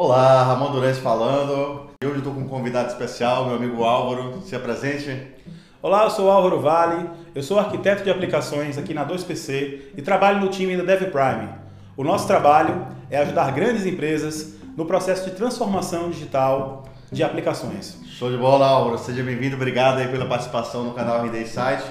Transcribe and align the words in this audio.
Olá, 0.00 0.44
Ramon 0.44 0.70
Durante 0.70 1.00
falando. 1.00 1.88
E 2.00 2.06
hoje 2.06 2.18
estou 2.18 2.32
com 2.32 2.42
um 2.42 2.46
convidado 2.46 2.86
especial, 2.86 3.46
meu 3.46 3.56
amigo 3.56 3.82
Álvaro. 3.82 4.40
Se 4.42 4.54
apresente. 4.54 5.34
Olá, 5.82 6.04
eu 6.04 6.10
sou 6.10 6.30
Álvaro 6.30 6.60
Vale, 6.60 7.10
eu 7.34 7.42
sou 7.42 7.58
arquiteto 7.58 8.04
de 8.04 8.10
aplicações 8.12 8.78
aqui 8.78 8.94
na 8.94 9.04
2PC 9.04 9.80
e 9.96 10.00
trabalho 10.00 10.40
no 10.40 10.50
time 10.50 10.76
da 10.76 10.84
DevPrime. 10.84 11.48
O 11.96 12.04
nosso 12.04 12.28
trabalho 12.28 12.86
é 13.10 13.18
ajudar 13.18 13.50
grandes 13.50 13.86
empresas 13.86 14.54
no 14.76 14.86
processo 14.86 15.28
de 15.28 15.34
transformação 15.34 16.10
digital 16.10 16.84
de 17.10 17.24
aplicações. 17.24 17.98
Show 18.06 18.30
de 18.30 18.36
bola, 18.36 18.68
Álvaro. 18.68 18.98
Seja 18.98 19.24
bem-vindo. 19.24 19.56
Obrigado 19.56 19.98
aí 19.98 20.06
pela 20.06 20.26
participação 20.26 20.84
no 20.84 20.94
canal 20.94 21.24
RD 21.24 21.44
Site. 21.44 21.82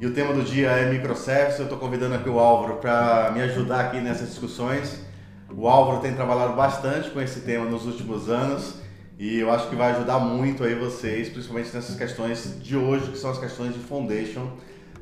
E 0.00 0.06
o 0.06 0.14
tema 0.14 0.32
do 0.32 0.42
dia 0.42 0.70
é 0.70 0.88
microservices. 0.88 1.58
Eu 1.58 1.64
estou 1.66 1.78
convidando 1.78 2.14
aqui 2.14 2.30
o 2.30 2.38
Álvaro 2.38 2.76
para 2.76 3.30
me 3.30 3.42
ajudar 3.42 3.80
aqui 3.80 4.00
nessas 4.00 4.30
discussões. 4.30 5.11
O 5.56 5.68
Álvaro 5.68 6.00
tem 6.00 6.14
trabalhado 6.14 6.54
bastante 6.54 7.10
com 7.10 7.20
esse 7.20 7.40
tema 7.40 7.64
nos 7.66 7.86
últimos 7.86 8.28
anos 8.28 8.82
e 9.18 9.38
eu 9.38 9.52
acho 9.52 9.68
que 9.68 9.76
vai 9.76 9.92
ajudar 9.92 10.18
muito 10.18 10.64
aí 10.64 10.74
vocês, 10.74 11.28
principalmente 11.28 11.72
nessas 11.74 11.96
questões 11.96 12.58
de 12.62 12.76
hoje, 12.76 13.10
que 13.10 13.18
são 13.18 13.30
as 13.30 13.38
questões 13.38 13.72
de 13.72 13.78
foundation, 13.78 14.50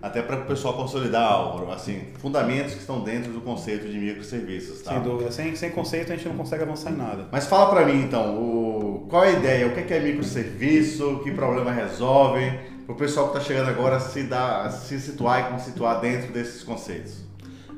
até 0.03 0.21
para 0.23 0.41
o 0.41 0.45
pessoal 0.47 0.75
consolidar, 0.75 1.31
Álvaro, 1.31 1.71
assim, 1.71 2.03
fundamentos 2.19 2.75
que 2.75 2.81
estão 2.81 3.03
dentro 3.03 3.33
do 3.33 3.41
conceito 3.41 3.89
de 3.89 3.99
microserviços, 3.99 4.83
tá? 4.83 4.93
Sem 4.93 5.03
dúvida, 5.03 5.31
sem, 5.31 5.55
sem 5.57 5.71
conceito 5.71 6.13
a 6.13 6.17
gente 6.17 6.29
não 6.29 6.37
consegue 6.37 6.63
avançar 6.63 6.91
em 6.91 6.97
nada. 6.97 7.29
Mas 7.31 7.47
fala 7.47 7.71
para 7.71 7.87
mim 7.87 8.03
então, 8.03 8.37
o, 8.37 9.07
qual 9.09 9.25
é 9.25 9.29
a 9.29 9.33
ideia? 9.33 9.67
O 9.67 9.73
que 9.73 9.93
é, 9.93 9.97
é 9.97 10.01
microserviço? 10.01 11.21
Que 11.23 11.31
problema 11.33 11.71
resolve? 11.71 12.51
Para 12.87 12.95
o 12.95 12.99
pessoal 12.99 13.31
que 13.31 13.39
está 13.39 13.47
chegando 13.47 13.69
agora 13.69 14.01
se, 14.01 14.25
dar, 14.25 14.71
se 14.71 14.99
situar 15.01 15.41
e 15.41 15.53
constituir 15.53 16.01
dentro 16.01 16.33
desses 16.33 16.63
conceitos. 16.63 17.30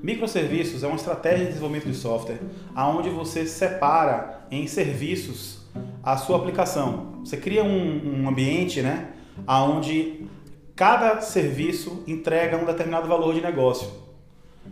Microserviços 0.03 0.83
é 0.83 0.87
uma 0.89 0.97
estratégia 0.97 1.45
de 1.45 1.47
desenvolvimento 1.53 1.87
de 1.87 1.95
software 1.95 2.41
aonde 2.75 3.09
você 3.09 3.47
separa 3.47 4.41
em 4.51 4.67
serviços 4.67 5.63
a 6.03 6.17
sua 6.17 6.39
aplicação. 6.39 7.21
Você 7.25 7.37
cria 7.37 7.63
um, 7.63 8.23
um 8.23 8.29
ambiente, 8.29 8.83
né, 8.83 9.11
aonde 9.47 10.27
cada 10.75 11.21
serviço 11.21 12.03
entrega 12.09 12.57
um 12.57 12.65
determinado 12.65 13.07
valor 13.07 13.33
de 13.33 13.41
negócio. 13.41 13.89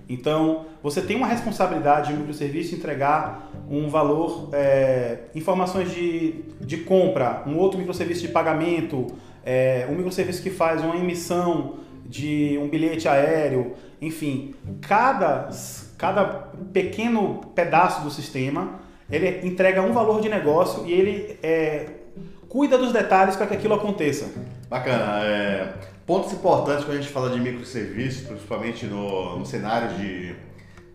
Então, 0.08 0.66
você 0.82 1.00
tem 1.00 1.16
uma 1.16 1.26
responsabilidade 1.28 2.08
de 2.08 2.14
um 2.14 2.18
microserviço 2.18 2.74
entregar 2.74 3.50
um 3.70 3.88
valor, 3.88 4.48
é, 4.52 5.18
informações 5.34 5.92
de, 5.92 6.42
de 6.60 6.78
compra, 6.78 7.44
um 7.46 7.56
outro 7.56 7.78
microserviço 7.78 8.22
de 8.22 8.28
pagamento, 8.28 9.06
é, 9.44 9.86
um 9.88 9.94
microserviço 9.94 10.42
que 10.42 10.50
faz 10.50 10.82
uma 10.82 10.96
emissão 10.96 11.74
de 12.04 12.58
um 12.60 12.68
bilhete 12.68 13.06
aéreo, 13.06 13.74
enfim, 14.00 14.54
cada, 14.80 15.48
cada 15.98 16.24
pequeno 16.72 17.40
pedaço 17.54 18.02
do 18.02 18.10
sistema 18.10 18.80
ele 19.10 19.46
entrega 19.46 19.82
um 19.82 19.92
valor 19.92 20.20
de 20.20 20.28
negócio 20.28 20.86
e 20.86 20.92
ele 20.92 21.38
é, 21.42 21.86
cuida 22.48 22.78
dos 22.78 22.92
detalhes 22.92 23.36
para 23.36 23.46
que 23.46 23.54
aquilo 23.54 23.74
aconteça. 23.74 24.30
Bacana. 24.68 25.24
É, 25.24 25.74
pontos 26.06 26.32
importantes 26.32 26.84
quando 26.84 26.98
a 26.98 27.00
gente 27.00 27.12
fala 27.12 27.30
de 27.30 27.40
microserviços, 27.40 28.26
principalmente 28.26 28.86
no, 28.86 29.38
no 29.38 29.44
cenário 29.44 29.96
de, 29.96 30.34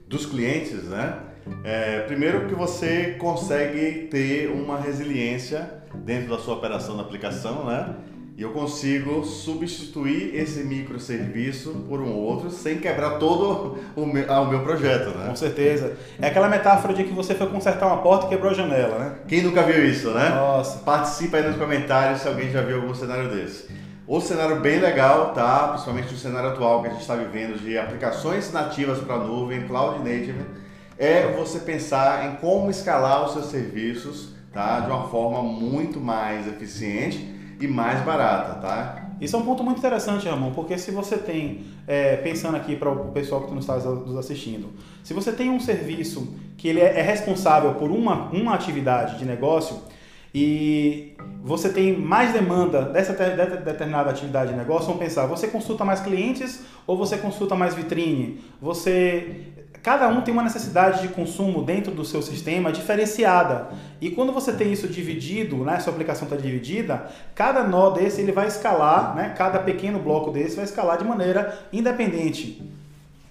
dos 0.08 0.26
clientes, 0.26 0.83
né? 0.86 1.20
É, 1.64 2.00
primeiro 2.02 2.48
que 2.48 2.56
você 2.56 3.16
consegue 3.20 4.08
ter 4.08 4.50
uma 4.50 4.80
resiliência 4.80 5.83
dentro 5.94 6.30
da 6.30 6.39
sua 6.39 6.56
operação 6.56 6.98
da 6.98 7.03
aplicação, 7.03 7.66
né? 7.66 7.95
E 8.38 8.41
eu 8.41 8.52
consigo 8.52 9.23
substituir 9.23 10.36
esse 10.36 10.61
microserviço 10.66 11.72
por 11.88 12.02
um 12.02 12.14
outro 12.14 12.50
sem 12.50 12.80
quebrar 12.80 13.11
todo 13.11 13.77
o 13.95 14.05
meu, 14.05 14.25
ah, 14.27 14.42
o 14.42 14.50
meu 14.50 14.59
projeto, 14.59 15.17
né? 15.17 15.30
Com 15.30 15.38
certeza. 15.38 15.95
É 16.19 16.27
aquela 16.27 16.50
metáfora 16.50 16.94
de 16.94 17.05
que 17.05 17.14
você 17.14 17.33
foi 17.33 17.47
consertar 17.47 17.88
uma 17.88 18.00
porta 18.00 18.25
e 18.25 18.30
quebrou 18.30 18.52
a 18.52 18.53
janela, 18.53 19.00
né? 19.00 19.16
Quem 19.25 19.42
nunca 19.42 19.64
viu 19.64 19.86
isso, 19.86 20.11
né? 20.11 20.31
Nossa. 20.31 20.80
Participa 20.80 21.37
aí 21.37 21.48
nos 21.48 21.55
comentários 21.55 22.23
se 22.23 22.27
alguém 22.27 22.52
já 22.52 22.61
viu 22.61 22.82
algum 22.82 22.93
cenário 22.93 23.30
desse. 23.30 23.70
Outro 24.05 24.27
cenário 24.27 24.60
bem 24.60 24.81
legal, 24.81 25.31
tá? 25.33 25.70
Principalmente 25.70 26.11
no 26.11 26.17
cenário 26.17 26.49
atual 26.49 26.81
que 26.81 26.89
a 26.89 26.92
gente 26.92 27.02
está 27.02 27.15
vivendo 27.15 27.58
de 27.58 27.77
aplicações 27.77 28.52
nativas 28.52 28.99
para 28.99 29.17
nuvem, 29.17 29.65
cloud 29.65 29.99
native, 29.99 30.42
é 30.98 31.31
você 31.31 31.60
pensar 31.60 32.26
em 32.26 32.36
como 32.36 32.70
escalar 32.70 33.23
os 33.23 33.31
seus 33.31 33.45
serviços, 33.45 34.33
tá? 34.52 34.81
De 34.81 34.92
uma 34.92 35.08
forma 35.08 35.42
muito 35.42 36.02
mais 36.02 36.45
eficiente 36.48 37.33
e 37.60 37.67
mais 37.67 38.02
barata, 38.02 38.55
tá? 38.60 39.05
Isso 39.20 39.36
é 39.36 39.39
um 39.39 39.43
ponto 39.43 39.64
muito 39.64 39.77
interessante, 39.77 40.27
Ramon, 40.27 40.52
porque 40.52 40.77
se 40.77 40.92
você 40.92 41.17
tem, 41.17 41.64
é, 41.88 42.17
pensando 42.17 42.55
aqui 42.58 42.76
para 42.76 42.92
o 42.92 43.11
pessoal 43.11 43.42
que 43.42 43.58
está 43.58 43.77
nos 43.77 44.17
assistindo, 44.17 44.70
se 45.04 45.14
você 45.14 45.32
tem 45.32 45.49
um 45.49 45.60
serviço 45.60 46.36
que 46.58 46.67
ele 46.67 46.82
é, 46.82 46.99
é 46.99 47.02
responsável 47.02 47.76
por 47.76 47.92
uma, 47.92 48.30
uma 48.32 48.54
atividade 48.54 49.17
de 49.17 49.26
negócio 49.26 49.77
e 50.33 51.16
você 51.42 51.70
tem 51.70 51.98
mais 51.98 52.33
demanda 52.33 52.82
dessa 52.82 53.14
determinada 53.14 54.10
atividade 54.10 54.52
de 54.52 54.58
negócio, 54.58 54.87
vamos 54.87 55.02
pensar, 55.02 55.26
você 55.27 55.48
consulta 55.48 55.86
mais 55.86 56.02
clientes 56.02 56.66
ou 56.86 56.98
você 56.98 57.17
consulta 57.17 57.55
mais 57.55 57.73
vitrine? 57.73 58.42
Você 58.61 59.54
cada 59.86 60.08
um 60.08 60.22
tem 60.22 60.34
uma 60.34 60.42
necessidade 60.42 61.04
de 61.04 61.10
consumo 61.10 61.62
dentro 61.62 61.94
do 61.94 62.04
seu 62.04 62.20
sistema 62.20 62.72
diferenciada. 62.72 63.68
E 64.02 64.10
quando 64.10 64.34
você 64.34 64.52
tem 64.52 64.73
isso 64.73 64.88
dividido, 64.88 65.58
né, 65.58 65.80
sua 65.80 65.94
aplicação 65.94 66.28
está 66.28 66.36
dividida, 66.36 67.06
cada 67.36 67.64
nó 67.64 67.92
desse 67.92 68.20
ele 68.20 68.32
vai 68.32 68.48
escalar, 68.48 69.16
né, 69.16 69.36
cada 69.38 69.60
pequeno 69.60 70.00
bloco 70.00 70.32
desse 70.32 70.56
vai 70.56 70.66
escalar 70.66 70.98
de 70.98 71.04
maneira 71.04 71.60
independente. 71.72 72.64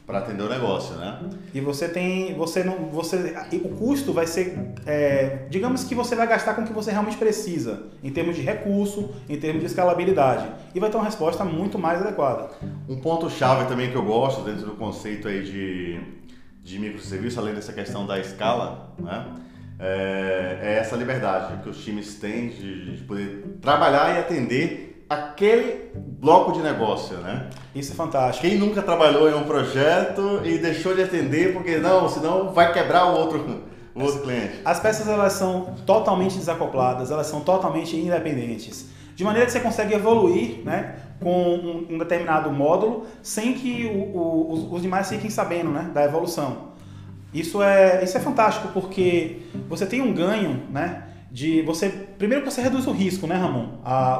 Para 0.06 0.18
atender 0.18 0.44
o 0.44 0.48
negócio, 0.48 0.94
né? 0.96 1.18
E 1.52 1.60
você 1.60 1.88
tem, 1.88 2.34
você 2.34 2.62
não, 2.62 2.74
você, 2.90 3.34
o 3.54 3.70
custo 3.70 4.12
vai 4.12 4.26
ser, 4.26 4.56
é, 4.86 5.46
digamos 5.50 5.82
que 5.82 5.94
você 5.94 6.14
vai 6.14 6.26
gastar 6.28 6.54
com 6.54 6.62
o 6.62 6.64
que 6.66 6.74
você 6.74 6.92
realmente 6.92 7.16
precisa, 7.16 7.84
em 8.02 8.10
termos 8.10 8.36
de 8.36 8.42
recurso, 8.42 9.12
em 9.28 9.40
termos 9.40 9.60
de 9.60 9.66
escalabilidade, 9.66 10.46
e 10.72 10.78
vai 10.78 10.88
ter 10.88 10.98
uma 10.98 11.06
resposta 11.06 11.42
muito 11.42 11.80
mais 11.80 12.00
adequada. 12.00 12.50
Um 12.88 13.00
ponto 13.00 13.28
chave 13.28 13.64
também 13.66 13.90
que 13.90 13.96
eu 13.96 14.04
gosto 14.04 14.42
dentro 14.42 14.66
do 14.66 14.76
conceito 14.76 15.26
aí 15.26 15.42
de 15.42 16.23
de 16.64 16.78
microserviço, 16.78 17.38
além 17.38 17.54
dessa 17.54 17.72
questão 17.72 18.06
da 18.06 18.18
escala, 18.18 18.94
né? 18.98 19.26
É, 19.78 20.58
é 20.62 20.78
essa 20.80 20.96
liberdade 20.96 21.62
que 21.62 21.68
os 21.68 21.84
times 21.84 22.14
têm 22.14 22.48
de, 22.48 22.96
de, 22.96 23.04
poder 23.04 23.58
trabalhar 23.60 24.14
e 24.14 24.18
atender 24.20 25.04
aquele 25.10 25.90
bloco 25.94 26.52
de 26.52 26.60
negócio, 26.60 27.18
né? 27.18 27.50
Isso 27.74 27.92
é 27.92 27.94
fantástico. 27.94 28.46
Quem 28.46 28.56
nunca 28.56 28.80
trabalhou 28.80 29.28
em 29.28 29.34
um 29.34 29.44
projeto 29.44 30.40
e 30.44 30.58
deixou 30.58 30.94
de 30.94 31.02
atender 31.02 31.52
porque 31.52 31.76
não, 31.76 32.08
senão 32.08 32.52
vai 32.52 32.72
quebrar 32.72 33.12
o 33.12 33.18
outro, 33.18 33.64
o 33.94 34.02
outro 34.02 34.22
cliente. 34.22 34.60
As 34.64 34.80
peças 34.80 35.06
elas 35.06 35.34
são 35.34 35.74
totalmente 35.84 36.38
desacopladas, 36.38 37.10
elas 37.10 37.26
são 37.26 37.40
totalmente 37.40 37.94
independentes, 37.94 38.86
de 39.14 39.22
maneira 39.22 39.44
que 39.44 39.52
você 39.52 39.60
consegue 39.60 39.92
evoluir, 39.92 40.62
né? 40.64 40.96
Com 41.24 41.54
um, 41.54 41.94
um 41.94 41.98
determinado 41.98 42.50
módulo 42.52 43.06
sem 43.22 43.54
que 43.54 43.86
o, 43.86 44.16
o, 44.16 44.52
os, 44.52 44.72
os, 44.72 44.82
demais 44.82 45.08
fiquem 45.08 45.30
sabendo 45.30 45.70
né, 45.70 45.90
da 45.92 46.04
evolução. 46.04 46.74
Isso 47.32 47.62
é, 47.62 48.04
isso 48.04 48.16
é 48.16 48.20
fantástico 48.20 48.68
porque 48.72 49.38
você 49.68 49.86
tem 49.86 50.00
um 50.00 50.12
ganho, 50.12 50.62
né? 50.70 51.08
De 51.32 51.62
você 51.62 51.88
primeiro 51.88 52.44
que 52.44 52.50
você 52.52 52.60
reduz 52.60 52.86
o 52.86 52.92
risco, 52.92 53.26
né, 53.26 53.34
Ramon? 53.34 53.70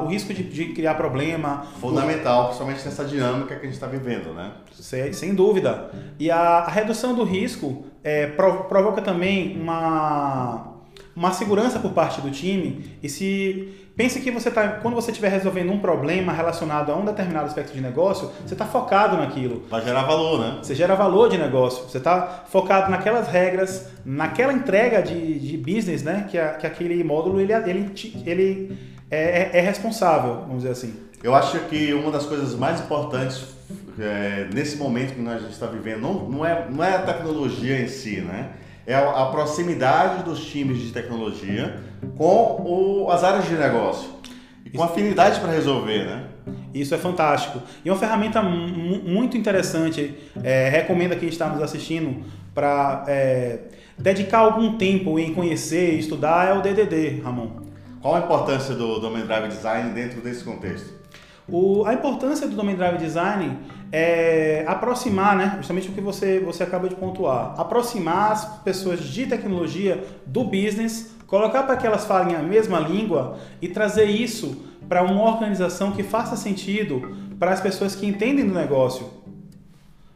O 0.03 0.07
risco 0.07 0.33
de, 0.33 0.43
de, 0.43 0.73
criar 0.73 0.95
problema. 0.95 1.65
Fundamental, 1.79 2.41
o, 2.41 2.45
principalmente 2.47 2.83
nessa 2.83 3.05
dinâmica 3.05 3.55
que 3.55 3.61
a 3.61 3.65
gente 3.65 3.75
está 3.75 3.87
vivendo, 3.87 4.33
né? 4.33 4.51
Sem, 4.73 5.13
sem 5.13 5.33
dúvida. 5.33 5.91
E 6.19 6.29
a, 6.29 6.37
a 6.37 6.69
redução 6.69 7.15
do 7.15 7.23
risco 7.23 7.85
é, 8.03 8.27
provoca 8.27 9.01
também 9.01 9.57
uma 9.57 10.75
uma 11.15 11.31
segurança 11.31 11.79
por 11.79 11.93
parte 11.93 12.19
do 12.19 12.29
time 12.29 12.97
e 13.01 13.07
se 13.07 13.84
pense 13.95 14.19
que 14.19 14.29
você 14.29 14.51
tá 14.51 14.67
quando 14.67 14.93
você 14.93 15.11
estiver 15.11 15.29
resolvendo 15.29 15.71
um 15.71 15.79
problema 15.79 16.33
relacionado 16.33 16.91
a 16.91 16.95
um 16.95 17.05
determinado 17.05 17.47
aspecto 17.47 17.73
de 17.73 17.81
negócio 17.81 18.31
você 18.45 18.53
está 18.53 18.65
focado 18.65 19.17
naquilo. 19.17 19.63
Vai 19.69 19.81
gerar 19.81 20.03
valor 20.03 20.39
né? 20.39 20.59
Você 20.61 20.75
gera 20.75 20.95
valor 20.95 21.29
de 21.29 21.37
negócio. 21.37 21.89
Você 21.89 21.97
está 21.97 22.43
focado 22.47 22.91
naquelas 22.91 23.27
regras 23.27 23.87
naquela 24.05 24.53
entrega 24.53 25.01
de, 25.01 25.39
de 25.39 25.57
business 25.57 26.03
né? 26.03 26.27
Que, 26.29 26.37
a, 26.37 26.53
que 26.53 26.67
aquele 26.67 27.03
módulo 27.03 27.39
ele 27.39 27.53
ele, 27.53 27.91
ele 28.25 28.77
é, 29.09 29.17
é, 29.17 29.59
é 29.59 29.61
responsável 29.61 30.41
vamos 30.41 30.57
dizer 30.57 30.71
assim. 30.71 30.93
Eu 31.23 31.33
acho 31.33 31.59
que 31.61 31.93
uma 31.93 32.11
das 32.11 32.25
coisas 32.25 32.55
mais 32.55 32.81
importantes 32.81 33.55
é, 33.99 34.47
nesse 34.53 34.77
momento 34.77 35.15
que 35.15 35.21
nós 35.21 35.41
está 35.49 35.65
vivendo 35.67 36.01
não, 36.01 36.29
não 36.29 36.45
é 36.45 36.67
não 36.69 36.83
é 36.83 36.95
a 36.95 36.99
tecnologia 36.99 37.79
em 37.79 37.87
si 37.87 38.21
né? 38.21 38.51
É 38.87 38.93
a 38.93 39.25
proximidade 39.31 40.23
dos 40.23 40.45
times 40.45 40.79
de 40.79 40.91
tecnologia 40.91 41.81
com 42.17 42.61
o, 42.65 43.11
as 43.11 43.23
áreas 43.23 43.45
de 43.45 43.55
negócio. 43.55 44.09
E 44.65 44.69
com 44.69 44.83
afinidade 44.83 45.39
para 45.39 45.51
resolver, 45.51 46.05
né? 46.05 46.27
Isso 46.73 46.93
é 46.93 46.97
fantástico. 46.97 47.61
E 47.83 47.89
uma 47.89 47.97
ferramenta 47.97 48.41
muito 48.41 49.37
interessante, 49.37 50.15
é, 50.43 50.67
recomendo 50.69 51.13
a 51.13 51.15
quem 51.15 51.29
está 51.29 51.47
nos 51.47 51.61
assistindo 51.61 52.25
para 52.53 53.05
é, 53.07 53.59
dedicar 53.97 54.39
algum 54.39 54.77
tempo 54.77 55.17
em 55.17 55.33
conhecer 55.33 55.93
e 55.93 55.99
estudar 55.99 56.49
é 56.49 56.53
o 56.53 56.61
DDD, 56.61 57.21
Ramon. 57.21 57.63
Qual 58.01 58.15
a 58.15 58.19
importância 58.19 58.75
do 58.75 58.99
Domain 58.99 59.25
Drive 59.25 59.47
Design 59.47 59.89
dentro 59.93 60.21
desse 60.21 60.43
contexto? 60.43 60.93
O, 61.47 61.85
a 61.85 61.93
importância 61.93 62.47
do 62.47 62.55
Domain 62.55 62.75
Drive 62.75 62.97
Design 62.97 63.57
é 63.91 64.65
aproximar, 64.67 65.35
né, 65.35 65.53
justamente 65.57 65.89
o 65.89 65.91
que 65.91 66.01
você, 66.01 66.39
você 66.39 66.63
acaba 66.63 66.89
de 66.89 66.95
pontuar, 66.95 67.53
aproximar 67.57 68.31
as 68.31 68.45
pessoas 68.63 68.99
de 68.99 69.27
tecnologia 69.27 70.03
do 70.25 70.43
business 70.43 71.14
colocar 71.27 71.63
para 71.63 71.77
que 71.77 71.85
elas 71.85 72.05
falem 72.05 72.35
a 72.35 72.41
mesma 72.41 72.79
língua 72.79 73.37
e 73.61 73.67
trazer 73.67 74.05
isso 74.05 74.65
para 74.87 75.03
uma 75.03 75.23
organização 75.23 75.91
que 75.91 76.03
faça 76.03 76.35
sentido 76.35 77.17
para 77.39 77.51
as 77.51 77.61
pessoas 77.61 77.95
que 77.95 78.05
entendem 78.05 78.47
do 78.47 78.53
negócio. 78.53 79.09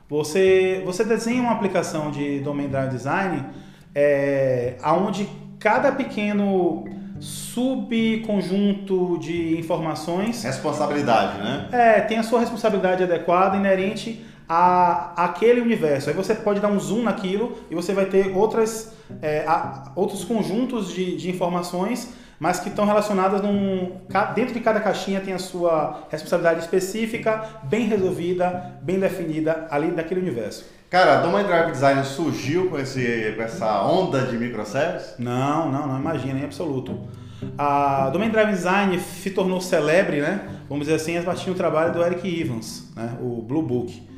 Você, 0.08 0.82
você 0.86 1.04
desenha 1.04 1.42
uma 1.42 1.52
aplicação 1.52 2.10
de 2.10 2.40
Domain 2.40 2.68
Drive 2.68 2.90
Design 2.90 3.46
é, 3.94 4.76
onde 4.84 5.28
cada 5.60 5.92
pequeno 5.92 6.86
subconjunto 7.20 9.18
de 9.20 9.60
informações. 9.60 10.44
Responsabilidade, 10.44 11.38
né? 11.40 11.68
É, 11.72 12.02
tem 12.02 12.18
a 12.18 12.24
sua 12.24 12.40
responsabilidade 12.40 13.04
adequada, 13.04 13.58
inerente 13.58 14.26
a 14.50 15.14
aquele 15.26 15.62
universo. 15.62 16.10
Aí 16.10 16.16
você 16.16 16.34
pode 16.34 16.60
dar 16.60 16.70
um 16.70 16.80
zoom 16.80 17.04
naquilo 17.04 17.56
e 17.70 17.76
você 17.76 17.94
vai 17.94 18.06
ter 18.06 18.36
outras, 18.36 18.92
é, 19.22 19.46
a, 19.48 19.92
outros 19.96 20.26
conjuntos 20.26 20.92
de, 20.92 21.16
de 21.16 21.30
informações, 21.30 22.12
mas 22.40 22.60
que 22.60 22.70
estão 22.70 22.86
relacionadas 22.86 23.42
num. 23.42 23.92
Dentro 24.34 24.56
de 24.56 24.60
cada 24.60 24.80
caixinha 24.80 25.22
tem 25.22 25.34
a 25.36 25.40
sua 25.40 26.08
responsabilidade 26.10 26.62
específica, 26.62 27.62
bem 27.64 27.86
resolvida, 27.86 28.80
bem 28.82 29.00
definida 29.00 29.68
ali 29.70 29.92
daquele 29.92 30.22
universo. 30.22 30.66
Cara, 30.90 31.20
a 31.20 31.22
Domain 31.22 31.44
Drive 31.44 31.72
Design 31.72 32.04
surgiu 32.04 32.68
com, 32.72 32.80
esse, 32.80 33.34
com 33.36 33.44
essa 33.44 33.84
onda 33.84 34.22
de 34.22 34.36
microservices? 34.36 35.14
Não, 35.20 35.72
não, 35.72 35.86
não 35.86 36.00
imagina, 36.00 36.40
em 36.40 36.44
absoluto. 36.46 37.08
A 37.56 38.10
Domain 38.10 38.30
Drive 38.30 38.50
Design 38.50 39.00
se 39.00 39.30
tornou 39.30 39.62
celebre, 39.62 40.20
né? 40.20 40.42
Vamos 40.68 40.88
dizer 40.88 40.96
assim, 40.96 41.16
a 41.16 41.22
partir 41.22 41.52
do 41.52 41.56
trabalho 41.56 41.94
do 41.94 42.04
Eric 42.04 42.42
Evans, 42.42 42.92
né? 42.96 43.16
o 43.22 43.44
Blue 43.44 43.62
Book. 43.62 44.09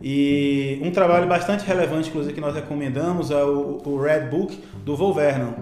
E 0.00 0.80
um 0.82 0.90
trabalho 0.90 1.26
bastante 1.26 1.64
relevante, 1.64 2.10
inclusive, 2.10 2.34
que 2.34 2.40
nós 2.40 2.54
recomendamos 2.54 3.30
é 3.30 3.42
o, 3.42 3.80
o 3.84 4.00
Red 4.00 4.28
Book 4.28 4.62
do 4.84 4.96
Volvernon 4.96 5.54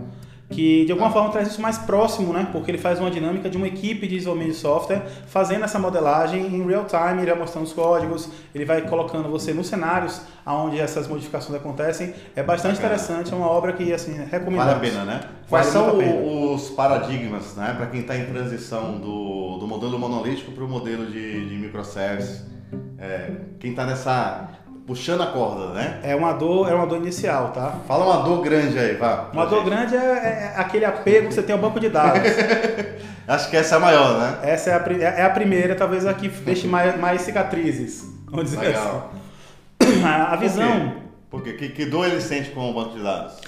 que 0.50 0.84
de 0.84 0.92
alguma 0.92 1.10
forma 1.10 1.30
traz 1.30 1.48
isso 1.48 1.60
mais 1.60 1.78
próximo, 1.78 2.32
né? 2.32 2.48
Porque 2.52 2.70
ele 2.70 2.78
faz 2.78 3.00
uma 3.00 3.10
dinâmica 3.10 3.48
de 3.48 3.56
uma 3.56 3.66
equipe 3.66 4.06
de 4.06 4.14
desenvolvimento 4.16 4.52
de 4.52 4.58
software 4.58 5.02
fazendo 5.26 5.64
essa 5.64 5.78
modelagem 5.78 6.46
em 6.46 6.66
real 6.66 6.84
time, 6.84 7.22
ele 7.22 7.30
vai 7.30 7.38
mostrando 7.38 7.64
os 7.64 7.72
códigos, 7.72 8.28
ele 8.54 8.64
vai 8.64 8.82
colocando 8.82 9.28
você 9.28 9.52
nos 9.52 9.66
cenários 9.66 10.20
onde 10.46 10.78
essas 10.78 11.08
modificações 11.08 11.58
acontecem. 11.58 12.14
É 12.36 12.42
bastante 12.42 12.76
Bacana. 12.76 12.94
interessante, 12.94 13.32
é 13.32 13.36
uma 13.36 13.48
obra 13.48 13.72
que 13.72 13.92
assim 13.92 14.12
recomendo. 14.30 14.58
Vale 14.58 14.72
a 14.72 14.78
pena, 14.78 15.04
né? 15.04 15.20
Quais 15.48 15.72
vale 15.72 16.04
são 16.04 16.54
os 16.54 16.70
paradigmas, 16.70 17.54
né, 17.54 17.74
para 17.76 17.86
quem 17.86 18.00
está 18.00 18.16
em 18.16 18.24
transição 18.26 18.98
do, 18.98 19.58
do 19.58 19.66
modelo 19.66 19.98
monolítico 19.98 20.52
para 20.52 20.64
o 20.64 20.68
modelo 20.68 21.06
de, 21.06 21.48
de 21.48 21.54
microservices? 21.56 22.53
É, 22.98 23.30
quem 23.58 23.70
está 23.70 23.84
nessa 23.84 24.48
puxando 24.86 25.22
a 25.22 25.26
corda, 25.26 25.72
né? 25.72 26.00
É 26.02 26.14
uma 26.14 26.32
dor, 26.32 26.70
é 26.70 26.74
uma 26.74 26.86
dor 26.86 26.98
inicial, 26.98 27.52
tá? 27.52 27.80
Fala 27.88 28.04
uma 28.04 28.22
dor 28.22 28.42
grande 28.42 28.78
aí, 28.78 28.96
vá. 28.96 29.30
Uma 29.32 29.46
dor 29.46 29.60
gente. 29.60 29.70
grande 29.70 29.96
é, 29.96 29.98
é, 29.98 30.54
aquele 30.56 30.84
apego 30.84 31.28
que 31.28 31.34
você 31.34 31.42
tem 31.42 31.54
ao 31.54 31.60
banco 31.60 31.80
de 31.80 31.88
dados. 31.88 32.20
Acho 33.26 33.48
que 33.48 33.56
essa 33.56 33.76
é 33.76 33.78
a 33.78 33.80
maior, 33.80 34.20
né? 34.20 34.38
Essa 34.42 34.70
é 34.70 34.74
a, 34.74 35.20
é, 35.20 35.24
a 35.24 35.30
primeira, 35.30 35.74
talvez 35.74 36.04
a 36.04 36.12
que 36.12 36.28
deixe 36.28 36.66
mais, 36.66 36.98
mais 37.00 37.22
cicatrizes. 37.22 38.04
Vamos 38.26 38.50
dizer 38.50 38.60
Legal. 38.60 39.10
assim. 39.80 40.04
A 40.04 40.36
visão. 40.36 40.92
Por 41.30 41.42
quê? 41.42 41.52
Por 41.52 41.58
quê? 41.58 41.68
Que, 41.68 41.68
que 41.70 41.86
dor 41.86 42.06
ele 42.06 42.20
sente 42.20 42.50
com 42.50 42.70
o 42.70 42.74
banco 42.74 42.94
de 42.94 43.02
dados? 43.02 43.40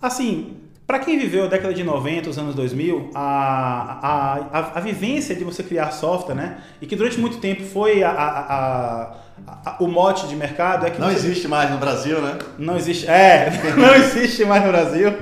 Assim, 0.00 0.56
para 0.86 0.98
quem 0.98 1.18
viveu 1.18 1.44
a 1.44 1.46
década 1.46 1.72
de 1.72 1.82
90, 1.82 2.30
os 2.30 2.38
anos 2.38 2.54
2000, 2.54 3.10
a, 3.14 3.20
a, 3.22 4.58
a, 4.58 4.78
a, 4.78 4.80
vivência 4.80 5.34
de 5.34 5.44
você 5.44 5.62
criar 5.62 5.90
software, 5.90 6.34
né? 6.34 6.58
E 6.80 6.86
que 6.86 6.96
durante 6.96 7.18
muito 7.18 7.38
tempo 7.38 7.62
foi 7.62 8.02
a, 8.02 8.10
a, 8.10 9.16
a, 9.64 9.76
o 9.80 9.86
mote 9.86 10.26
de 10.26 10.36
mercado 10.36 10.86
é 10.86 10.90
que 10.90 11.00
não 11.00 11.08
você... 11.08 11.14
existe 11.14 11.48
mais 11.48 11.70
no 11.70 11.78
Brasil, 11.78 12.20
né? 12.20 12.38
Não 12.58 12.76
existe, 12.76 13.06
é, 13.06 13.50
não 13.76 13.94
existe 13.94 14.44
mais 14.44 14.64
no 14.64 14.70
Brasil. 14.70 15.12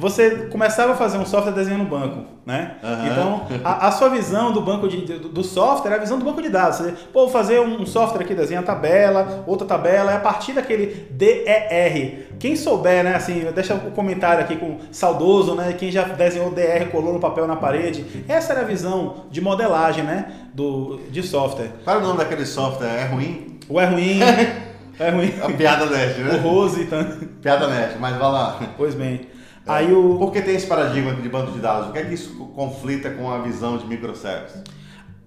Você 0.00 0.30
começava 0.50 0.94
a 0.94 0.96
fazer 0.96 1.18
um 1.18 1.26
software 1.26 1.52
desenhando 1.52 1.82
um 1.82 1.88
banco, 1.88 2.24
né? 2.46 2.76
Uhum. 2.82 3.06
Então, 3.06 3.46
a, 3.62 3.88
a, 3.88 3.92
sua 3.92 4.08
visão 4.08 4.50
do 4.50 4.62
banco 4.62 4.88
de, 4.88 5.02
do, 5.02 5.28
do, 5.28 5.44
software 5.44 5.92
é 5.92 5.96
a 5.96 5.98
visão 5.98 6.18
do 6.18 6.24
banco 6.24 6.40
de 6.40 6.48
dados. 6.48 6.78
Você, 6.78 6.94
pô, 7.12 7.20
vou 7.20 7.28
fazer 7.28 7.60
um 7.60 7.84
software 7.84 8.22
aqui, 8.22 8.34
desenha 8.34 8.62
tabela, 8.62 9.44
outra 9.46 9.66
tabela, 9.66 10.10
é 10.10 10.16
a 10.16 10.20
partir 10.20 10.54
daquele 10.54 11.06
DER. 11.10 12.28
Quem 12.38 12.56
souber, 12.56 13.04
né, 13.04 13.14
assim, 13.14 13.46
deixa 13.54 13.74
o 13.74 13.88
um 13.88 13.90
comentário 13.90 14.42
aqui 14.42 14.56
com 14.56 14.78
saudoso, 14.90 15.54
né? 15.54 15.74
Quem 15.78 15.92
já 15.92 16.04
desenhou 16.04 16.50
DR, 16.50 16.88
colou 16.90 17.12
no 17.12 17.20
papel 17.20 17.46
na 17.46 17.56
parede. 17.56 18.24
Essa 18.26 18.54
era 18.54 18.62
a 18.62 18.64
visão 18.64 19.26
de 19.30 19.42
modelagem, 19.42 20.02
né? 20.02 20.32
Do, 20.54 20.98
de 21.10 21.22
software. 21.22 21.72
Qual 21.84 21.96
é 21.96 21.98
o 21.98 22.02
nome 22.02 22.16
daquele 22.16 22.46
software? 22.46 22.88
É 22.88 23.04
ruim? 23.04 23.58
O 23.68 23.78
é 23.78 23.84
ruim. 23.84 24.18
é 24.98 25.10
ruim. 25.10 25.34
A 25.42 25.50
piada 25.50 25.84
nerd, 25.84 26.22
né? 26.22 26.36
O 26.36 26.38
Rose. 26.38 26.80
Então... 26.84 27.04
Piada 27.42 27.68
nerd, 27.68 27.98
mas 28.00 28.16
vai 28.16 28.32
lá. 28.32 28.58
Pois 28.78 28.94
bem. 28.94 29.28
É. 29.66 29.70
Aí 29.72 29.92
o... 29.92 30.18
Por 30.18 30.32
que 30.32 30.40
tem 30.42 30.54
esse 30.54 30.66
paradigma 30.66 31.14
de 31.14 31.28
banco 31.28 31.52
de 31.52 31.58
dados? 31.58 31.88
O 31.88 31.92
que 31.92 31.98
é 31.98 32.04
que 32.04 32.14
isso 32.14 32.34
conflita 32.54 33.10
com 33.10 33.30
a 33.30 33.38
visão 33.38 33.76
de 33.78 33.86
microservices? 33.86 34.62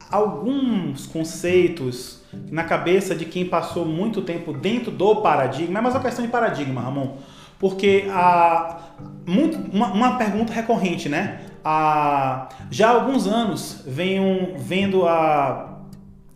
Alguns 0.10 1.08
conceitos 1.08 2.24
na 2.52 2.64
cabeça 2.64 3.16
de 3.16 3.26
quem 3.26 3.46
passou 3.46 3.86
muito 3.86 4.22
tempo 4.22 4.54
dentro 4.54 4.92
do 4.92 5.18
paradigma, 5.18 5.80
é 5.80 5.82
mais 5.82 5.96
uma 5.96 6.02
questão 6.02 6.26
de 6.26 6.32
paradigma, 6.32 6.82
Ramon. 6.82 7.18
Porque 7.60 8.06
a, 8.10 8.80
muito, 9.26 9.58
uma, 9.72 9.88
uma 9.94 10.18
pergunta 10.18 10.52
recorrente, 10.52 11.08
né? 11.08 11.42
A, 11.64 12.50
já 12.70 12.90
há 12.90 12.92
alguns 12.92 13.26
anos 13.28 13.84
venho 13.88 14.58
vendo 14.58 15.06
a, 15.08 15.80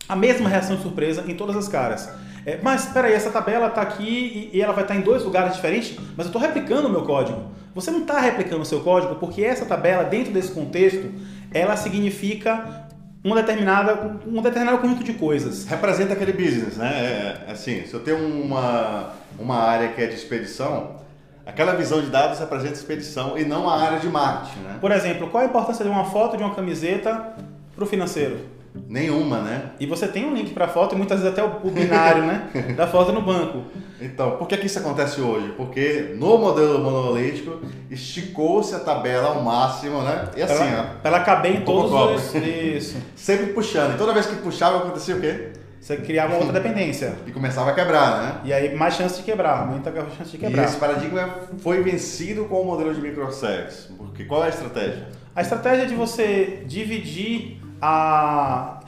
a 0.08 0.16
mesma 0.16 0.48
reação 0.48 0.76
de 0.76 0.82
surpresa 0.82 1.24
em 1.28 1.34
todas 1.34 1.56
as 1.56 1.68
caras. 1.68 2.08
É, 2.48 2.58
mas 2.62 2.84
espera 2.84 3.08
aí, 3.08 3.12
essa 3.12 3.30
tabela 3.30 3.66
está 3.66 3.82
aqui 3.82 4.48
e, 4.50 4.56
e, 4.56 4.62
ela 4.62 4.72
vai 4.72 4.82
estar 4.82 4.94
tá 4.94 4.98
em 4.98 5.02
dois 5.02 5.22
lugares 5.22 5.54
diferentes, 5.54 5.98
mas 6.16 6.24
eu 6.24 6.30
estou 6.30 6.40
replicando 6.40 6.88
o 6.88 6.90
meu 6.90 7.02
código. 7.02 7.42
Você 7.74 7.90
não 7.90 8.00
está 8.00 8.18
replicando 8.20 8.62
o 8.62 8.64
seu 8.64 8.80
código 8.80 9.16
porque 9.16 9.44
essa 9.44 9.66
tabela, 9.66 10.02
dentro 10.02 10.32
desse 10.32 10.52
contexto, 10.52 11.12
ela 11.52 11.76
significa 11.76 12.86
uma 13.22 13.36
determinada, 13.36 14.18
um 14.26 14.40
determinado 14.40 14.78
conjunto 14.78 15.04
de 15.04 15.12
coisas. 15.12 15.66
Representa 15.66 16.14
aquele 16.14 16.32
business, 16.32 16.78
né? 16.78 16.88
É, 16.88 17.50
é, 17.50 17.52
assim, 17.52 17.84
se 17.84 17.92
eu 17.92 18.00
tenho 18.00 18.16
uma, 18.16 19.12
uma 19.38 19.56
área 19.56 19.88
que 19.88 20.00
é 20.00 20.06
de 20.06 20.14
expedição, 20.14 20.96
aquela 21.44 21.74
visão 21.74 22.00
de 22.00 22.08
dados 22.08 22.38
representa 22.38 22.72
expedição 22.72 23.36
e 23.36 23.44
não 23.44 23.68
a 23.68 23.78
área 23.78 23.98
de 23.98 24.08
marketing, 24.08 24.60
né? 24.60 24.78
Por 24.80 24.90
exemplo, 24.90 25.28
qual 25.28 25.42
a 25.42 25.46
importância 25.46 25.84
de 25.84 25.90
uma 25.90 26.06
foto 26.06 26.34
de 26.34 26.42
uma 26.42 26.54
camiseta 26.54 27.34
para 27.74 27.84
o 27.84 27.86
financeiro? 27.86 28.38
Nenhuma, 28.86 29.40
né? 29.40 29.70
E 29.80 29.86
você 29.86 30.06
tem 30.06 30.26
um 30.26 30.34
link 30.34 30.52
para 30.52 30.66
a 30.66 30.68
foto 30.68 30.94
e 30.94 30.98
muitas 30.98 31.20
vezes 31.20 31.32
até 31.32 31.42
o 31.42 31.70
binário, 31.70 32.22
né? 32.24 32.48
Da 32.76 32.86
foto 32.86 33.12
no 33.12 33.22
banco. 33.22 33.64
Então, 34.00 34.36
por 34.36 34.46
que, 34.46 34.56
que 34.56 34.66
isso 34.66 34.78
acontece 34.78 35.20
hoje? 35.20 35.52
Porque 35.56 36.14
no 36.16 36.38
modelo 36.38 36.78
monolítico 36.78 37.60
esticou-se 37.90 38.74
a 38.74 38.78
tabela 38.78 39.28
ao 39.28 39.42
máximo, 39.42 40.02
né? 40.02 40.28
E 40.36 40.42
assim, 40.42 40.54
para, 40.54 40.98
ó. 41.04 41.08
Ela 41.08 41.20
caber 41.20 41.56
em 41.56 41.60
todos 41.62 41.92
os. 41.92 42.34
Isso. 42.34 42.96
Sempre 43.16 43.46
puxando. 43.52 43.94
E 43.94 43.98
toda 43.98 44.12
vez 44.12 44.26
que 44.26 44.36
puxava, 44.36 44.78
acontecia 44.78 45.16
o 45.16 45.20
quê? 45.20 45.52
Você 45.80 45.96
criava 45.96 46.34
uma 46.34 46.44
outra 46.44 46.60
dependência. 46.60 47.14
E 47.26 47.30
começava 47.30 47.70
a 47.70 47.74
quebrar, 47.74 48.22
né? 48.22 48.40
E 48.44 48.52
aí 48.52 48.74
mais 48.74 48.94
chance 48.94 49.16
de 49.16 49.22
quebrar, 49.22 49.66
muita 49.66 49.92
chance 50.16 50.30
de 50.30 50.38
quebrar. 50.38 50.62
E 50.62 50.64
esse 50.66 50.76
paradigma 50.76 51.34
foi 51.58 51.82
vencido 51.82 52.44
com 52.46 52.60
o 52.60 52.64
modelo 52.64 52.92
de 52.92 53.00
microservices. 53.00 53.88
Porque 53.96 54.24
qual 54.24 54.42
é 54.42 54.46
a 54.46 54.50
estratégia? 54.50 55.06
A 55.34 55.40
estratégia 55.40 55.84
é 55.84 55.86
de 55.86 55.94
você 55.94 56.64
dividir 56.66 57.60
a 57.80 58.80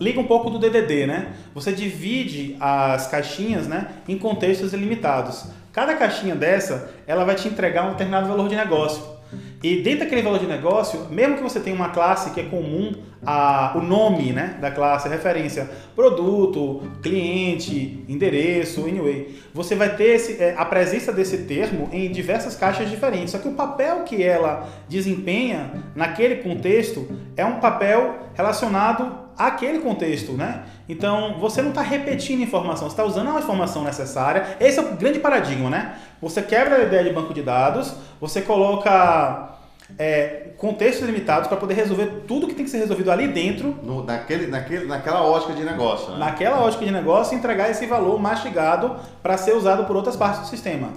liga 0.00 0.20
um 0.20 0.24
pouco 0.24 0.50
do 0.50 0.58
DDD, 0.58 1.06
né? 1.06 1.34
Você 1.54 1.72
divide 1.72 2.56
as 2.60 3.06
caixinhas, 3.08 3.66
né, 3.66 3.88
em 4.08 4.18
contextos 4.18 4.72
ilimitados. 4.72 5.46
Cada 5.72 5.94
caixinha 5.94 6.34
dessa, 6.34 6.90
ela 7.06 7.24
vai 7.24 7.34
te 7.34 7.48
entregar 7.48 7.86
um 7.86 7.90
determinado 7.90 8.28
valor 8.28 8.48
de 8.48 8.56
negócio. 8.56 9.15
E 9.62 9.82
dentro 9.82 10.00
daquele 10.00 10.22
valor 10.22 10.38
de 10.38 10.46
negócio, 10.46 11.06
mesmo 11.10 11.36
que 11.36 11.42
você 11.42 11.58
tenha 11.60 11.74
uma 11.74 11.88
classe 11.88 12.30
que 12.30 12.40
é 12.40 12.44
comum 12.44 12.92
a, 13.24 13.72
o 13.76 13.80
nome 13.82 14.32
né, 14.32 14.56
da 14.60 14.70
classe, 14.70 15.08
referência, 15.08 15.68
produto, 15.94 16.82
cliente, 17.02 18.04
endereço, 18.08 18.84
anyway, 18.86 19.34
você 19.52 19.74
vai 19.74 19.96
ter 19.96 20.14
esse, 20.14 20.40
é, 20.40 20.54
a 20.56 20.64
presença 20.64 21.12
desse 21.12 21.38
termo 21.38 21.88
em 21.92 22.10
diversas 22.10 22.54
caixas 22.54 22.88
diferentes. 22.88 23.32
Só 23.32 23.38
que 23.38 23.48
o 23.48 23.52
papel 23.52 24.04
que 24.04 24.22
ela 24.22 24.68
desempenha 24.88 25.84
naquele 25.94 26.36
contexto 26.36 27.08
é 27.36 27.44
um 27.44 27.58
papel 27.58 28.30
relacionado 28.34 29.25
àquele 29.36 29.80
contexto, 29.80 30.32
né? 30.32 30.62
Então, 30.88 31.36
você 31.38 31.62
não 31.62 31.70
está 31.70 31.82
repetindo 31.82 32.40
informação, 32.40 32.88
você 32.88 32.94
está 32.94 33.04
usando 33.04 33.30
a 33.30 33.40
informação 33.40 33.84
necessária. 33.84 34.56
Esse 34.60 34.78
é 34.78 34.82
o 34.82 34.96
grande 34.96 35.18
paradigma, 35.18 35.68
né? 35.68 35.96
Você 36.20 36.42
quebra 36.42 36.76
a 36.76 36.82
ideia 36.82 37.04
de 37.04 37.12
banco 37.12 37.34
de 37.34 37.42
dados, 37.42 37.94
você 38.20 38.40
coloca 38.40 39.56
é, 39.98 40.48
contextos 40.56 41.06
limitados 41.06 41.48
para 41.48 41.56
poder 41.56 41.74
resolver 41.74 42.24
tudo 42.26 42.46
que 42.46 42.54
tem 42.54 42.64
que 42.64 42.70
ser 42.70 42.78
resolvido 42.78 43.10
ali 43.10 43.28
dentro. 43.28 43.76
No, 43.82 44.02
naquele, 44.02 44.46
naquele, 44.46 44.86
naquela 44.86 45.22
ótica 45.22 45.52
de 45.52 45.62
negócio. 45.62 46.12
Né? 46.12 46.18
Naquela 46.18 46.60
ótica 46.60 46.84
de 46.84 46.90
negócio 46.90 47.34
e 47.34 47.38
entregar 47.38 47.70
esse 47.70 47.86
valor 47.86 48.18
mastigado 48.20 48.96
para 49.22 49.36
ser 49.36 49.54
usado 49.54 49.84
por 49.84 49.96
outras 49.96 50.16
partes 50.16 50.40
do 50.40 50.46
sistema. 50.46 50.88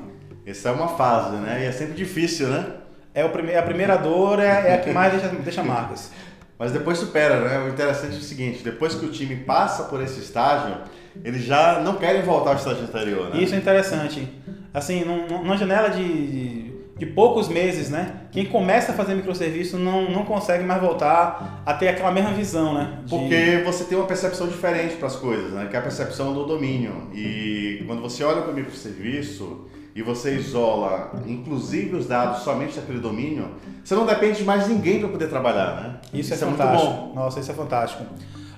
Essa 0.46 0.70
é 0.70 0.72
uma 0.72 0.88
fase, 0.88 1.36
né? 1.36 1.62
E 1.62 1.66
é 1.66 1.72
sempre 1.72 1.94
difícil, 1.94 2.48
né? 2.48 2.66
É 3.14 3.24
o 3.24 3.30
prime 3.30 3.56
a 3.56 3.62
primeira 3.62 3.98
dor, 3.98 4.40
é, 4.40 4.70
é 4.70 4.74
a 4.76 4.78
que 4.80 4.92
mais 4.92 5.12
deixa, 5.12 5.28
deixa 5.28 5.64
marcas. 5.64 6.12
Mas 6.60 6.74
depois 6.74 6.98
supera, 6.98 7.40
né? 7.40 7.66
O 7.66 7.70
interessante 7.70 8.16
é 8.16 8.20
o 8.20 8.22
seguinte, 8.22 8.62
depois 8.62 8.94
que 8.94 9.06
o 9.06 9.10
time 9.10 9.38
passa 9.38 9.84
por 9.86 10.04
esse 10.04 10.20
estágio, 10.20 10.76
eles 11.24 11.44
já 11.44 11.80
não 11.80 11.96
querem 11.96 12.22
voltar 12.22 12.50
ao 12.50 12.56
estágio 12.58 12.84
anterior, 12.84 13.34
né? 13.34 13.42
Isso 13.42 13.56
é 13.56 13.58
interessante. 13.58 14.28
Assim, 14.74 15.06
numa 15.06 15.56
janela 15.58 15.90
de, 15.90 16.04
de 16.04 16.70
de 17.00 17.06
poucos 17.06 17.48
meses, 17.48 17.90
né? 17.90 18.24
Quem 18.30 18.46
começa 18.46 18.92
a 18.92 18.96
fazer 18.96 19.16
microserviço 19.16 19.78
não, 19.78 20.12
não 20.12 20.26
consegue 20.26 20.66
mais 20.66 20.82
voltar 20.82 21.64
a 21.66 21.74
ter 21.74 21.88
aquela 21.88 22.12
mesma 22.12 22.34
visão, 22.34 22.74
né? 22.74 23.00
De... 23.06 23.10
Porque 23.10 23.64
você 23.66 23.86
tem 23.86 23.98
uma 23.98 24.06
percepção 24.06 24.48
diferente 24.50 24.96
para 24.98 25.08
as 25.08 25.16
coisas, 25.16 25.54
né? 25.54 25.68
Que 25.70 25.78
é 25.78 25.80
a 25.80 25.82
percepção 25.82 26.34
do 26.34 26.44
domínio. 26.44 27.08
E 27.14 27.82
quando 27.88 28.02
você 28.02 28.22
olha 28.22 28.42
para 28.42 28.52
o 28.52 28.54
microserviço 28.54 29.66
e 29.96 30.02
você 30.02 30.36
isola, 30.36 31.12
inclusive 31.26 31.96
os 31.96 32.08
dados 32.08 32.44
somente 32.44 32.80
daquele 32.80 33.00
domínio, 33.00 33.50
você 33.84 33.96
não 33.96 34.06
depende 34.06 34.38
de 34.38 34.44
mais 34.44 34.68
ninguém 34.68 35.00
para 35.00 35.10
poder 35.10 35.28
trabalhar, 35.28 35.82
né? 35.82 35.96
Isso, 36.14 36.34
isso 36.34 36.44
é, 36.44 36.48
é 36.48 36.52
fantástico. 36.52 36.92
Muito 36.92 37.08
bom. 37.08 37.16
Nossa, 37.16 37.40
isso 37.40 37.52
é 37.52 37.54
fantástico. 37.56 38.06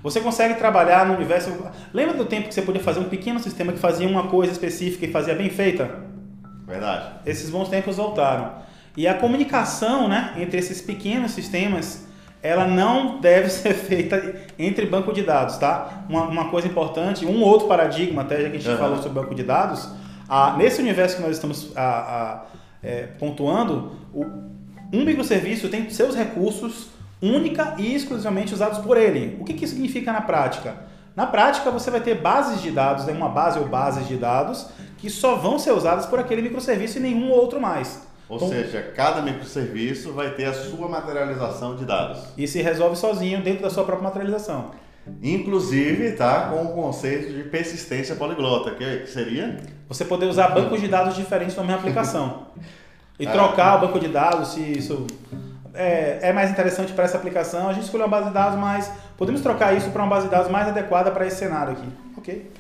Você 0.03 0.19
consegue 0.19 0.55
trabalhar 0.55 1.05
no 1.05 1.13
universo. 1.13 1.51
Lembra 1.93 2.15
do 2.15 2.25
tempo 2.25 2.47
que 2.47 2.53
você 2.53 2.61
podia 2.61 2.81
fazer 2.81 2.99
um 2.99 3.05
pequeno 3.05 3.39
sistema 3.39 3.71
que 3.71 3.79
fazia 3.79 4.07
uma 4.07 4.27
coisa 4.27 4.51
específica 4.51 5.05
e 5.05 5.11
fazia 5.11 5.35
bem 5.35 5.49
feita? 5.49 5.89
Verdade. 6.67 7.05
Esses 7.25 7.49
bons 7.49 7.69
tempos 7.69 7.97
voltaram. 7.97 8.53
E 8.97 9.07
a 9.07 9.13
comunicação 9.13 10.07
né, 10.07 10.33
entre 10.37 10.59
esses 10.59 10.81
pequenos 10.81 11.31
sistemas, 11.31 12.07
ela 12.41 12.67
não 12.67 13.19
deve 13.19 13.49
ser 13.51 13.73
feita 13.73 14.35
entre 14.57 14.85
banco 14.85 15.13
de 15.13 15.21
dados, 15.21 15.57
tá? 15.57 16.03
Uma, 16.09 16.23
uma 16.23 16.49
coisa 16.49 16.67
importante, 16.67 17.25
um 17.25 17.41
outro 17.41 17.67
paradigma, 17.67 18.23
até 18.23 18.41
já 18.41 18.49
que 18.49 18.57
a 18.57 18.59
gente 18.59 18.69
uhum. 18.69 18.77
falou 18.77 18.97
sobre 18.97 19.21
banco 19.21 19.35
de 19.35 19.43
dados, 19.43 19.89
a, 20.31 20.55
nesse 20.55 20.79
universo 20.79 21.17
que 21.17 21.21
nós 21.21 21.31
estamos 21.31 21.73
é, 22.81 23.07
pontuando, 23.19 23.97
o, 24.13 24.23
um 24.93 25.03
microserviço 25.03 25.67
tem 25.67 25.89
seus 25.89 26.15
recursos 26.15 26.87
única 27.21 27.75
e 27.77 27.93
exclusivamente 27.93 28.53
usados 28.53 28.79
por 28.79 28.95
ele. 28.95 29.37
O 29.41 29.43
que, 29.43 29.53
que 29.53 29.65
isso 29.65 29.73
significa 29.73 30.13
na 30.13 30.21
prática? 30.21 30.75
Na 31.13 31.27
prática, 31.27 31.69
você 31.69 31.91
vai 31.91 31.99
ter 31.99 32.15
bases 32.15 32.61
de 32.61 32.71
dados, 32.71 33.05
né, 33.05 33.11
uma 33.11 33.27
base 33.27 33.59
ou 33.59 33.67
bases 33.67 34.07
de 34.07 34.15
dados, 34.15 34.67
que 34.97 35.09
só 35.09 35.35
vão 35.35 35.59
ser 35.59 35.73
usadas 35.73 36.05
por 36.05 36.17
aquele 36.17 36.41
microserviço 36.41 36.97
e 36.97 37.01
nenhum 37.01 37.29
outro 37.29 37.59
mais. 37.59 38.07
Ou 38.29 38.37
então, 38.37 38.47
seja, 38.47 38.81
cada 38.95 39.21
microserviço 39.21 40.13
vai 40.13 40.29
ter 40.29 40.45
a 40.45 40.53
sua 40.53 40.87
materialização 40.87 41.75
de 41.75 41.83
dados. 41.83 42.23
E 42.37 42.47
se 42.47 42.61
resolve 42.61 42.95
sozinho 42.95 43.43
dentro 43.43 43.63
da 43.63 43.69
sua 43.69 43.83
própria 43.83 44.07
materialização. 44.07 44.71
Inclusive, 45.21 46.11
tá 46.11 46.49
com 46.49 46.63
o 46.63 46.73
conceito 46.73 47.33
de 47.33 47.43
persistência 47.43 48.15
poliglota, 48.15 48.71
que 48.71 49.07
seria? 49.07 49.57
Você 49.87 50.05
poder 50.05 50.27
usar 50.27 50.49
bancos 50.49 50.79
de 50.79 50.87
dados 50.87 51.15
diferentes 51.15 51.55
na 51.55 51.63
mesma 51.63 51.79
aplicação. 51.79 52.47
e 53.19 53.27
ah. 53.27 53.31
trocar 53.31 53.77
o 53.77 53.87
banco 53.87 53.99
de 53.99 54.07
dados, 54.07 54.49
se 54.49 54.61
isso 54.61 55.05
é, 55.73 56.19
é 56.21 56.33
mais 56.33 56.49
interessante 56.49 56.93
para 56.93 57.05
essa 57.05 57.17
aplicação. 57.17 57.67
A 57.67 57.73
gente 57.73 57.83
escolheu 57.83 58.05
uma 58.05 58.11
base 58.11 58.27
de 58.27 58.33
dados, 58.33 58.59
mas 58.59 58.91
podemos 59.17 59.41
trocar 59.41 59.75
isso 59.75 59.89
para 59.91 60.03
uma 60.03 60.09
base 60.09 60.25
de 60.25 60.31
dados 60.31 60.51
mais 60.51 60.67
adequada 60.67 61.11
para 61.11 61.25
esse 61.25 61.37
cenário 61.37 61.73
aqui. 61.73 61.89
Ok. 62.17 62.51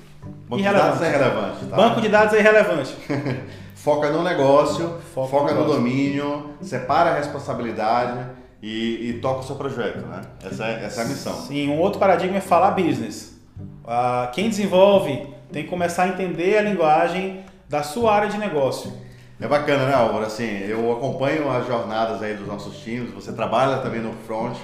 Banco 0.47 0.61
de 0.61 0.69
dados 0.69 1.01
é 1.01 1.09
relevante. 1.09 1.65
Tá? 1.65 1.75
Banco 1.75 2.01
de 2.01 2.09
dados 2.09 2.33
é 2.33 2.39
irrelevante. 2.39 2.95
foca 3.75 4.11
no 4.11 4.23
negócio, 4.23 4.97
foca, 5.13 5.29
foca 5.29 5.53
no, 5.53 5.61
no 5.61 5.73
domínio, 5.73 6.51
separa 6.61 7.11
a 7.11 7.15
responsabilidade 7.15 8.40
e, 8.61 9.09
e, 9.09 9.13
toca 9.21 9.39
o 9.39 9.43
seu 9.43 9.55
projeto, 9.55 10.05
né? 10.05 10.21
Essa 10.43 10.67
é, 10.67 10.85
essa 10.85 11.01
é 11.01 11.05
a 11.05 11.07
missão. 11.07 11.33
Sim, 11.33 11.69
um 11.69 11.79
outro 11.79 11.99
paradigma 11.99 12.37
é 12.37 12.41
falar 12.41 12.71
business. 12.71 13.39
Uh, 13.83 14.31
quem 14.33 14.49
desenvolve 14.49 15.27
tem 15.51 15.63
que 15.63 15.69
começar 15.69 16.03
a 16.03 16.07
entender 16.09 16.57
a 16.57 16.61
linguagem 16.61 17.43
da 17.67 17.81
sua 17.81 18.13
área 18.13 18.29
de 18.29 18.37
negócio. 18.37 18.93
É 19.39 19.47
bacana, 19.47 19.87
né, 19.87 19.93
Álvaro? 19.95 20.25
Assim, 20.25 20.59
eu 20.67 20.91
acompanho 20.91 21.49
as 21.49 21.65
jornadas 21.65 22.21
aí 22.21 22.35
dos 22.35 22.45
nossos 22.45 22.77
times, 22.77 23.11
você 23.11 23.33
trabalha 23.33 23.77
também 23.77 23.99
no 23.99 24.13
front. 24.27 24.55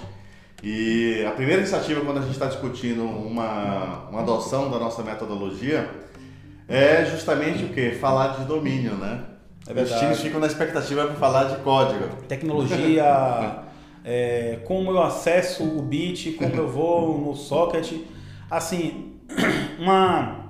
E 0.61 1.25
a 1.27 1.31
primeira 1.31 1.61
iniciativa, 1.61 2.01
quando 2.01 2.17
a 2.17 2.21
gente 2.21 2.33
está 2.33 2.45
discutindo 2.45 3.03
uma, 3.03 4.07
uma 4.09 4.21
adoção 4.21 4.69
da 4.69 4.77
nossa 4.77 5.01
metodologia, 5.01 5.89
é 6.67 7.05
justamente 7.05 7.63
o 7.63 7.69
que? 7.69 7.91
Falar 7.91 8.37
de 8.37 8.45
domínio, 8.45 8.95
né? 8.95 9.21
É 9.67 9.81
Os 9.81 9.91
times 9.91 10.21
ficam 10.21 10.39
na 10.39 10.47
expectativa 10.47 11.05
para 11.05 11.15
falar 11.15 11.45
de 11.45 11.57
código. 11.57 12.07
Tecnologia, 12.27 13.63
é, 14.07 14.59
como 14.63 14.89
eu 14.89 15.01
acesso 15.01 15.63
o 15.65 15.81
bit, 15.81 16.31
como 16.31 16.55
eu 16.55 16.69
vou 16.69 17.19
no 17.19 17.35
socket. 17.35 17.91
Assim, 18.49 19.15
uma. 19.77 20.47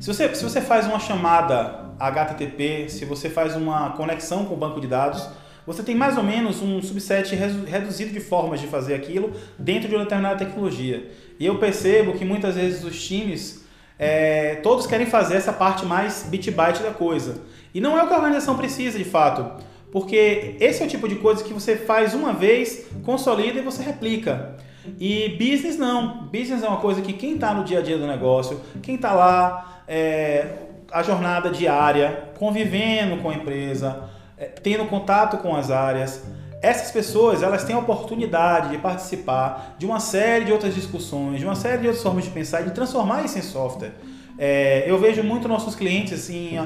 Se 0.00 0.12
você, 0.12 0.34
se 0.34 0.42
você 0.42 0.60
faz 0.60 0.86
uma 0.86 0.98
chamada 0.98 1.92
HTTP, 2.00 2.88
se 2.88 3.04
você 3.04 3.30
faz 3.30 3.54
uma 3.54 3.90
conexão 3.90 4.46
com 4.46 4.54
o 4.54 4.56
banco 4.56 4.80
de 4.80 4.88
dados, 4.88 5.28
você 5.64 5.84
tem 5.84 5.94
mais 5.94 6.16
ou 6.16 6.24
menos 6.24 6.60
um 6.60 6.82
subset 6.82 7.36
reduzido 7.36 8.10
de 8.10 8.18
formas 8.18 8.60
de 8.60 8.66
fazer 8.66 8.94
aquilo 8.94 9.32
dentro 9.56 9.88
de 9.88 9.94
uma 9.94 10.02
determinada 10.02 10.44
tecnologia. 10.44 11.08
E 11.38 11.46
eu 11.46 11.58
percebo 11.58 12.14
que 12.14 12.24
muitas 12.24 12.56
vezes 12.56 12.82
os 12.82 13.00
times, 13.00 13.64
é, 13.96 14.56
todos 14.56 14.88
querem 14.88 15.06
fazer 15.06 15.36
essa 15.36 15.52
parte 15.52 15.86
mais 15.86 16.26
bit-byte 16.28 16.82
da 16.82 16.90
coisa. 16.90 17.42
E 17.72 17.80
não 17.80 17.96
é 17.96 18.02
o 18.02 18.08
que 18.08 18.12
a 18.12 18.16
organização 18.16 18.56
precisa 18.56 18.98
de 18.98 19.04
fato, 19.04 19.62
porque 19.92 20.56
esse 20.60 20.82
é 20.82 20.86
o 20.86 20.88
tipo 20.88 21.08
de 21.08 21.16
coisa 21.16 21.42
que 21.42 21.52
você 21.52 21.76
faz 21.76 22.14
uma 22.14 22.32
vez, 22.32 22.86
consolida 23.04 23.58
e 23.58 23.62
você 23.62 23.82
replica. 23.82 24.56
E 24.98 25.30
business 25.30 25.76
não. 25.76 26.24
Business 26.26 26.62
é 26.62 26.68
uma 26.68 26.78
coisa 26.78 27.02
que 27.02 27.12
quem 27.12 27.34
está 27.34 27.52
no 27.52 27.64
dia 27.64 27.80
a 27.80 27.82
dia 27.82 27.98
do 27.98 28.06
negócio, 28.06 28.60
quem 28.82 28.94
está 28.94 29.12
lá, 29.12 29.82
é, 29.86 30.46
a 30.90 31.02
jornada 31.02 31.50
diária, 31.50 32.30
convivendo 32.38 33.18
com 33.18 33.30
a 33.30 33.34
empresa, 33.34 34.08
é, 34.38 34.46
tendo 34.46 34.86
contato 34.86 35.38
com 35.38 35.54
as 35.54 35.70
áreas. 35.70 36.24
Essas 36.62 36.90
pessoas 36.90 37.42
elas 37.42 37.64
têm 37.64 37.74
a 37.74 37.78
oportunidade 37.78 38.70
de 38.70 38.78
participar 38.78 39.76
de 39.78 39.86
uma 39.86 39.98
série 39.98 40.44
de 40.44 40.52
outras 40.52 40.74
discussões, 40.74 41.40
de 41.40 41.44
uma 41.46 41.54
série 41.54 41.78
de 41.78 41.86
outras 41.86 42.02
formas 42.02 42.24
de 42.24 42.30
pensar 42.30 42.62
e 42.62 42.64
de 42.64 42.72
transformar 42.72 43.24
isso 43.24 43.38
em 43.38 43.42
software. 43.42 43.92
É, 44.38 44.84
eu 44.86 44.98
vejo 44.98 45.22
muito 45.22 45.46
nossos 45.46 45.74
clientes 45.74 46.12
assim, 46.12 46.58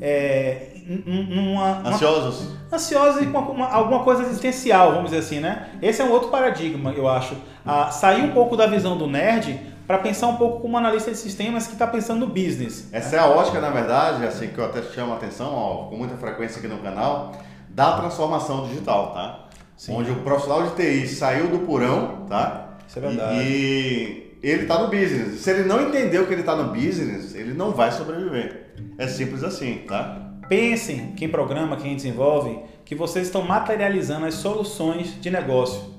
é, 0.00 0.69
numa, 0.86 1.88
ansiosos, 1.88 2.40
uma, 2.40 2.76
ansiosos 2.76 3.22
e 3.22 3.26
com 3.26 3.38
uma, 3.38 3.68
alguma 3.68 4.02
coisa 4.04 4.22
existencial, 4.22 4.92
vamos 4.92 5.10
dizer 5.10 5.18
assim, 5.18 5.40
né? 5.40 5.70
Esse 5.82 6.02
é 6.02 6.04
um 6.04 6.10
outro 6.10 6.28
paradigma, 6.28 6.92
eu 6.92 7.08
acho. 7.08 7.36
Ah, 7.64 7.90
sair 7.90 8.22
um 8.22 8.32
pouco 8.32 8.56
da 8.56 8.66
visão 8.66 8.96
do 8.96 9.06
nerd 9.06 9.60
para 9.86 9.98
pensar 9.98 10.28
um 10.28 10.36
pouco 10.36 10.60
como 10.60 10.78
analista 10.78 11.10
de 11.10 11.16
sistemas 11.16 11.66
que 11.66 11.72
está 11.72 11.86
pensando 11.86 12.20
no 12.20 12.28
business. 12.28 12.88
Essa 12.92 13.16
é 13.16 13.18
a 13.18 13.26
ótica, 13.26 13.60
na 13.60 13.70
verdade, 13.70 14.24
assim 14.24 14.46
que 14.46 14.58
eu 14.58 14.64
até 14.64 14.82
chamo 14.82 15.12
a 15.12 15.16
atenção, 15.16 15.52
ó, 15.52 15.88
com 15.88 15.96
muita 15.96 16.16
frequência 16.16 16.58
aqui 16.58 16.68
no 16.68 16.78
canal, 16.78 17.32
da 17.68 17.98
transformação 17.98 18.68
digital, 18.68 19.12
tá? 19.12 19.48
Sim. 19.76 19.94
Onde 19.96 20.10
o 20.10 20.16
profissional 20.16 20.62
de 20.68 20.76
TI 20.76 21.08
saiu 21.08 21.48
do 21.48 21.60
porão, 21.60 22.26
tá? 22.28 22.76
Isso 22.86 22.98
é 22.98 23.02
verdade. 23.02 23.38
E, 23.40 24.36
e 24.42 24.48
ele 24.48 24.62
está 24.62 24.78
no 24.78 24.88
business. 24.88 25.40
Se 25.40 25.50
ele 25.50 25.64
não 25.64 25.88
entendeu 25.88 26.26
que 26.26 26.32
ele 26.32 26.42
está 26.42 26.54
no 26.54 26.72
business, 26.72 27.34
ele 27.34 27.52
não 27.54 27.72
vai 27.72 27.90
sobreviver. 27.90 28.74
É 28.96 29.08
simples 29.08 29.42
assim, 29.42 29.84
tá? 29.88 30.29
Pensem, 30.50 31.12
quem 31.12 31.28
programa, 31.28 31.76
quem 31.76 31.94
desenvolve, 31.94 32.58
que 32.84 32.92
vocês 32.92 33.28
estão 33.28 33.40
materializando 33.42 34.26
as 34.26 34.34
soluções 34.34 35.14
de 35.20 35.30
negócio. 35.30 35.94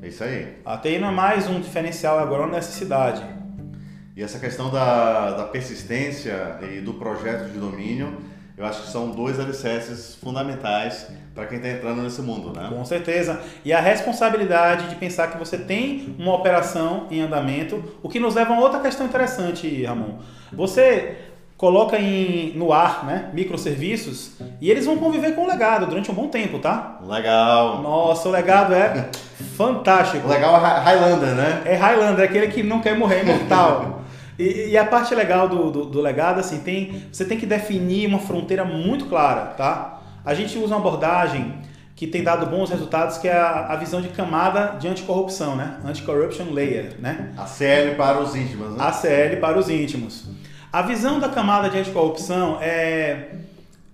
É 0.00 0.08
isso 0.08 0.24
aí. 0.24 0.56
A 0.64 0.78
TI 0.78 0.98
não 0.98 1.08
é 1.08 1.10
mais 1.10 1.46
um 1.46 1.60
diferencial, 1.60 2.18
agora 2.18 2.44
é 2.44 2.46
uma 2.46 2.54
necessidade. 2.54 3.22
E 4.16 4.22
essa 4.22 4.38
questão 4.38 4.70
da, 4.70 5.32
da 5.32 5.44
persistência 5.44 6.58
e 6.62 6.80
do 6.80 6.94
projeto 6.94 7.52
de 7.52 7.58
domínio, 7.58 8.16
eu 8.56 8.64
acho 8.64 8.80
que 8.80 8.88
são 8.88 9.10
dois 9.10 9.38
alicerces 9.38 10.14
fundamentais 10.14 11.08
para 11.34 11.44
quem 11.44 11.58
está 11.58 11.68
entrando 11.68 12.00
nesse 12.00 12.22
mundo, 12.22 12.50
né? 12.58 12.70
Com 12.72 12.82
certeza. 12.86 13.42
E 13.62 13.74
a 13.74 13.80
responsabilidade 13.80 14.88
de 14.88 14.96
pensar 14.96 15.30
que 15.30 15.36
você 15.36 15.58
tem 15.58 16.16
uma 16.18 16.34
operação 16.34 17.08
em 17.10 17.20
andamento, 17.20 17.98
o 18.02 18.08
que 18.08 18.18
nos 18.18 18.34
leva 18.34 18.54
a 18.54 18.58
outra 18.58 18.80
questão 18.80 19.04
interessante, 19.04 19.84
Ramon. 19.84 20.18
Você 20.50 21.31
coloca 21.62 21.96
em, 21.96 22.52
no 22.56 22.72
ar 22.72 23.06
né, 23.06 23.30
microserviços 23.32 24.32
e 24.60 24.68
eles 24.68 24.84
vão 24.84 24.96
conviver 24.96 25.36
com 25.36 25.44
o 25.44 25.46
legado 25.46 25.86
durante 25.86 26.10
um 26.10 26.14
bom 26.14 26.26
tempo, 26.26 26.58
tá? 26.58 26.98
Legal. 27.06 27.80
Nossa, 27.80 28.28
o 28.28 28.32
legado 28.32 28.74
é 28.74 29.10
fantástico. 29.56 30.26
O 30.26 30.28
legal 30.28 30.56
é 30.56 30.80
Highlander, 30.80 31.36
né? 31.36 31.62
É 31.64 31.76
Highlander, 31.76 32.24
aquele 32.24 32.48
que 32.48 32.64
não 32.64 32.80
quer 32.80 32.98
morrer, 32.98 33.18
é 33.18 33.22
imortal. 33.22 34.02
e, 34.36 34.70
e, 34.70 34.76
a 34.76 34.84
parte 34.84 35.14
legal 35.14 35.48
do, 35.48 35.70
do, 35.70 35.84
do, 35.84 36.00
legado, 36.00 36.40
assim, 36.40 36.58
tem, 36.58 37.04
você 37.12 37.24
tem 37.24 37.38
que 37.38 37.46
definir 37.46 38.08
uma 38.08 38.18
fronteira 38.18 38.64
muito 38.64 39.04
clara, 39.04 39.52
tá? 39.56 40.00
A 40.24 40.34
gente 40.34 40.58
usa 40.58 40.74
uma 40.74 40.80
abordagem 40.80 41.60
que 41.94 42.08
tem 42.08 42.24
dado 42.24 42.44
bons 42.46 42.70
resultados, 42.70 43.18
que 43.18 43.28
é 43.28 43.38
a, 43.38 43.66
a 43.68 43.76
visão 43.76 44.00
de 44.00 44.08
camada 44.08 44.78
de 44.80 44.88
anticorrupção, 44.88 45.54
né? 45.54 45.76
Anti-corruption 45.84 46.46
layer, 46.50 46.96
né? 46.98 47.30
ACL 47.36 47.94
para 47.96 48.18
os 48.18 48.34
íntimos, 48.34 48.76
né? 48.76 48.84
ACL 48.84 49.40
para 49.40 49.56
os 49.56 49.70
íntimos. 49.70 50.41
A 50.72 50.80
visão 50.80 51.20
da 51.20 51.28
camada 51.28 51.68
de 51.68 51.78
anticorrupção 51.78 52.56
é, 52.58 53.26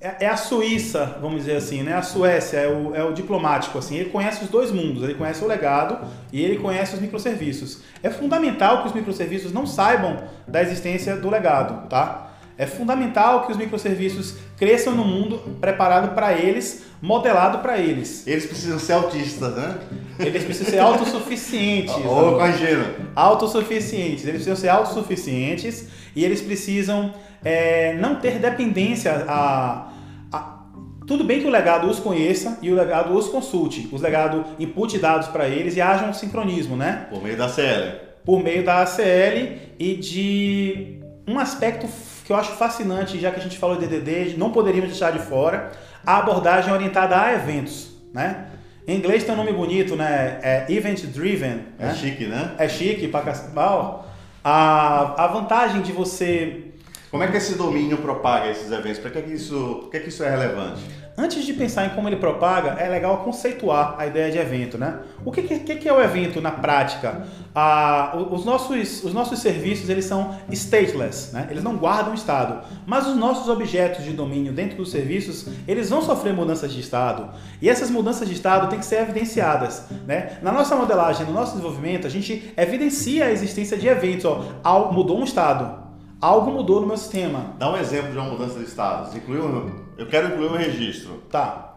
é, 0.00 0.16
é, 0.20 0.28
a 0.28 0.36
Suíça, 0.36 1.18
vamos 1.20 1.38
dizer 1.38 1.56
assim, 1.56 1.82
né? 1.82 1.94
A 1.94 2.02
Suécia 2.02 2.58
é 2.58 2.68
o, 2.68 2.94
é 2.94 3.02
o 3.02 3.12
diplomático, 3.12 3.76
assim. 3.76 3.96
Ele 3.96 4.10
conhece 4.10 4.44
os 4.44 4.48
dois 4.48 4.70
mundos, 4.70 5.02
ele 5.02 5.14
conhece 5.14 5.42
o 5.42 5.48
legado 5.48 5.98
e 6.32 6.40
ele 6.40 6.56
conhece 6.58 6.94
os 6.94 7.00
microserviços. 7.00 7.82
É 8.00 8.08
fundamental 8.10 8.82
que 8.82 8.88
os 8.88 8.94
microserviços 8.94 9.52
não 9.52 9.66
saibam 9.66 10.18
da 10.46 10.62
existência 10.62 11.16
do 11.16 11.28
legado, 11.28 11.88
tá? 11.88 12.30
É 12.56 12.64
fundamental 12.64 13.44
que 13.46 13.52
os 13.52 13.58
microserviços 13.58 14.36
cresçam 14.56 14.94
no 14.94 15.04
mundo 15.04 15.38
preparado 15.60 16.14
para 16.14 16.32
eles, 16.32 16.84
modelado 17.02 17.58
para 17.58 17.78
eles. 17.78 18.24
Eles 18.24 18.46
precisam 18.46 18.78
ser 18.78 18.92
autistas, 18.92 19.52
né? 19.56 19.78
Eles 20.20 20.44
precisam 20.44 20.70
ser 20.70 20.78
autossuficientes. 20.80 21.94
Ou 22.04 22.38
corrigindo. 22.38 22.84
Autossuficientes. 23.16 24.22
Eles 24.22 24.42
precisam 24.42 24.56
ser 24.56 24.68
autossuficientes 24.68 25.97
e 26.18 26.24
eles 26.24 26.40
precisam 26.40 27.14
é, 27.44 27.94
não 27.94 28.16
ter 28.16 28.40
dependência 28.40 29.24
a, 29.28 29.88
a, 30.32 30.58
Tudo 31.06 31.22
bem 31.22 31.40
que 31.40 31.46
o 31.46 31.50
legado 31.50 31.88
os 31.88 32.00
conheça 32.00 32.58
e 32.60 32.72
o 32.72 32.74
legado 32.74 33.16
os 33.16 33.28
consulte. 33.28 33.88
Os 33.92 34.02
legado 34.02 34.44
input 34.58 34.98
dados 34.98 35.28
para 35.28 35.48
eles 35.48 35.76
e 35.76 35.80
haja 35.80 36.04
um 36.06 36.12
sincronismo, 36.12 36.76
né? 36.76 37.06
Por 37.08 37.22
meio 37.22 37.36
da 37.36 37.48
CL. 37.48 38.00
Por 38.24 38.42
meio 38.42 38.64
da 38.64 38.82
ACL 38.82 39.58
e 39.78 39.94
de 39.94 40.98
um 41.24 41.38
aspecto 41.38 41.86
que 42.24 42.32
eu 42.32 42.36
acho 42.36 42.50
fascinante, 42.56 43.20
já 43.20 43.30
que 43.30 43.38
a 43.38 43.42
gente 43.42 43.56
falou 43.56 43.76
de 43.76 43.86
DDD, 43.86 44.36
não 44.36 44.50
poderíamos 44.50 44.90
deixar 44.90 45.12
de 45.12 45.20
fora, 45.20 45.70
a 46.04 46.18
abordagem 46.18 46.72
orientada 46.72 47.16
a 47.18 47.32
eventos, 47.32 47.92
né? 48.12 48.48
Em 48.88 48.96
inglês 48.96 49.22
tem 49.22 49.32
um 49.34 49.36
nome 49.36 49.52
bonito, 49.52 49.94
né? 49.94 50.40
É 50.42 50.66
Event 50.68 51.04
Driven. 51.04 51.60
É 51.78 51.86
né? 51.86 51.94
chique, 51.94 52.26
né? 52.26 52.54
É 52.58 52.68
chique 52.68 53.06
pra 53.06 53.20
caramba. 53.20 54.07
A, 54.42 55.24
a 55.24 55.26
vantagem 55.26 55.82
de 55.82 55.92
você 55.92 56.64
Como 57.10 57.22
é 57.22 57.28
que 57.28 57.36
esse 57.36 57.54
domínio 57.54 57.98
propaga 57.98 58.50
esses 58.50 58.70
eventos? 58.70 58.98
Para 58.98 59.10
que, 59.10 59.22
que, 59.22 59.32
isso, 59.32 59.88
que, 59.90 60.00
que 60.00 60.08
isso 60.08 60.22
é 60.22 60.30
relevante? 60.30 60.82
Antes 61.20 61.44
de 61.44 61.52
pensar 61.52 61.84
em 61.84 61.88
como 61.96 62.08
ele 62.08 62.14
propaga, 62.14 62.80
é 62.80 62.88
legal 62.88 63.24
conceituar 63.24 63.96
a 63.98 64.06
ideia 64.06 64.30
de 64.30 64.38
evento, 64.38 64.78
né? 64.78 65.00
O 65.24 65.32
que, 65.32 65.42
que, 65.42 65.74
que 65.74 65.88
é 65.88 65.92
o 65.92 66.00
evento 66.00 66.40
na 66.40 66.52
prática? 66.52 67.26
Ah, 67.52 68.16
os, 68.30 68.44
nossos, 68.44 69.02
os 69.02 69.12
nossos 69.12 69.40
serviços, 69.40 69.88
eles 69.88 70.04
são 70.04 70.36
stateless, 70.48 71.32
né? 71.32 71.48
Eles 71.50 71.64
não 71.64 71.76
guardam 71.76 72.14
estado. 72.14 72.64
Mas 72.86 73.08
os 73.08 73.16
nossos 73.16 73.48
objetos 73.48 74.04
de 74.04 74.12
domínio 74.12 74.52
dentro 74.52 74.76
dos 74.76 74.92
serviços, 74.92 75.48
eles 75.66 75.90
vão 75.90 76.02
sofrer 76.02 76.32
mudanças 76.32 76.72
de 76.72 76.78
estado. 76.78 77.30
E 77.60 77.68
essas 77.68 77.90
mudanças 77.90 78.28
de 78.28 78.34
estado 78.34 78.68
têm 78.68 78.78
que 78.78 78.86
ser 78.86 79.00
evidenciadas, 79.00 79.86
né? 80.06 80.38
Na 80.40 80.52
nossa 80.52 80.76
modelagem, 80.76 81.26
no 81.26 81.32
nosso 81.32 81.56
desenvolvimento, 81.56 82.06
a 82.06 82.10
gente 82.10 82.54
evidencia 82.56 83.24
a 83.24 83.32
existência 83.32 83.76
de 83.76 83.88
eventos. 83.88 84.24
Ó, 84.24 84.92
mudou 84.92 85.18
um 85.18 85.24
estado, 85.24 85.82
algo 86.20 86.52
mudou 86.52 86.80
no 86.80 86.86
meu 86.86 86.96
sistema. 86.96 87.54
Dá 87.58 87.68
um 87.72 87.76
exemplo 87.76 88.12
de 88.12 88.18
uma 88.18 88.30
mudança 88.30 88.56
de 88.60 88.66
status. 88.66 89.16
Inclui 89.16 89.40
um, 89.40 89.87
eu 89.98 90.06
quero 90.06 90.28
incluir 90.28 90.48
um 90.48 90.56
registro. 90.56 91.22
Tá, 91.30 91.74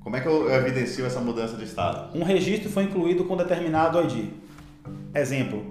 Como 0.00 0.16
é 0.16 0.20
que 0.20 0.26
eu 0.26 0.52
evidencio 0.52 1.06
essa 1.06 1.20
mudança 1.20 1.56
de 1.56 1.64
estado? 1.64 2.18
um 2.18 2.24
registro 2.24 2.68
foi 2.68 2.82
incluído 2.82 3.24
com 3.24 3.36
determinado 3.36 4.00
ID. 4.02 4.30
Exemplo, 5.14 5.64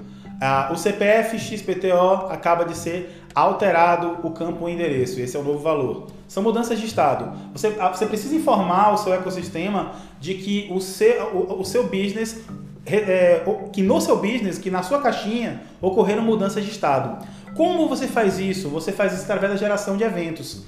o 0.72 0.76
CPF 0.78 1.38
XPTO 1.38 2.28
acaba 2.30 2.64
de 2.64 2.76
ser 2.76 3.24
alterado 3.36 4.26
o 4.26 4.32
campo 4.32 4.68
endereço, 4.70 5.20
esse 5.20 5.36
é 5.36 5.40
o 5.40 5.44
novo 5.44 5.60
valor. 5.60 6.08
São 6.28 6.42
mudanças 6.42 6.80
de 6.80 6.86
estado. 6.86 7.38
Você, 7.54 7.70
você 7.72 8.06
precisa 8.06 8.36
informar 8.36 8.94
o 8.94 8.98
seu 8.98 9.14
ecossistema 9.14 9.92
de 10.20 10.36
que 10.36 10.70
o 10.72 10.80
seu, 10.80 11.26
o, 11.36 11.62
o 11.62 11.66
seu 11.66 11.84
business, 11.84 12.42
é, 12.86 13.44
que 13.74 13.82
no 13.84 14.00
seu 14.00 14.18
business, 14.18 14.58
que 14.58 14.72
na 14.72 14.84
sua 14.84 15.02
caixinha 15.02 15.62
ocorreram 15.82 16.24
mudanças 16.24 16.64
de 16.64 16.72
estado. 16.72 17.26
Como 17.56 17.90
você 17.90 18.08
faz 18.08 18.40
isso? 18.40 18.70
Você 18.70 18.92
faz 18.92 19.14
isso 19.14 19.24
através 19.24 19.52
da 19.52 19.58
geração 19.58 19.98
de 19.98 20.04
eventos. 20.04 20.64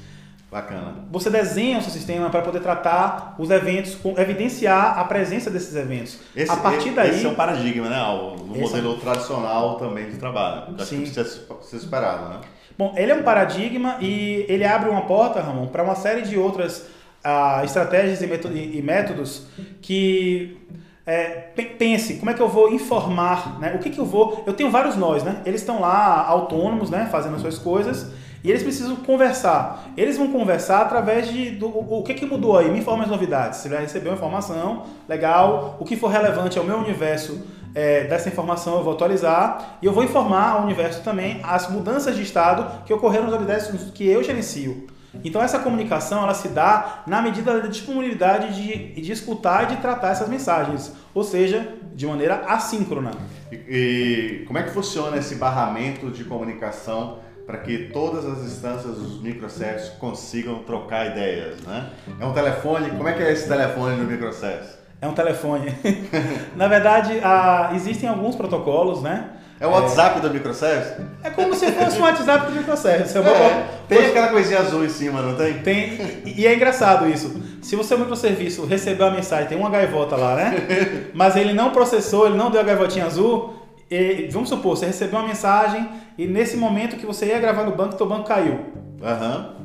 Bacana. 0.51 0.95
Você 1.09 1.29
desenha 1.29 1.77
o 1.77 1.81
seu 1.81 1.91
sistema 1.91 2.29
para 2.29 2.41
poder 2.41 2.59
tratar 2.59 3.35
os 3.39 3.49
eventos, 3.49 3.97
evidenciar 4.17 4.99
a 4.99 5.03
presença 5.05 5.49
desses 5.49 5.73
eventos. 5.75 6.19
Esse, 6.35 6.51
a 6.51 6.57
partir 6.57 6.87
esse- 6.87 6.95
daí, 6.95 7.09
esse 7.11 7.25
é 7.25 7.29
um 7.29 7.35
paradigma, 7.35 7.87
né? 7.87 8.01
O 8.03 8.35
no 8.35 8.55
é- 8.57 8.59
modelo 8.59 8.97
tradicional 8.97 9.75
também 9.75 10.09
de 10.09 10.17
trabalho. 10.17 10.75
Acho 10.75 10.85
Sim. 10.87 11.03
que 11.03 11.11
precisa 11.11 11.47
ser 11.61 11.77
esperado, 11.77 12.27
né? 12.29 12.39
bom, 12.77 12.93
ele 12.97 13.11
é 13.11 13.15
um 13.15 13.21
paradigma 13.21 13.97
e 14.01 14.43
ele 14.49 14.65
abre 14.65 14.89
uma 14.89 15.01
porta, 15.03 15.39
Ramon, 15.39 15.67
para 15.67 15.83
uma 15.83 15.93
série 15.95 16.23
de 16.23 16.35
outras 16.37 16.87
ah, 17.23 17.61
estratégias 17.63 18.21
e, 18.21 18.81
métodos 18.81 19.45
que 19.81 20.57
é, 21.05 21.25
pe- 21.55 21.75
pense 21.77 22.15
como 22.15 22.31
é 22.31 22.33
que 22.33 22.41
eu 22.41 22.49
vou 22.49 22.73
informar, 22.73 23.59
né? 23.59 23.73
O 23.75 23.79
que 23.79 23.89
que 23.91 23.99
eu 23.99 24.05
vou? 24.05 24.43
Eu 24.47 24.53
tenho 24.53 24.71
vários 24.71 24.95
nós, 24.97 25.23
né? 25.23 25.41
Eles 25.45 25.61
estão 25.61 25.79
lá 25.79 26.25
autônomos, 26.27 26.89
né? 26.89 27.07
Fazendo 27.11 27.35
as 27.35 27.41
suas 27.41 27.57
coisas. 27.59 28.11
E 28.43 28.49
eles 28.49 28.63
precisam 28.63 28.95
conversar. 28.97 29.91
Eles 29.95 30.17
vão 30.17 30.31
conversar 30.31 30.81
através 30.81 31.29
de 31.29 31.51
do, 31.51 31.67
o, 31.67 32.03
que, 32.03 32.13
que 32.13 32.25
mudou 32.25 32.57
aí. 32.57 32.71
Me 32.71 32.79
informa 32.79 33.03
as 33.03 33.09
novidades. 33.09 33.59
Você 33.59 33.69
vai 33.69 33.81
receber 33.81 34.09
uma 34.09 34.15
informação, 34.15 34.83
legal. 35.07 35.77
O 35.79 35.85
que 35.85 35.95
for 35.95 36.07
relevante 36.07 36.57
ao 36.57 36.65
meu 36.65 36.77
universo 36.77 37.45
é, 37.73 38.05
dessa 38.05 38.29
informação 38.29 38.77
eu 38.77 38.83
vou 38.83 38.93
atualizar. 38.93 39.77
E 39.81 39.85
eu 39.85 39.93
vou 39.93 40.03
informar 40.03 40.53
ao 40.53 40.63
universo 40.63 41.03
também 41.03 41.39
as 41.43 41.69
mudanças 41.69 42.15
de 42.15 42.23
estado 42.23 42.83
que 42.85 42.93
ocorreram 42.93 43.25
nos 43.25 43.35
universos 43.35 43.91
que 43.91 44.07
eu 44.07 44.23
gerencio. 44.23 44.87
Então 45.23 45.41
essa 45.41 45.59
comunicação 45.59 46.23
ela 46.23 46.33
se 46.33 46.47
dá 46.47 47.03
na 47.05 47.21
medida 47.21 47.59
da 47.59 47.67
disponibilidade 47.67 48.55
de, 48.55 49.01
de 49.01 49.11
escutar 49.11 49.63
e 49.63 49.75
de 49.75 49.81
tratar 49.81 50.11
essas 50.11 50.27
mensagens. 50.27 50.93
Ou 51.13 51.23
seja, 51.23 51.75
de 51.93 52.07
maneira 52.07 52.45
assíncrona. 52.47 53.11
E, 53.51 53.55
e 53.55 54.45
como 54.45 54.57
é 54.57 54.63
que 54.63 54.71
funciona 54.71 55.17
esse 55.17 55.35
barramento 55.35 56.09
de 56.09 56.23
comunicação 56.23 57.19
para 57.51 57.59
que 57.59 57.89
todas 57.91 58.25
as 58.25 58.45
instâncias 58.45 58.95
dos 58.95 59.21
microservices 59.21 59.89
consigam 59.99 60.59
trocar 60.59 61.07
ideias, 61.07 61.59
né? 61.63 61.89
É 62.17 62.25
um 62.25 62.31
telefone, 62.31 62.91
como 62.91 63.09
é 63.09 63.11
que 63.11 63.21
é 63.21 63.33
esse 63.33 63.45
telefone 63.45 63.97
no 63.97 64.05
microservice? 64.05 64.75
É 65.01 65.05
um 65.05 65.11
telefone. 65.11 65.75
Na 66.55 66.69
verdade, 66.69 67.19
ah, 67.21 67.71
existem 67.75 68.07
alguns 68.07 68.37
protocolos, 68.37 69.01
né? 69.01 69.31
É 69.59 69.67
o 69.67 69.71
WhatsApp 69.71 70.21
do 70.21 70.29
microservice? 70.29 70.93
É 71.21 71.29
como 71.29 71.53
se 71.53 71.69
fosse 71.73 71.99
um 71.99 72.03
WhatsApp 72.03 72.45
do 72.45 72.57
microservice. 72.57 73.17
É 73.17 73.21
É, 73.21 73.67
tem 73.89 74.05
aquela 74.07 74.29
coisinha 74.29 74.59
azul 74.59 74.85
em 74.85 74.89
cima, 74.89 75.21
não 75.21 75.35
tem? 75.35 75.55
Tem, 75.55 76.23
e 76.25 76.47
é 76.47 76.55
engraçado 76.55 77.09
isso. 77.09 77.35
Se 77.61 77.75
você 77.75 77.93
é 77.93 77.97
um 77.97 77.99
microserviço 77.99 78.65
recebeu 78.65 79.07
a 79.07 79.11
mensagem, 79.11 79.47
tem 79.47 79.57
uma 79.57 79.69
gaivota 79.69 80.15
lá, 80.15 80.35
né? 80.35 80.55
Mas 81.13 81.35
ele 81.35 81.51
não 81.51 81.71
processou, 81.71 82.27
ele 82.27 82.37
não 82.37 82.49
deu 82.49 82.61
a 82.61 82.63
gaivotinha 82.63 83.05
azul. 83.05 83.60
E, 83.91 84.29
vamos 84.31 84.47
supor, 84.47 84.77
você 84.77 84.85
recebeu 84.85 85.19
uma 85.19 85.27
mensagem 85.27 85.87
e 86.17 86.25
nesse 86.25 86.55
momento 86.55 86.95
que 86.95 87.05
você 87.05 87.25
ia 87.25 87.39
gravar 87.39 87.63
no 87.65 87.75
banco, 87.75 87.95
teu 87.95 88.07
banco 88.07 88.23
caiu. 88.23 88.59
Aham. 89.03 89.55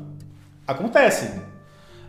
Acontece. 0.67 1.31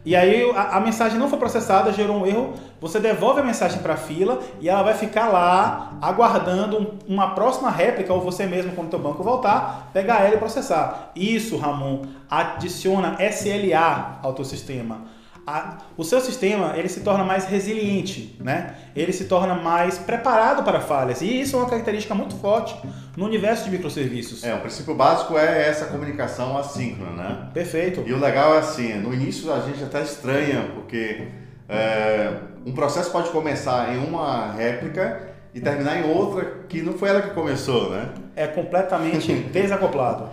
E 0.05 0.17
aí 0.17 0.51
a, 0.53 0.77
a 0.79 0.81
mensagem 0.81 1.19
não 1.19 1.29
foi 1.29 1.39
processada, 1.39 1.93
gerou 1.93 2.17
um 2.23 2.27
erro, 2.27 2.55
você 2.81 2.99
devolve 2.99 3.41
a 3.41 3.45
mensagem 3.45 3.81
para 3.81 3.95
a 3.95 3.97
fila 3.97 4.41
e 4.61 4.69
ela 4.69 4.83
vai 4.83 4.95
ficar 4.95 5.29
lá 5.29 5.99
aguardando 6.01 6.79
um- 6.79 6.99
uma 7.15 7.35
próxima 7.35 7.71
réplica 7.71 8.13
ou 8.13 8.21
você 8.21 8.47
mesmo 8.47 8.73
quando 8.73 8.87
o 8.87 8.91
teu 8.91 8.99
banco 8.99 9.23
voltar, 9.23 9.91
pegar 9.93 10.23
ela 10.25 10.35
e 10.35 10.39
processar. 10.39 11.11
Isso, 11.15 11.57
Ramon, 11.57 12.03
adiciona 12.31 13.17
SLA 13.21 14.19
ao 14.23 14.33
teu 14.33 14.45
sistema. 14.45 15.03
A- 15.49 15.79
o 15.97 16.05
seu 16.05 16.21
sistema 16.21 16.75
ele 16.77 16.89
se 16.89 17.01
torna 17.01 17.25
mais 17.25 17.47
resiliente, 17.47 18.37
né? 18.41 18.75
Ele 18.95 19.13
se 19.13 19.25
torna 19.25 19.55
mais 19.55 19.97
preparado 19.97 20.63
para 20.63 20.81
falhas 20.81 21.23
e 21.23 21.41
isso 21.41 21.57
é 21.57 21.59
uma 21.61 21.69
característica 21.69 22.15
muito 22.15 22.35
forte 22.37 22.77
no 23.17 23.25
universo 23.25 23.65
de 23.65 23.71
microserviços. 23.71 24.45
É, 24.45 24.55
o 24.55 24.61
princípio 24.61 24.95
básico 24.95 25.39
é 25.39 25.69
essa 25.69 25.87
comunicação 25.87 26.57
assíncrona, 26.59 27.23
né? 27.23 27.49
Perfeito. 27.55 28.03
E 28.07 28.13
o 28.13 28.19
legal 28.19 28.55
é 28.55 28.59
assim, 28.59 28.95
no 28.95 29.15
início 29.15 29.51
a 29.53 29.61
gente 29.61 29.83
até 29.83 30.03
estranha, 30.03 30.71
porque 30.75 31.29
é, 31.69 32.35
um 32.67 32.73
processo 32.73 33.11
pode 33.11 33.31
começar 33.31 33.95
em 33.95 33.99
uma 33.99 34.53
réplica 34.53 35.29
e 35.55 35.61
terminar 35.61 35.99
em 35.99 36.11
outra 36.11 36.65
que 36.69 36.83
não 36.83 36.93
foi 36.93 37.09
ela 37.09 37.23
que 37.23 37.31
começou, 37.31 37.91
né? 37.91 38.11
É 38.37 38.47
completamente 38.47 39.33
desacoplado. 39.51 40.29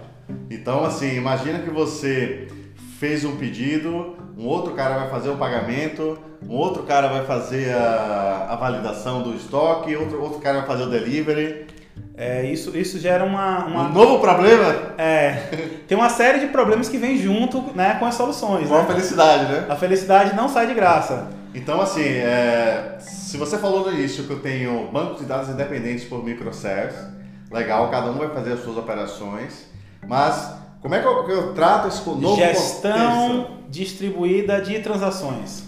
Então, 0.49 0.84
assim, 0.84 1.15
imagina 1.15 1.60
que 1.60 1.69
você 1.69 2.47
fez 2.99 3.23
um 3.23 3.36
pedido, 3.38 4.17
um 4.38 4.45
outro 4.48 4.74
cara 4.74 4.98
vai 4.98 5.10
fazer 5.10 5.30
o 5.30 5.38
pagamento, 5.38 6.17
um 6.48 6.56
outro 6.56 6.84
cara 6.84 7.08
vai 7.08 7.26
fazer 7.26 7.74
a, 7.74 8.48
a 8.52 8.56
validação 8.56 9.21
do 9.24 9.36
estoque, 9.36 9.95
outro, 9.95 10.21
outro 10.21 10.39
cara 10.39 10.58
vai 10.60 10.67
fazer 10.67 10.84
o 10.84 10.89
delivery. 10.89 11.67
É, 12.17 12.43
isso, 12.45 12.78
isso 12.78 13.00
gera 13.00 13.24
uma, 13.24 13.65
uma- 13.65 13.84
Um 13.84 13.93
novo 13.93 14.19
problema, 14.19 14.93
é, 14.98 15.32
tem 15.88 15.98
uma 15.98 16.10
série 16.10 16.39
de 16.39 16.48
problemas 16.48 16.88
que 16.89 16.98
vem 16.98 17.17
junto 17.17 17.62
né, 17.76 17.95
com 18.00 18.06
as 18.06 18.15
soluções. 18.15 18.67
uma 18.69 18.82
Né? 18.82 18.88
felicidade, 18.88 19.52
né? 19.52 19.65
A 19.69 19.76
felicidade 19.76 20.36
não 20.36 20.48
sai 20.50 20.67
de 20.67 20.74
graça. 20.74 21.28
Então, 21.54 21.80
assim, 21.82 22.04
é, 22.04 22.98
se 23.00 23.38
você 23.38 23.58
falou 23.58 23.86
no 23.86 23.93
início 23.98 24.26
que 24.26 24.32
eu 24.32 24.39
tenho 24.39 24.89
bancos 24.91 25.19
de 25.19 25.26
dados 25.26 25.50
independentes 25.50 26.04
por 26.06 26.24
microservices, 26.24 27.02
legal, 27.52 27.89
cada 27.89 28.08
um 28.12 28.17
vai 28.17 28.30
fazer 28.30 28.54
as 28.54 28.60
suas 28.63 28.78
operações, 28.78 29.65
mas 30.06 30.54
como 30.86 30.93
é 30.93 31.00
que 31.00 31.08
eu, 31.08 31.28
eu 31.28 31.54
trato 31.54 31.88
esse 31.88 32.08
novo 32.08 32.21
contexto? 32.21 32.62
Gestão 32.62 33.58
distribuída 33.67 34.62
de 34.62 34.78
transações. 34.82 35.63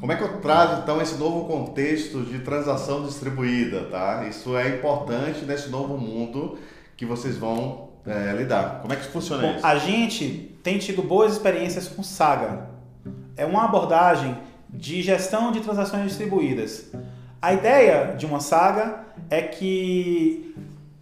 Como 0.00 0.10
é 0.10 0.16
que 0.16 0.22
eu 0.22 0.40
trago 0.40 0.80
então 0.80 0.98
esse 1.02 1.16
novo 1.16 1.44
contexto 1.44 2.22
de 2.22 2.38
transação 2.38 3.04
distribuída, 3.04 3.84
tá? 3.90 4.24
Isso 4.26 4.56
é 4.56 4.70
importante 4.70 5.44
nesse 5.44 5.68
novo 5.68 5.98
mundo 5.98 6.56
que 6.96 7.04
vocês 7.04 7.36
vão 7.36 7.90
é, 8.06 8.32
lidar. 8.32 8.80
Como 8.80 8.94
é 8.94 8.96
que 8.96 9.04
funciona 9.04 9.42
Bom, 9.42 9.56
isso? 9.56 9.66
a 9.66 9.76
gente 9.76 10.56
tem 10.62 10.78
tido 10.78 11.02
boas 11.02 11.32
experiências 11.32 11.86
com 11.86 12.02
Saga. 12.02 12.70
É 13.36 13.44
uma 13.44 13.66
abordagem 13.66 14.38
de 14.70 15.02
gestão 15.02 15.52
de 15.52 15.60
transações 15.60 16.04
distribuídas. 16.04 16.90
A 17.42 17.52
ideia 17.52 18.14
de 18.16 18.24
uma 18.24 18.40
saga 18.40 19.04
é 19.28 19.42
que 19.42 20.54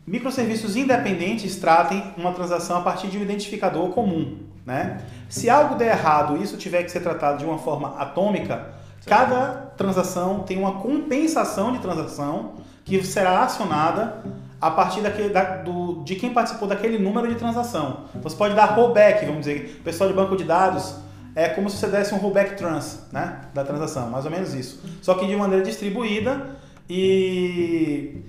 microserviços 0.07 0.77
independentes 0.77 1.57
tratem 1.57 2.03
uma 2.17 2.33
transação 2.33 2.79
a 2.79 2.81
partir 2.81 3.09
de 3.09 3.19
um 3.19 3.23
identificador 3.23 3.89
comum. 3.91 4.39
Né? 4.67 4.99
Se 5.29 5.49
algo 5.49 5.75
der 5.75 5.97
errado 5.97 6.37
e 6.37 6.43
isso 6.43 6.57
tiver 6.57 6.83
que 6.83 6.91
ser 6.91 7.01
tratado 7.01 7.39
de 7.39 7.45
uma 7.45 7.59
forma 7.59 7.97
atômica, 7.99 8.69
cada 9.07 9.73
transação 9.77 10.41
tem 10.41 10.59
uma 10.59 10.73
compensação 10.81 11.73
de 11.73 11.79
transação 11.79 12.55
que 12.85 13.03
será 13.05 13.43
acionada 13.43 14.23
a 14.61 14.71
partir 14.71 15.01
daquele, 15.01 15.31
da- 15.31 15.57
do, 15.57 16.03
de 16.05 16.17
quem 16.17 16.33
participou 16.35 16.69
daquele 16.69 16.99
número 16.99 17.27
de 17.29 17.35
transação. 17.37 18.05
Você 18.23 18.37
pode 18.37 18.55
dar 18.55 18.67
rollback, 18.67 19.25
vamos 19.25 19.41
dizer, 19.47 19.79
o 19.81 19.85
pessoal 19.85 20.11
de 20.11 20.15
banco 20.15 20.37
de 20.37 20.45
dados 20.45 20.97
é 21.35 21.49
como 21.49 21.71
se 21.71 21.79
você 21.79 21.87
desse 21.87 22.15
um 22.15 22.19
rollback 22.19 22.57
trans, 22.59 23.07
né? 23.13 23.41
Da 23.55 23.65
transação, 23.65 24.11
mais 24.11 24.25
ou 24.27 24.31
menos 24.31 24.53
isso. 24.53 24.83
Só 25.01 25.15
que 25.15 25.27
de 25.27 25.35
maneira 25.37 25.65
distribuída 25.65 26.59
e 26.89 28.21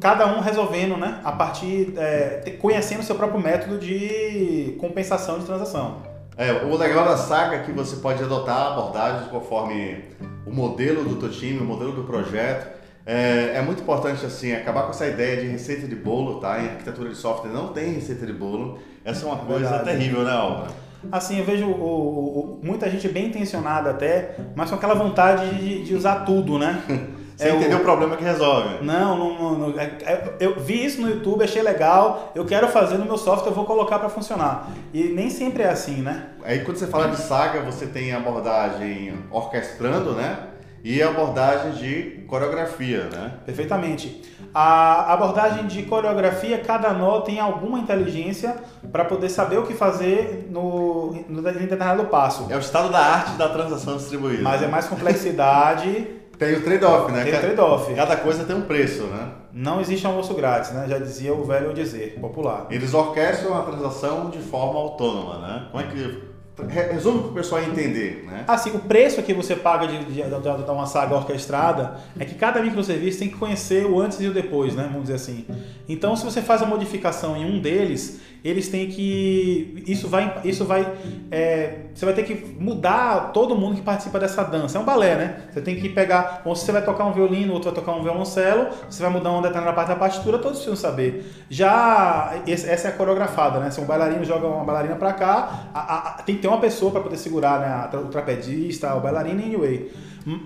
cada 0.00 0.26
um 0.26 0.40
resolvendo, 0.40 0.96
né? 0.96 1.20
A 1.24 1.32
partir, 1.32 1.94
é, 1.96 2.56
conhecendo 2.60 3.00
o 3.00 3.02
seu 3.02 3.16
próprio 3.16 3.40
método 3.40 3.78
de 3.78 4.76
compensação 4.80 5.38
de 5.38 5.44
transação. 5.44 6.02
É, 6.36 6.52
o 6.64 6.76
legal 6.76 7.04
da 7.04 7.16
saga 7.16 7.56
é 7.56 7.62
que 7.62 7.72
você 7.72 7.96
pode 7.96 8.22
adotar 8.22 8.72
abordagens 8.72 9.28
conforme 9.28 10.04
o 10.46 10.52
modelo 10.52 11.02
do 11.04 11.16
teu 11.16 11.30
time, 11.30 11.58
o 11.58 11.64
modelo 11.64 11.92
do 11.92 12.04
projeto. 12.04 12.78
É, 13.04 13.54
é, 13.56 13.62
muito 13.62 13.82
importante 13.82 14.24
assim 14.24 14.52
acabar 14.52 14.82
com 14.82 14.90
essa 14.90 15.06
ideia 15.06 15.40
de 15.40 15.48
receita 15.48 15.88
de 15.88 15.96
bolo, 15.96 16.40
tá? 16.40 16.60
Em 16.60 16.66
arquitetura 16.66 17.08
de 17.08 17.16
software 17.16 17.50
não 17.50 17.68
tem 17.72 17.92
receita 17.92 18.24
de 18.24 18.32
bolo. 18.32 18.78
Essa 19.04 19.24
é 19.24 19.28
uma 19.28 19.38
coisa 19.38 19.68
Verdade. 19.68 19.84
terrível, 19.84 20.22
né, 20.22 20.32
Álvaro? 20.32 20.70
Assim, 21.10 21.38
eu 21.38 21.44
vejo 21.44 21.66
o, 21.66 21.70
o, 21.70 22.60
muita 22.62 22.90
gente 22.90 23.08
bem 23.08 23.26
intencionada 23.26 23.90
até, 23.90 24.36
mas 24.54 24.68
com 24.68 24.76
aquela 24.76 24.94
vontade 24.94 25.54
de, 25.56 25.84
de 25.84 25.94
usar 25.94 26.24
tudo, 26.24 26.58
né? 26.58 26.82
Você 27.38 27.50
é 27.50 27.54
entendeu 27.54 27.78
o... 27.78 27.80
o 27.80 27.84
problema 27.84 28.16
que 28.16 28.24
resolve. 28.24 28.84
Não, 28.84 29.16
não, 29.16 29.58
não, 29.58 29.80
é, 29.80 29.84
é, 30.04 30.36
eu 30.40 30.58
vi 30.58 30.84
isso 30.84 31.00
no 31.00 31.08
YouTube, 31.08 31.44
achei 31.44 31.62
legal, 31.62 32.32
eu 32.34 32.44
quero 32.44 32.66
fazer 32.66 32.98
no 32.98 33.04
meu 33.04 33.16
software, 33.16 33.50
eu 33.50 33.54
vou 33.54 33.64
colocar 33.64 34.00
para 34.00 34.08
funcionar. 34.08 34.68
E 34.92 35.04
nem 35.04 35.30
sempre 35.30 35.62
é 35.62 35.68
assim, 35.68 36.02
né? 36.02 36.30
Aí 36.42 36.64
quando 36.64 36.78
você 36.78 36.88
fala 36.88 37.08
de 37.08 37.16
saga, 37.16 37.60
você 37.60 37.86
tem 37.86 38.12
a 38.12 38.16
abordagem 38.16 39.14
orquestrando, 39.30 40.14
né? 40.14 40.48
e 40.82 41.02
a 41.02 41.08
abordagem 41.08 41.72
de 41.72 42.24
coreografia, 42.26 43.08
né? 43.12 43.32
Perfeitamente. 43.44 44.22
A 44.54 45.12
abordagem 45.12 45.66
de 45.66 45.82
coreografia, 45.82 46.58
cada 46.58 46.92
nó 46.92 47.20
tem 47.20 47.40
alguma 47.40 47.78
inteligência 47.78 48.56
para 48.90 49.04
poder 49.04 49.28
saber 49.28 49.58
o 49.58 49.66
que 49.66 49.74
fazer 49.74 50.48
no, 50.50 51.12
no 51.28 51.42
determinado 51.42 52.04
passo. 52.04 52.46
É 52.48 52.56
o 52.56 52.60
estado 52.60 52.90
da 52.90 53.00
arte 53.00 53.32
da 53.32 53.48
transação 53.48 53.96
distribuída. 53.96 54.42
Mas 54.42 54.62
é 54.62 54.68
mais 54.68 54.86
complexidade. 54.86 56.06
tem 56.38 56.54
o 56.54 56.62
trade-off, 56.62 57.12
né? 57.12 57.24
Tem 57.24 57.34
o 57.34 57.40
trade-off. 57.40 57.94
Cada 57.94 58.16
coisa 58.16 58.44
tem 58.44 58.54
um 58.54 58.62
preço, 58.62 59.04
né? 59.04 59.32
Não 59.52 59.80
existe 59.80 60.06
almoço 60.06 60.32
grátis, 60.34 60.70
né? 60.70 60.86
Já 60.88 60.98
dizia 60.98 61.34
o 61.34 61.44
velho 61.44 61.74
dizer, 61.74 62.18
popular. 62.20 62.66
Eles 62.70 62.94
orquestram 62.94 63.58
a 63.58 63.62
transação 63.62 64.30
de 64.30 64.38
forma 64.38 64.78
autônoma, 64.78 65.38
né? 65.38 65.68
Como 65.70 65.82
é 65.82 65.86
que 65.88 66.28
Resumo 66.66 67.22
para 67.22 67.30
o 67.30 67.34
pessoal 67.34 67.62
entender, 67.62 68.24
né? 68.26 68.44
Assim, 68.48 68.70
o 68.74 68.80
preço 68.80 69.22
que 69.22 69.32
você 69.32 69.54
paga 69.54 69.86
de, 69.86 70.04
de, 70.06 70.22
de, 70.22 70.22
de, 70.22 70.70
uma 70.70 70.86
saga 70.86 71.14
orquestrada 71.14 71.98
é 72.18 72.24
que 72.24 72.34
cada 72.34 72.60
microserviço 72.60 73.20
tem 73.20 73.28
que 73.28 73.36
conhecer 73.36 73.86
o 73.86 74.00
antes 74.00 74.20
e 74.20 74.26
o 74.26 74.34
depois, 74.34 74.74
né? 74.74 74.82
Vamos 74.84 75.02
dizer 75.02 75.14
assim. 75.14 75.46
Então, 75.88 76.16
se 76.16 76.24
você 76.24 76.42
faz 76.42 76.60
a 76.60 76.66
modificação 76.66 77.36
em 77.36 77.44
um 77.44 77.60
deles, 77.60 78.20
eles 78.44 78.68
têm 78.68 78.88
que. 78.88 79.82
Isso 79.86 80.08
vai. 80.08 80.40
Isso 80.44 80.64
vai 80.64 80.92
é, 81.30 81.80
você 81.94 82.04
vai 82.04 82.14
ter 82.14 82.22
que 82.22 82.56
mudar 82.60 83.32
todo 83.32 83.56
mundo 83.56 83.74
que 83.74 83.82
participa 83.82 84.20
dessa 84.20 84.44
dança. 84.44 84.78
É 84.78 84.80
um 84.80 84.84
balé, 84.84 85.16
né? 85.16 85.42
Você 85.52 85.60
tem 85.60 85.76
que 85.76 85.88
pegar. 85.88 86.42
Se 86.44 86.64
você 86.64 86.72
vai 86.72 86.84
tocar 86.84 87.04
um 87.04 87.12
violino, 87.12 87.52
outro 87.52 87.70
vai 87.70 87.80
tocar 87.80 87.98
um 87.98 88.02
violoncelo, 88.02 88.68
você 88.88 89.02
vai 89.02 89.10
mudar 89.10 89.30
uma 89.30 89.42
determinada 89.42 89.74
parte 89.74 89.88
da 89.88 89.96
partitura, 89.96 90.38
todos 90.38 90.58
precisam 90.58 90.76
saber. 90.76 91.26
Já 91.50 92.42
essa 92.46 92.88
é 92.88 92.90
a 92.90 92.94
coreografada, 92.94 93.58
né? 93.58 93.70
Se 93.70 93.80
um 93.80 93.84
bailarino 93.84 94.24
joga 94.24 94.46
uma 94.46 94.64
bailarina 94.64 94.94
para 94.94 95.12
cá, 95.12 95.68
a, 95.74 95.96
a, 95.96 96.22
tem 96.22 96.36
que 96.36 96.42
ter 96.42 96.48
uma 96.48 96.60
pessoa 96.60 96.92
para 96.92 97.00
poder 97.00 97.16
segurar, 97.16 97.60
né? 97.60 97.98
O 97.98 98.06
trapedista, 98.06 98.94
o 98.94 99.00
bailarino, 99.00 99.42
anyway. 99.42 99.90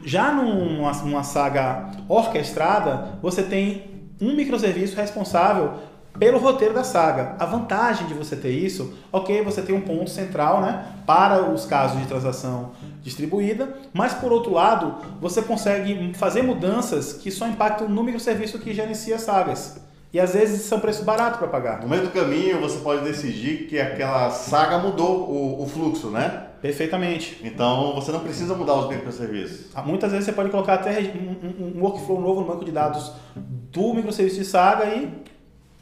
Já 0.04 0.32
numa, 0.32 0.92
numa 0.92 1.22
saga 1.22 1.90
orquestrada, 2.08 3.18
você 3.20 3.42
tem 3.42 3.92
um 4.20 4.34
microserviço 4.34 4.96
responsável 4.96 5.72
pelo 6.18 6.38
roteiro 6.38 6.74
da 6.74 6.84
saga. 6.84 7.36
A 7.38 7.46
vantagem 7.46 8.06
de 8.06 8.14
você 8.14 8.36
ter 8.36 8.50
isso, 8.50 8.94
ok, 9.12 9.42
você 9.42 9.62
tem 9.62 9.74
um 9.74 9.80
ponto 9.80 10.10
central, 10.10 10.60
né, 10.60 10.86
para 11.06 11.50
os 11.50 11.66
casos 11.66 12.00
de 12.00 12.06
transação 12.06 12.72
distribuída, 13.02 13.76
mas 13.92 14.14
por 14.14 14.32
outro 14.32 14.52
lado, 14.52 14.96
você 15.20 15.42
consegue 15.42 16.14
fazer 16.14 16.42
mudanças 16.42 17.14
que 17.14 17.30
só 17.30 17.46
impactam 17.46 17.88
no 17.88 18.02
microserviço 18.02 18.58
que 18.58 18.72
gerencia 18.72 19.18
sagas. 19.18 19.80
E 20.12 20.20
às 20.20 20.34
vezes 20.34 20.62
são 20.62 20.78
preço 20.78 21.04
barato 21.04 21.38
para 21.38 21.48
pagar. 21.48 21.80
No 21.80 21.88
meio 21.88 22.02
do 22.02 22.10
caminho, 22.10 22.60
você 22.60 22.78
pode 22.80 23.02
decidir 23.02 23.66
que 23.66 23.80
aquela 23.80 24.30
saga 24.30 24.76
mudou 24.78 25.30
o, 25.30 25.62
o 25.62 25.66
fluxo, 25.66 26.10
né? 26.10 26.48
Perfeitamente. 26.60 27.40
Então 27.42 27.94
você 27.94 28.12
não 28.12 28.20
precisa 28.20 28.54
mudar 28.54 28.74
os 28.74 28.88
microserviços. 28.90 29.70
Ah, 29.74 29.80
muitas 29.80 30.12
vezes 30.12 30.26
você 30.26 30.32
pode 30.32 30.50
colocar 30.50 30.74
até 30.74 31.00
um, 31.00 31.64
um, 31.64 31.78
um 31.78 31.82
workflow 31.82 32.20
novo 32.20 32.42
no 32.42 32.46
banco 32.46 32.62
de 32.62 32.70
dados 32.70 33.10
do 33.34 33.94
microserviço 33.94 34.38
de 34.38 34.44
saga 34.44 34.84
e 34.94 35.10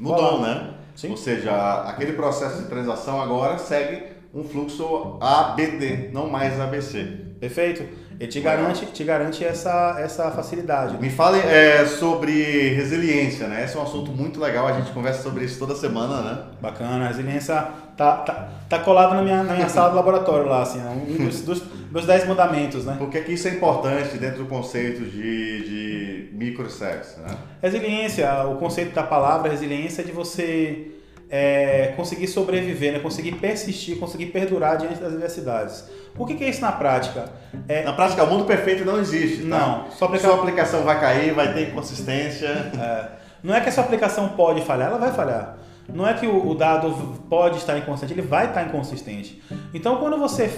Mudou, 0.01 0.41
né? 0.41 0.71
Sim. 0.97 1.11
Ou 1.11 1.17
seja, 1.17 1.83
aquele 1.83 2.15
processo 2.15 2.63
de 2.63 2.69
transação 2.69 3.21
agora 3.21 3.59
segue 3.59 4.03
um 4.35 4.43
fluxo 4.43 5.19
ABD, 5.21 6.11
não 6.13 6.29
mais 6.29 6.59
ABC. 6.59 7.05
Perfeito. 7.39 7.85
Ele 8.19 8.31
te 8.31 8.41
garante, 8.41 8.85
te 8.85 9.03
garante 9.03 9.43
essa, 9.43 9.97
essa 9.99 10.31
facilidade. 10.31 10.99
Me 10.99 11.09
fale 11.09 11.39
é, 11.39 11.87
sobre 11.87 12.69
resiliência, 12.75 13.49
né? 13.49 13.65
Esse 13.65 13.79
é 13.79 13.81
um 13.81 13.83
assunto 13.83 14.11
muito 14.11 14.39
legal, 14.39 14.67
a 14.67 14.73
gente 14.73 14.91
conversa 14.93 15.23
sobre 15.23 15.47
isso 15.47 15.59
toda 15.59 15.75
semana, 15.75 16.21
né? 16.21 16.39
Bacana, 16.61 17.07
a 17.07 17.09
resiliência 17.09 17.55
tá, 17.97 18.17
tá, 18.19 18.49
tá 18.69 18.79
colado 18.81 19.15
na 19.15 19.23
minha, 19.23 19.43
na 19.43 19.55
minha 19.55 19.71
sala 19.71 19.89
do 19.89 19.97
laboratório 19.97 20.47
lá, 20.47 20.63
assim, 20.63 20.81
né? 20.81 21.03
um 21.09 21.25
dos, 21.25 21.41
dos 21.41 21.63
meus 21.91 22.07
10 22.07 22.27
mandamentos, 22.27 22.85
né? 22.85 22.97
Por 22.99 23.11
que, 23.11 23.21
que 23.21 23.33
isso 23.33 23.49
é 23.49 23.53
importante 23.53 24.17
dentro 24.17 24.39
do 24.39 24.47
conceito 24.47 25.03
de, 25.05 25.65
de 25.65 26.29
microservice, 26.33 27.19
né? 27.21 27.37
Resiliência, 27.61 28.47
o 28.47 28.57
conceito 28.57 28.95
da 28.95 29.03
palavra 29.03 29.51
resiliência 29.51 30.03
é 30.03 30.05
de 30.05 30.13
você 30.13 30.93
é, 31.31 31.93
conseguir 31.97 32.27
sobreviver, 32.27 32.93
né? 32.93 32.99
conseguir 32.99 33.33
persistir, 33.33 33.99
conseguir 33.99 34.27
perdurar 34.27 34.77
diante 34.77 34.97
das 34.97 35.13
adversidades. 35.13 35.85
O 36.19 36.27
que, 36.27 36.35
que 36.35 36.45
é 36.45 36.49
isso 36.49 36.61
na 36.61 36.73
prática? 36.73 37.27
É... 37.69 37.85
Na 37.85 37.93
prática, 37.93 38.25
o 38.25 38.27
mundo 38.27 38.45
perfeito 38.45 38.85
não 38.85 38.99
existe. 38.99 39.43
Tá? 39.43 39.49
Não. 39.49 39.91
Sua, 39.93 40.09
aplica... 40.09 40.27
sua 40.27 40.37
aplicação 40.37 40.83
vai 40.83 41.01
cair, 41.01 41.33
vai 41.33 41.55
ter 41.55 41.69
inconsistência. 41.69 42.49
É. 42.49 43.21
Não 43.43 43.55
é 43.55 43.61
que 43.61 43.69
a 43.69 43.73
sua 43.73 43.85
aplicação 43.85 44.31
pode 44.31 44.63
falhar, 44.63 44.89
ela 44.89 44.99
vai 44.99 45.13
falhar. 45.13 45.57
Não 45.95 46.07
é 46.07 46.15
que 46.15 46.27
o, 46.27 46.55
dado 46.55 46.91
pode 47.29 47.59
estar 47.59 47.77
inconsistente, 47.79 48.13
ele 48.13 48.23
vai 48.23 48.47
estar 48.47 48.65
inconsistente. 48.65 49.43
Então, 49.73 49.97
quando 49.97 50.19
você 50.19 50.51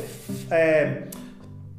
é, 0.50 1.04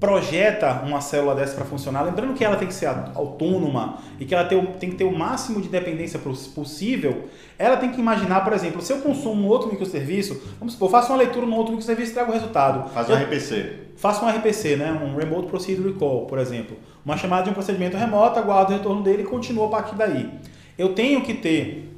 projeta 0.04 0.82
uma 0.86 1.00
célula 1.00 1.34
dessa 1.34 1.56
para 1.56 1.64
funcionar, 1.64 2.02
lembrando 2.02 2.34
que 2.34 2.44
ela 2.44 2.58
tem 2.58 2.68
que 2.68 2.74
ser 2.74 2.88
autônoma 3.16 4.00
e 4.20 4.26
que 4.26 4.36
ela 4.36 4.44
tem, 4.44 4.62
tem 4.66 4.90
que 4.90 4.98
ter 4.98 5.06
o 5.06 5.18
máximo 5.18 5.62
de 5.62 5.70
dependência 5.70 6.20
possível, 6.54 7.30
ela 7.58 7.78
tem 7.78 7.90
que 7.90 8.02
imaginar, 8.02 8.44
por 8.44 8.52
exemplo, 8.52 8.82
se 8.82 8.92
eu 8.92 8.98
consumo 8.98 9.44
um 9.44 9.48
outro 9.48 9.70
microserviço, 9.72 10.42
vamos 10.60 10.74
supor, 10.74 10.88
eu 10.88 10.92
faço 10.92 11.14
uma 11.14 11.20
leitura 11.20 11.46
no 11.46 11.56
outro 11.56 11.72
microserviço 11.72 12.12
e 12.12 12.14
trago 12.16 12.32
o 12.32 12.34
resultado. 12.34 12.90
Faz 12.90 13.10
um 13.10 13.14
RPC. 13.14 13.80
Faço 13.96 14.26
um 14.26 14.30
RPC, 14.30 14.76
né? 14.76 14.92
um 14.92 15.16
Remote 15.16 15.48
Procedure 15.48 15.94
Call, 15.94 16.26
por 16.26 16.38
exemplo. 16.38 16.76
Uma 17.06 17.16
chamada 17.16 17.44
de 17.44 17.52
um 17.52 17.54
procedimento 17.54 17.96
remoto, 17.96 18.38
aguardo 18.38 18.74
o 18.74 18.76
retorno 18.76 19.02
dele 19.04 19.24
e 19.24 19.26
continuo 19.26 19.68
a 19.68 19.70
partir 19.70 19.96
daí. 19.96 20.30
Eu 20.78 20.94
tenho 20.94 21.22
que 21.22 21.34
ter 21.34 21.93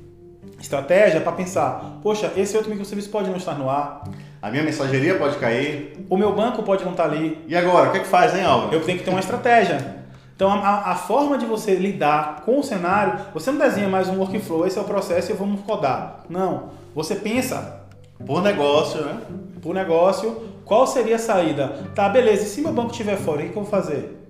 estratégia 0.65 1.21
para 1.21 1.32
pensar, 1.32 1.99
poxa, 2.01 2.32
esse 2.36 2.56
outro 2.58 2.69
microserviço 2.69 3.10
pode 3.10 3.30
não 3.30 3.38
estar 3.38 3.54
no 3.54 3.69
ar. 3.69 4.04
A 4.41 4.51
minha 4.51 4.63
mensageria 4.63 5.15
pode 5.15 5.38
cair. 5.38 6.06
O 6.10 6.17
meu 6.17 6.34
banco 6.36 6.63
pode 6.63 6.84
não 6.84 6.91
estar 6.91 7.06
ali. 7.06 7.43
E 7.47 7.56
agora, 7.56 7.89
o 7.89 7.91
que 7.91 7.97
é 7.97 8.01
que 8.01 8.08
faz, 8.08 8.36
hein, 8.36 8.43
Álvaro? 8.43 8.73
Eu 8.73 8.84
tenho 8.84 8.97
que 8.97 9.04
ter 9.04 9.10
uma 9.10 9.19
estratégia. 9.19 10.04
Então, 10.36 10.51
a, 10.51 10.91
a, 10.91 10.95
forma 10.95 11.38
de 11.38 11.45
você 11.45 11.75
lidar 11.75 12.41
com 12.45 12.60
o 12.60 12.63
cenário, 12.63 13.19
você 13.34 13.51
não 13.51 13.58
desenha 13.58 13.88
mais 13.88 14.10
um 14.10 14.19
workflow, 14.19 14.67
esse 14.67 14.78
é 14.78 14.82
o 14.82 14.86
processo 14.86 15.32
e 15.32 15.36
vamos 15.36 15.62
codar. 15.62 16.25
Não. 16.30 16.71
Você 16.93 17.15
pensa. 17.15 17.86
Por 18.25 18.41
negócio, 18.41 19.01
né? 19.01 19.17
Por 19.62 19.73
negócio, 19.73 20.43
qual 20.65 20.86
seria 20.86 21.15
a 21.15 21.19
saída? 21.19 21.67
Tá, 21.93 22.10
beleza, 22.10 22.43
e 22.43 22.45
se 22.47 22.62
meu 22.62 22.73
banco 22.73 22.91
estiver 22.91 23.17
fora, 23.17 23.41
o 23.41 23.43
que 23.43 23.49
eu 23.49 23.63
vou 23.63 23.65
fazer? 23.65 24.30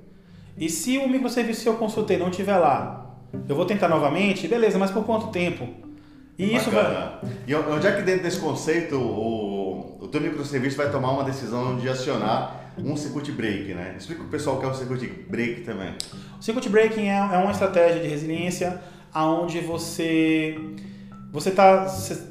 E 0.57 0.69
se 0.69 0.97
o 0.97 1.09
microserviço 1.09 1.63
que 1.63 1.69
eu 1.69 1.75
consultei 1.75 2.17
não 2.17 2.29
estiver 2.29 2.57
lá? 2.57 3.05
Eu 3.49 3.55
vou 3.55 3.65
tentar 3.65 3.89
novamente? 3.89 4.47
Beleza, 4.47 4.77
mas 4.77 4.91
por 4.91 5.03
quanto 5.03 5.27
tempo? 5.27 5.84
E 6.37 6.55
isso 6.55 6.69
vai... 6.69 7.19
E 7.47 7.55
onde 7.55 7.87
é 7.87 7.91
que 7.91 8.01
dentro 8.01 8.23
desse 8.23 8.39
conceito 8.39 8.95
o, 8.97 9.97
o 10.01 10.07
teu 10.07 10.19
microserviço 10.19 10.77
vai 10.77 10.91
tomar 10.91 11.11
uma 11.11 11.23
decisão 11.23 11.77
de 11.77 11.87
acionar 11.87 12.65
um 12.77 12.95
circuit 12.97 13.31
break, 13.31 13.73
né? 13.73 13.95
Explica 13.97 14.23
o 14.23 14.27
pessoal 14.27 14.57
o 14.57 14.59
que 14.59 14.65
é 14.65 14.69
o 14.69 14.73
circuit 14.73 15.07
break 15.29 15.61
também. 15.61 15.93
O 16.37 16.43
circuit 16.43 16.67
breaking 16.69 17.07
é, 17.07 17.17
é 17.17 17.37
uma 17.37 17.51
estratégia 17.51 18.01
de 18.01 18.07
resiliência 18.07 18.81
aonde 19.13 19.61
você 19.61 20.59
você 21.31 21.51
tá, 21.51 21.85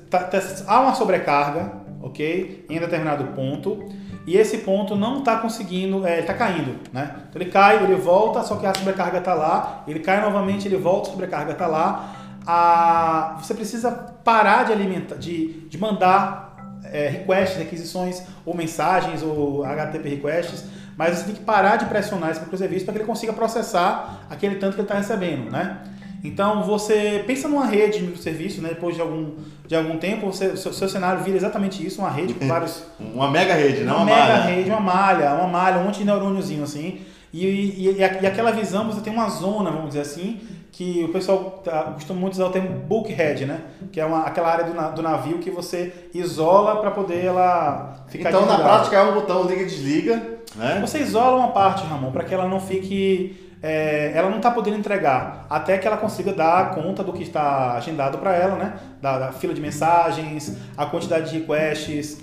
tá, 0.09 0.19
tá, 0.21 0.41
há 0.67 0.81
uma 0.81 0.95
sobrecarga, 0.95 1.73
ok, 2.03 2.65
em 2.71 2.79
determinado 2.79 3.25
ponto 3.35 3.87
e 4.27 4.37
esse 4.37 4.59
ponto 4.59 4.97
não 4.97 5.19
está 5.19 5.37
conseguindo, 5.37 6.07
é, 6.07 6.21
está 6.21 6.33
caindo, 6.33 6.79
né? 6.93 7.17
Então 7.29 7.41
ele 7.41 7.51
cai, 7.51 7.85
ele 7.85 7.95
volta, 7.95 8.43
só 8.43 8.57
que 8.57 8.65
a 8.67 8.75
sobrecarga 8.75 9.19
está 9.19 9.35
lá, 9.35 9.85
ele 9.87 10.01
cai 10.01 10.23
novamente, 10.23 10.67
ele 10.67 10.79
volta, 10.79 11.09
a 11.09 11.13
sobrecarga 11.13 11.53
está 11.53 11.67
lá 11.67 12.24
a, 12.47 13.37
você 13.41 13.55
precisa 13.55 13.91
parar 13.91 14.65
de 14.65 14.73
alimentar, 14.73 15.17
de, 15.17 15.69
de 15.69 15.79
mandar 15.79 16.81
é, 16.85 17.09
requests, 17.09 17.59
requisições 17.59 18.23
ou 18.45 18.55
mensagens 18.55 19.23
ou 19.23 19.65
HTTP 19.65 20.09
requests, 20.11 20.65
mas 20.97 21.19
você 21.19 21.25
tem 21.25 21.35
que 21.35 21.43
parar 21.43 21.77
de 21.77 21.87
pressionar 21.87 22.31
esse 22.31 22.41
microserviço 22.41 22.85
para 22.85 22.93
que 22.93 22.99
ele 22.99 23.07
consiga 23.07 23.33
processar 23.33 24.27
aquele 24.31 24.57
tanto 24.57 24.75
que 24.75 24.81
ele 24.81 24.87
está 24.87 24.95
recebendo, 24.97 25.51
né? 25.51 25.79
Então 26.25 26.63
você 26.63 27.23
pensa 27.27 27.47
numa 27.49 27.67
rede 27.67 27.99
de 27.99 28.05
microserviços, 28.05 28.63
né? 28.63 28.71
depois 28.71 28.95
de 28.95 29.03
algum, 29.03 29.33
de 29.67 29.77
algum 29.77 29.99
tempo, 29.99 30.27
você, 30.27 30.57
seu, 30.57 30.73
seu 30.73 30.89
cenário 30.89 31.23
vira 31.23 31.37
exatamente 31.37 31.85
isso, 31.85 32.01
uma 32.01 32.11
rede 32.11 32.33
com 32.33 32.49
vários. 32.49 32.83
Uma 32.99 33.31
mega 33.31 33.53
rede, 33.53 33.85
não 33.85 33.97
uma 33.97 34.05
uma 34.05 34.07
mega 34.07 34.39
malha. 34.39 34.43
rede, 34.45 34.71
uma 34.71 34.81
malha, 34.81 35.35
uma 35.35 35.49
malha, 35.49 35.79
um 35.81 35.85
monte 35.85 35.99
de 35.99 36.05
neurôniozinho 36.07 36.65
assim. 36.65 37.03
E, 37.31 37.45
e, 37.45 37.97
e 37.99 38.27
aquela 38.27 38.53
visão, 38.53 38.87
você 38.87 39.01
tem 39.01 39.13
uma 39.13 39.29
zona, 39.29 39.71
vamos 39.71 39.89
dizer 39.89 40.01
assim, 40.01 40.41
que 40.77 41.05
o 41.05 41.13
pessoal 41.13 41.63
tá- 41.65 41.93
costuma 41.95 42.19
muito 42.19 42.33
usar 42.33 42.47
o 42.47 42.51
termo 42.51 42.69
bulkhead, 42.81 43.47
né? 43.47 43.61
Que 43.93 44.01
é 44.01 44.05
uma, 44.05 44.25
aquela 44.25 44.49
área 44.51 44.65
do, 44.65 44.75
na- 44.75 44.89
do 44.91 45.03
navio 45.03 45.39
que 45.39 45.49
você 45.49 45.93
isola 46.13 46.81
para 46.81 46.91
poder 46.91 47.25
ela 47.27 48.05
ficar 48.09 48.31
Então, 48.31 48.45
na 48.45 48.59
prática, 48.59 48.97
é 48.97 49.03
um 49.05 49.15
botão 49.15 49.45
liga 49.45 49.63
e 49.63 49.67
desliga, 49.67 50.17
né? 50.57 50.79
Você 50.81 50.99
isola 50.99 51.37
uma 51.39 51.53
parte, 51.53 51.87
Ramon, 51.87 52.11
para 52.11 52.25
que 52.25 52.35
ela 52.35 52.49
não 52.49 52.59
fique. 52.61 53.41
é, 53.63 54.13
ela 54.17 54.29
não 54.29 54.39
está 54.39 54.51
podendo 54.51 54.77
entregar 54.77 55.47
até 55.49 55.79
que 55.79 55.87
ela 55.87 55.97
consiga 55.97 56.33
dar 56.33 56.75
conta 56.75 57.05
do 57.05 57.13
que 57.13 57.23
está 57.23 57.75
agendado 57.77 58.19
para 58.19 58.35
ela, 58.35 58.57
né? 58.57 58.75
Da, 59.01 59.19
da 59.19 59.33
fila 59.33 59.55
de 59.55 59.61
mensagens, 59.61 60.57
a 60.77 60.87
quantidade 60.87 61.31
de 61.31 61.39
requests. 61.39 62.19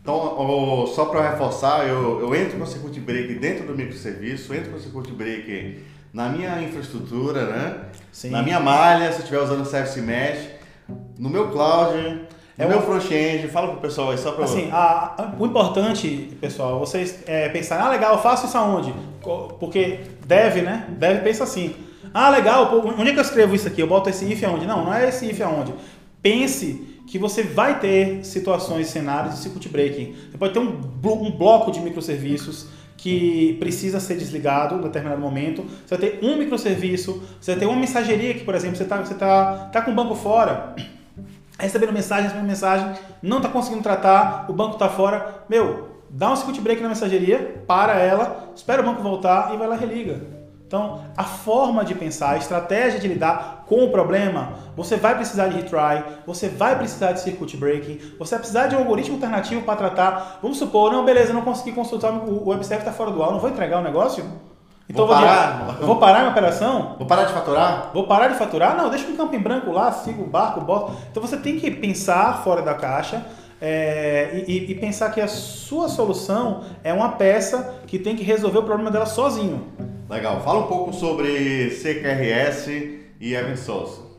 Então, 0.00 0.86
só 0.94 1.06
para 1.06 1.30
reforçar, 1.30 1.86
eu, 1.86 2.20
eu 2.20 2.34
entro 2.34 2.58
com 2.58 2.64
o 2.64 2.66
circuit 2.66 2.98
break 3.00 3.34
dentro 3.34 3.66
do 3.66 3.74
microserviço, 3.74 4.52
entro 4.54 4.70
com 4.70 4.76
o 4.76 4.80
circuit 4.80 5.12
break 5.12 5.82
na 6.12 6.28
minha 6.28 6.60
infraestrutura, 6.62 7.46
né? 7.46 7.76
Sim. 8.10 8.30
Na 8.30 8.42
minha 8.42 8.60
malha, 8.60 9.06
se 9.10 9.18
eu 9.18 9.20
estiver 9.20 9.40
usando 9.42 9.64
Service 9.64 10.00
Mesh, 10.00 10.48
no 11.18 11.28
meu 11.30 11.50
cloud, 11.50 11.96
no 11.96 12.20
É 12.58 12.66
meu 12.68 12.82
front-end. 12.82 13.48
Fala 13.48 13.68
pro 13.68 13.80
pessoal 13.80 14.10
aí, 14.10 14.18
só 14.18 14.32
para 14.32 14.44
Assim, 14.44 14.68
a- 14.70 15.34
o 15.38 15.46
importante, 15.46 16.36
pessoal, 16.40 16.78
vocês 16.78 17.20
é, 17.26 17.48
pensarem, 17.48 17.84
ah, 17.86 17.88
legal, 17.88 18.12
eu 18.14 18.18
faço 18.20 18.46
isso 18.46 18.56
aonde? 18.58 18.92
Porque 19.58 20.00
deve, 20.26 20.60
né? 20.60 20.86
Deve 20.98 21.20
pensa 21.20 21.44
assim. 21.44 21.74
Ah, 22.12 22.28
legal, 22.28 22.68
pô, 22.68 22.88
onde 22.98 23.08
é 23.08 23.12
que 23.14 23.18
eu 23.18 23.22
escrevo 23.22 23.54
isso 23.54 23.66
aqui? 23.66 23.80
Eu 23.80 23.86
boto 23.86 24.10
esse 24.10 24.24
if 24.30 24.44
aonde? 24.44 24.66
Não, 24.66 24.84
não 24.84 24.92
é 24.94 25.08
esse 25.08 25.24
if 25.30 25.40
aonde. 25.40 25.72
Pense 26.20 27.00
que 27.08 27.18
você 27.18 27.42
vai 27.42 27.80
ter 27.80 28.24
situações, 28.24 28.88
cenários 28.88 29.34
de 29.34 29.40
circuit 29.40 29.68
breaking. 29.68 30.14
Você 30.30 30.36
pode 30.38 30.52
ter 30.52 30.58
um, 30.60 30.78
um 31.04 31.30
bloco 31.30 31.70
de 31.72 31.80
microserviços 31.80 32.66
que 33.02 33.56
precisa 33.58 33.98
ser 33.98 34.14
desligado 34.14 34.76
em 34.76 34.80
determinado 34.80 35.20
momento. 35.20 35.64
Você 35.84 35.96
vai 35.96 36.08
ter 36.08 36.24
um 36.24 36.36
microserviço, 36.36 37.20
você 37.40 37.50
vai 37.50 37.58
ter 37.58 37.66
uma 37.66 37.76
mensageria 37.76 38.32
que, 38.32 38.44
por 38.44 38.54
exemplo, 38.54 38.76
você 38.76 38.84
está 38.84 38.96
você 38.98 39.14
tá, 39.14 39.70
tá 39.72 39.82
com 39.82 39.90
o 39.90 39.94
banco 39.94 40.14
fora, 40.14 40.76
recebendo 41.58 41.92
mensagem, 41.92 42.24
recebendo 42.26 42.46
mensagem, 42.46 42.92
não 43.20 43.38
está 43.38 43.48
conseguindo 43.48 43.82
tratar, 43.82 44.46
o 44.48 44.52
banco 44.52 44.74
está 44.74 44.88
fora. 44.88 45.42
Meu, 45.48 45.88
dá 46.08 46.30
um 46.30 46.36
circuit 46.36 46.60
break 46.60 46.80
na 46.80 46.90
mensageria, 46.90 47.64
para 47.66 47.94
ela, 47.98 48.52
espera 48.54 48.80
o 48.80 48.84
banco 48.84 49.02
voltar 49.02 49.52
e 49.52 49.56
vai 49.56 49.66
lá 49.66 49.74
e 49.74 49.80
religa. 49.80 50.20
Então, 50.72 51.00
a 51.14 51.22
forma 51.22 51.84
de 51.84 51.94
pensar, 51.94 52.30
a 52.30 52.38
estratégia 52.38 52.98
de 52.98 53.06
lidar 53.06 53.66
com 53.68 53.84
o 53.84 53.90
problema, 53.90 54.54
você 54.74 54.96
vai 54.96 55.14
precisar 55.14 55.48
de 55.48 55.56
retry, 55.56 56.02
você 56.26 56.48
vai 56.48 56.78
precisar 56.78 57.12
de 57.12 57.20
circuit 57.20 57.58
breaking, 57.58 58.00
você 58.18 58.30
vai 58.30 58.38
precisar 58.38 58.68
de 58.68 58.76
um 58.76 58.78
algoritmo 58.78 59.16
alternativo 59.16 59.60
para 59.66 59.76
tratar. 59.76 60.38
Vamos 60.40 60.56
supor, 60.56 60.90
não, 60.90 61.04
beleza, 61.04 61.34
não 61.34 61.42
consegui 61.42 61.72
consultar, 61.72 62.10
o 62.10 62.42
o 62.42 62.48
web 62.48 62.64
server 62.64 62.86
está 62.86 62.90
fora 62.90 63.10
do 63.10 63.22
ar, 63.22 63.32
não 63.32 63.38
vou 63.38 63.50
entregar 63.50 63.80
o 63.80 63.82
negócio? 63.82 64.24
Então 64.88 65.06
Vou 65.06 65.14
vou, 65.14 65.24
parar? 65.26 65.76
vou 65.82 65.96
parar 65.96 66.18
minha 66.20 66.30
operação? 66.30 66.94
Vou 66.96 67.06
parar 67.06 67.24
de 67.24 67.34
faturar? 67.34 67.90
Vou 67.92 68.06
parar 68.06 68.28
de 68.28 68.38
faturar? 68.38 68.74
Não, 68.74 68.88
deixa 68.88 69.06
um 69.06 69.14
campo 69.14 69.36
em 69.36 69.40
branco 69.40 69.70
lá, 69.70 69.92
sigo 69.92 70.22
o 70.22 70.26
barco, 70.26 70.62
boto. 70.62 70.92
Então 71.10 71.22
você 71.22 71.36
tem 71.36 71.60
que 71.60 71.70
pensar 71.70 72.42
fora 72.42 72.62
da 72.62 72.72
caixa 72.72 73.22
é, 73.60 74.42
e, 74.48 74.70
e 74.70 74.74
pensar 74.76 75.10
que 75.10 75.20
a 75.20 75.28
sua 75.28 75.90
solução 75.90 76.62
é 76.82 76.94
uma 76.94 77.10
peça 77.10 77.74
que 77.86 77.98
tem 77.98 78.16
que 78.16 78.22
resolver 78.22 78.60
o 78.60 78.62
problema 78.62 78.90
dela 78.90 79.04
sozinho. 79.04 79.66
Legal. 80.08 80.40
Fala 80.40 80.60
um 80.60 80.66
pouco 80.66 80.92
sobre 80.92 81.70
CQRS 81.70 82.68
e 83.20 83.34
Event 83.34 83.56
Source. 83.56 84.12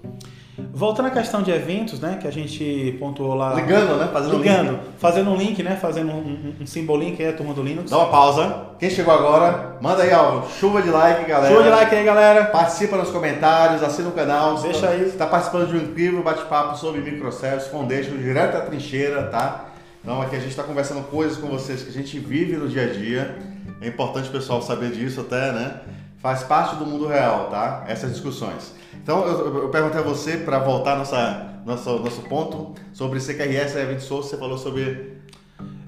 Voltando 0.71 1.07
à 1.07 1.11
questão 1.11 1.41
de 1.41 1.51
eventos, 1.51 1.99
né, 1.99 2.17
que 2.19 2.27
a 2.27 2.31
gente 2.31 2.95
pontuou 2.99 3.33
lá. 3.35 3.53
Ligando, 3.53 3.95
né? 3.95 4.09
Fazendo 4.11 4.37
ligando, 4.37 4.71
link. 4.71 4.81
fazendo 4.97 5.29
um 5.31 5.35
link, 5.35 5.63
né? 5.63 5.75
Fazendo 5.75 6.11
um, 6.11 6.17
um, 6.17 6.55
um 6.61 6.65
symbol 6.65 6.97
link 6.97 7.21
aí, 7.21 7.29
a 7.29 7.33
turma 7.33 7.53
do 7.53 7.61
Linux. 7.61 7.89
Dá 7.89 7.97
uma 7.97 8.09
pausa. 8.09 8.67
Quem 8.79 8.89
chegou 8.89 9.13
agora, 9.13 9.77
manda 9.81 10.03
aí, 10.03 10.11
ó, 10.13 10.43
chuva 10.59 10.81
de 10.81 10.89
like, 10.89 11.25
galera. 11.25 11.53
Show 11.53 11.63
de 11.63 11.69
like 11.69 11.95
aí, 11.95 12.03
galera. 12.03 12.45
Participa 12.45 12.97
nos 12.97 13.09
comentários, 13.09 13.83
assina 13.83 14.09
o 14.09 14.13
canal. 14.13 14.55
Deixa 14.55 14.89
aí. 14.89 14.99
Você 14.99 15.09
está 15.09 15.25
participando 15.25 15.69
de 15.69 15.77
um 15.77 15.81
incrível 15.81 16.23
bate-papo 16.23 16.77
sobre 16.77 17.01
microservices, 17.01 17.71
Foundation, 17.71 18.17
direto 18.17 18.53
da 18.53 18.61
trincheira, 18.61 19.23
tá? 19.23 19.65
Então 20.03 20.21
aqui 20.21 20.35
a 20.35 20.39
gente 20.39 20.49
está 20.49 20.63
conversando 20.63 21.01
coisas 21.03 21.37
com 21.37 21.47
vocês 21.47 21.81
que 21.81 21.89
a 21.89 21.93
gente 21.93 22.19
vive 22.19 22.57
no 22.57 22.67
dia 22.67 22.83
a 22.83 22.93
dia. 22.93 23.37
É 23.79 23.87
importante 23.87 24.27
o 24.27 24.31
pessoal 24.33 24.61
saber 24.61 24.91
disso 24.91 25.21
até, 25.21 25.53
né? 25.53 25.79
Faz 26.17 26.43
parte 26.43 26.75
do 26.75 26.85
mundo 26.85 27.07
real, 27.07 27.49
tá? 27.49 27.85
Essas 27.87 28.11
discussões. 28.11 28.73
Então 29.01 29.25
eu, 29.25 29.63
eu 29.63 29.69
perguntei 29.69 30.01
a 30.01 30.03
você 30.03 30.35
para 30.35 30.59
voltar 30.59 30.97
nossa 30.97 31.61
nosso 31.65 31.99
nosso 31.99 32.21
ponto 32.23 32.75
sobre 32.91 33.19
CQRS 33.19 33.75
e 33.75 33.79
Event 33.79 34.01
Source. 34.01 34.29
Você 34.29 34.37
falou 34.37 34.57
sobre 34.57 35.13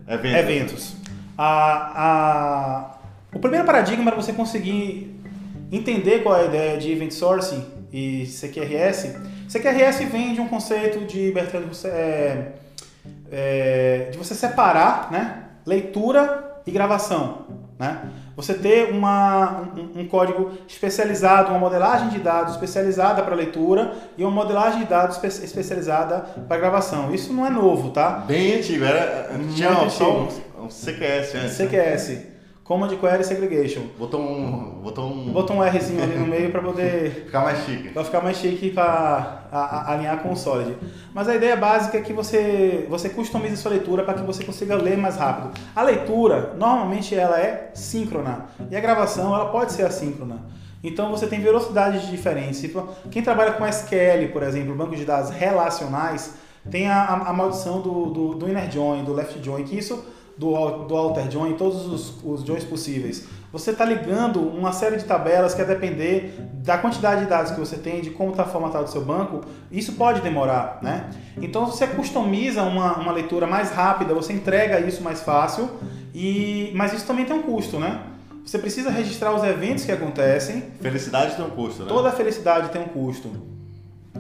eventos. 0.07 0.39
eventos. 0.39 0.95
A, 1.37 1.91
a, 1.95 2.97
o 3.33 3.39
primeiro 3.39 3.65
paradigma 3.65 4.09
para 4.09 4.21
você 4.21 4.31
conseguir 4.31 5.19
entender 5.69 6.23
qual 6.23 6.37
é 6.37 6.43
a 6.43 6.45
ideia 6.45 6.77
de 6.77 6.89
Event 6.89 7.11
Sourcing 7.11 7.65
e 7.91 8.25
CQRS. 8.25 9.13
CQRS 9.49 10.05
vem 10.09 10.33
de 10.33 10.39
um 10.39 10.47
conceito 10.47 11.05
de 11.05 11.31
Bertrand 11.33 11.65
Russell, 11.67 11.91
é, 11.91 12.53
é, 13.31 14.09
de 14.11 14.17
você 14.17 14.33
separar 14.35 15.11
né, 15.11 15.43
leitura 15.65 16.61
e 16.65 16.71
gravação. 16.71 17.45
Né? 17.77 17.99
Você 18.37 18.53
ter 18.53 18.89
uma, 18.91 19.63
um, 19.75 20.01
um 20.01 20.07
código 20.07 20.51
especializado, 20.67 21.49
uma 21.49 21.59
modelagem 21.59 22.09
de 22.09 22.19
dados 22.19 22.53
especializada 22.53 23.21
para 23.21 23.35
leitura 23.35 23.93
e 24.17 24.23
uma 24.23 24.31
modelagem 24.31 24.79
de 24.79 24.85
dados 24.85 25.15
espe- 25.17 25.43
especializada 25.45 26.19
para 26.47 26.57
gravação. 26.57 27.13
Isso 27.13 27.33
não 27.33 27.45
é 27.45 27.49
novo, 27.49 27.91
tá? 27.91 28.23
Bem 28.27 28.55
antigo, 28.55 28.83
era, 28.85 29.29
tinha 29.53 29.89
só 29.89 30.11
um, 30.11 30.27
um 30.65 30.67
CQS 30.69 31.35
antes. 31.35 31.59
né? 31.59 31.65
CQS, 31.67 32.17
Command 32.65 32.89
Query 32.97 33.23
Segregation. 33.23 33.83
Botou 33.95 34.19
um. 34.19 34.81
Botou 34.81 35.05
um. 35.05 35.31
Botou 35.31 35.55
um 35.55 35.61
Rzinho 35.61 36.01
ali 36.01 36.17
no 36.17 36.25
meio 36.25 36.51
para 36.51 36.63
poder 36.63 37.25
Ficar 37.25 37.41
mais 37.41 37.63
chique. 37.63 37.89
vai 37.89 38.03
ficar 38.03 38.21
mais 38.21 38.37
chique 38.37 38.71
para 38.71 39.83
alinhar 39.85 40.23
com 40.23 40.31
o 40.31 40.35
Solid. 40.35 40.75
Mas 41.13 41.29
a 41.29 41.35
ideia 41.35 41.55
básica 41.55 41.99
é 41.99 42.01
que 42.01 42.11
você, 42.11 42.87
você 42.89 43.09
customize 43.09 43.55
sua 43.55 43.69
leitura 43.69 44.03
para 44.03 44.15
que 44.15 44.23
você 44.23 44.43
consiga 44.43 44.75
ler 44.75 44.97
mais 44.97 45.15
rápido. 45.15 45.51
A 45.75 45.83
leitura, 45.83 46.55
normalmente, 46.57 47.13
ela 47.13 47.39
é 47.39 47.69
síncrona. 47.75 48.47
E 48.71 48.75
a 48.75 48.79
gravação, 48.79 49.35
ela 49.35 49.45
pode 49.49 49.71
ser 49.71 49.85
assíncrona. 49.85 50.39
Então 50.83 51.11
você 51.11 51.27
tem 51.27 51.39
velocidades 51.39 52.07
diferentes. 52.07 52.67
Quem 53.11 53.21
trabalha 53.21 53.53
com 53.53 53.65
SQL, 53.67 54.29
por 54.33 54.41
exemplo, 54.41 54.73
banco 54.73 54.95
de 54.95 55.05
dados 55.05 55.29
relacionais, 55.29 56.33
tem 56.71 56.89
a, 56.89 57.03
a, 57.03 57.29
a 57.29 57.33
maldição 57.33 57.79
do, 57.79 58.07
do, 58.07 58.33
do 58.33 58.49
inner 58.49 58.71
join, 58.71 59.03
do 59.03 59.13
left 59.13 59.39
join, 59.43 59.63
que 59.63 59.77
isso 59.77 60.14
do, 60.37 60.51
do 60.85 60.95
outer 60.95 61.29
join, 61.31 61.53
todos 61.53 61.85
os, 61.85 62.23
os 62.23 62.45
joins 62.45 62.63
possíveis. 62.63 63.27
Você 63.51 63.71
está 63.71 63.85
ligando 63.85 64.41
uma 64.41 64.73
série 64.73 64.97
de 64.97 65.05
tabelas 65.05 65.53
que 65.53 65.61
a 65.61 65.65
depender 65.65 66.37
da 66.55 66.77
quantidade 66.77 67.21
de 67.21 67.27
dados 67.27 67.51
que 67.51 67.59
você 67.59 67.77
tem, 67.77 68.01
de 68.01 68.09
como 68.09 68.31
está 68.31 68.43
formatado 68.43 68.83
o 68.83 68.87
seu 68.87 69.01
banco, 69.01 69.41
isso 69.71 69.93
pode 69.93 70.19
demorar, 70.19 70.79
né? 70.81 71.09
Então 71.41 71.65
você 71.65 71.87
customiza 71.87 72.63
uma, 72.63 72.97
uma 72.97 73.13
leitura 73.13 73.47
mais 73.47 73.71
rápida, 73.71 74.13
você 74.13 74.33
entrega 74.33 74.81
isso 74.81 75.01
mais 75.01 75.21
fácil, 75.21 75.69
e 76.13 76.71
mas 76.75 76.91
isso 76.91 77.05
também 77.05 77.23
tem 77.23 77.35
um 77.35 77.43
custo, 77.43 77.79
né? 77.79 78.01
Você 78.45 78.59
precisa 78.59 78.89
registrar 78.89 79.33
os 79.33 79.43
eventos 79.43 79.85
que 79.85 79.91
acontecem, 79.91 80.65
Felicidade 80.81 81.35
tem 81.35 81.45
um 81.45 81.49
custo, 81.49 81.83
né? 81.83 81.87
Toda 81.87 82.11
felicidade 82.11 82.69
tem 82.69 82.81
um 82.81 82.87
custo. 82.89 83.31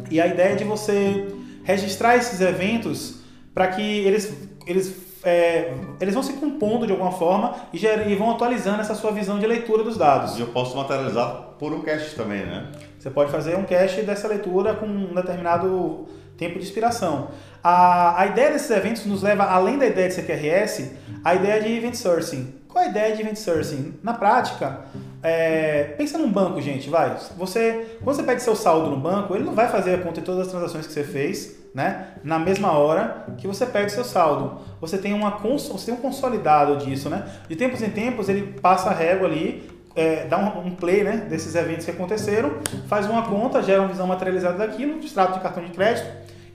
E 0.09 0.21
a 0.21 0.27
ideia 0.27 0.53
é 0.53 0.55
de 0.55 0.63
você 0.63 1.27
registrar 1.63 2.15
esses 2.15 2.39
eventos 2.39 3.19
para 3.53 3.67
que 3.67 3.81
eles, 3.81 4.33
eles, 4.65 4.95
é, 5.25 5.73
eles 5.99 6.13
vão 6.13 6.23
se 6.23 6.33
compondo 6.33 6.85
de 6.85 6.91
alguma 6.91 7.11
forma 7.11 7.55
e, 7.73 7.77
ger- 7.77 8.07
e 8.09 8.15
vão 8.15 8.31
atualizando 8.31 8.79
essa 8.81 8.95
sua 8.95 9.11
visão 9.11 9.39
de 9.39 9.45
leitura 9.47 9.83
dos 9.83 9.97
dados. 9.97 10.37
E 10.37 10.41
eu 10.41 10.47
posso 10.47 10.77
materializar 10.77 11.49
por 11.59 11.73
um 11.73 11.81
cache 11.81 12.15
também, 12.15 12.45
né? 12.45 12.71
Você 12.99 13.09
pode 13.09 13.31
fazer 13.31 13.55
um 13.57 13.63
cache 13.63 14.01
dessa 14.03 14.27
leitura 14.27 14.73
com 14.75 14.85
um 14.85 15.13
determinado 15.13 16.05
tempo 16.37 16.59
de 16.59 16.65
expiração. 16.65 17.29
A, 17.63 18.21
a 18.21 18.25
ideia 18.27 18.51
desses 18.51 18.69
eventos 18.69 19.05
nos 19.05 19.23
leva, 19.23 19.43
além 19.45 19.77
da 19.77 19.85
ideia 19.85 20.07
de 20.09 20.15
CQRS, 20.15 20.91
a 21.23 21.33
ideia 21.35 21.61
de 21.61 21.71
event 21.75 21.95
sourcing. 21.95 22.53
Qual 22.67 22.83
é 22.83 22.87
a 22.87 22.89
ideia 22.89 23.15
de 23.15 23.21
event 23.21 23.35
sourcing? 23.37 23.93
Na 24.03 24.13
prática, 24.13 24.81
é, 25.25 25.95
pensa 25.97 26.17
num 26.19 26.31
banco, 26.31 26.61
gente, 26.61 26.89
vai. 26.89 27.17
Você, 27.37 27.97
quando 28.03 28.15
você 28.15 28.23
pede 28.23 28.43
seu 28.43 28.55
saldo 28.55 28.91
no 28.91 28.97
banco, 28.97 29.33
ele 29.35 29.43
não 29.43 29.53
vai 29.53 29.67
fazer 29.67 29.95
a 29.95 29.97
conta 29.97 30.21
de 30.21 30.25
todas 30.25 30.41
as 30.41 30.47
transações 30.47 30.85
que 30.85 30.93
você 30.93 31.03
fez, 31.03 31.57
né? 31.73 32.09
Na 32.23 32.37
mesma 32.37 32.73
hora 32.73 33.25
que 33.37 33.47
você 33.47 33.65
pede 33.65 33.91
seu 33.91 34.03
saldo. 34.03 34.61
Você 34.79 34.99
tem, 34.99 35.13
uma, 35.13 35.31
você 35.31 35.85
tem 35.87 35.95
um 35.95 35.97
consolidado 35.97 36.77
disso, 36.77 37.09
né? 37.09 37.25
De 37.49 37.55
tempos 37.55 37.81
em 37.81 37.89
tempos, 37.89 38.29
ele 38.29 38.59
passa 38.61 38.91
a 38.91 38.93
régua 38.93 39.27
ali, 39.27 39.67
é, 39.95 40.25
dá 40.27 40.37
um, 40.37 40.67
um 40.67 40.75
play 40.75 41.03
né, 41.03 41.25
desses 41.29 41.55
eventos 41.55 41.85
que 41.85 41.91
aconteceram, 41.91 42.59
faz 42.87 43.09
uma 43.09 43.23
conta, 43.23 43.63
gera 43.63 43.81
uma 43.81 43.87
visão 43.87 44.05
materializada 44.05 44.59
daquilo, 44.59 44.99
extrato 44.99 45.33
de 45.33 45.39
cartão 45.39 45.63
de 45.63 45.71
crédito 45.71 46.05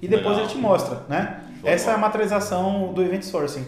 e 0.01 0.07
depois 0.07 0.37
Legal. 0.37 0.45
ele 0.45 0.49
te 0.49 0.59
mostra, 0.59 1.03
né? 1.09 1.41
Essa 1.65 1.91
é 1.91 1.95
a 1.95 1.99
materialização 1.99 2.93
do 2.93 3.03
event 3.03 3.23
sourcing. 3.23 3.67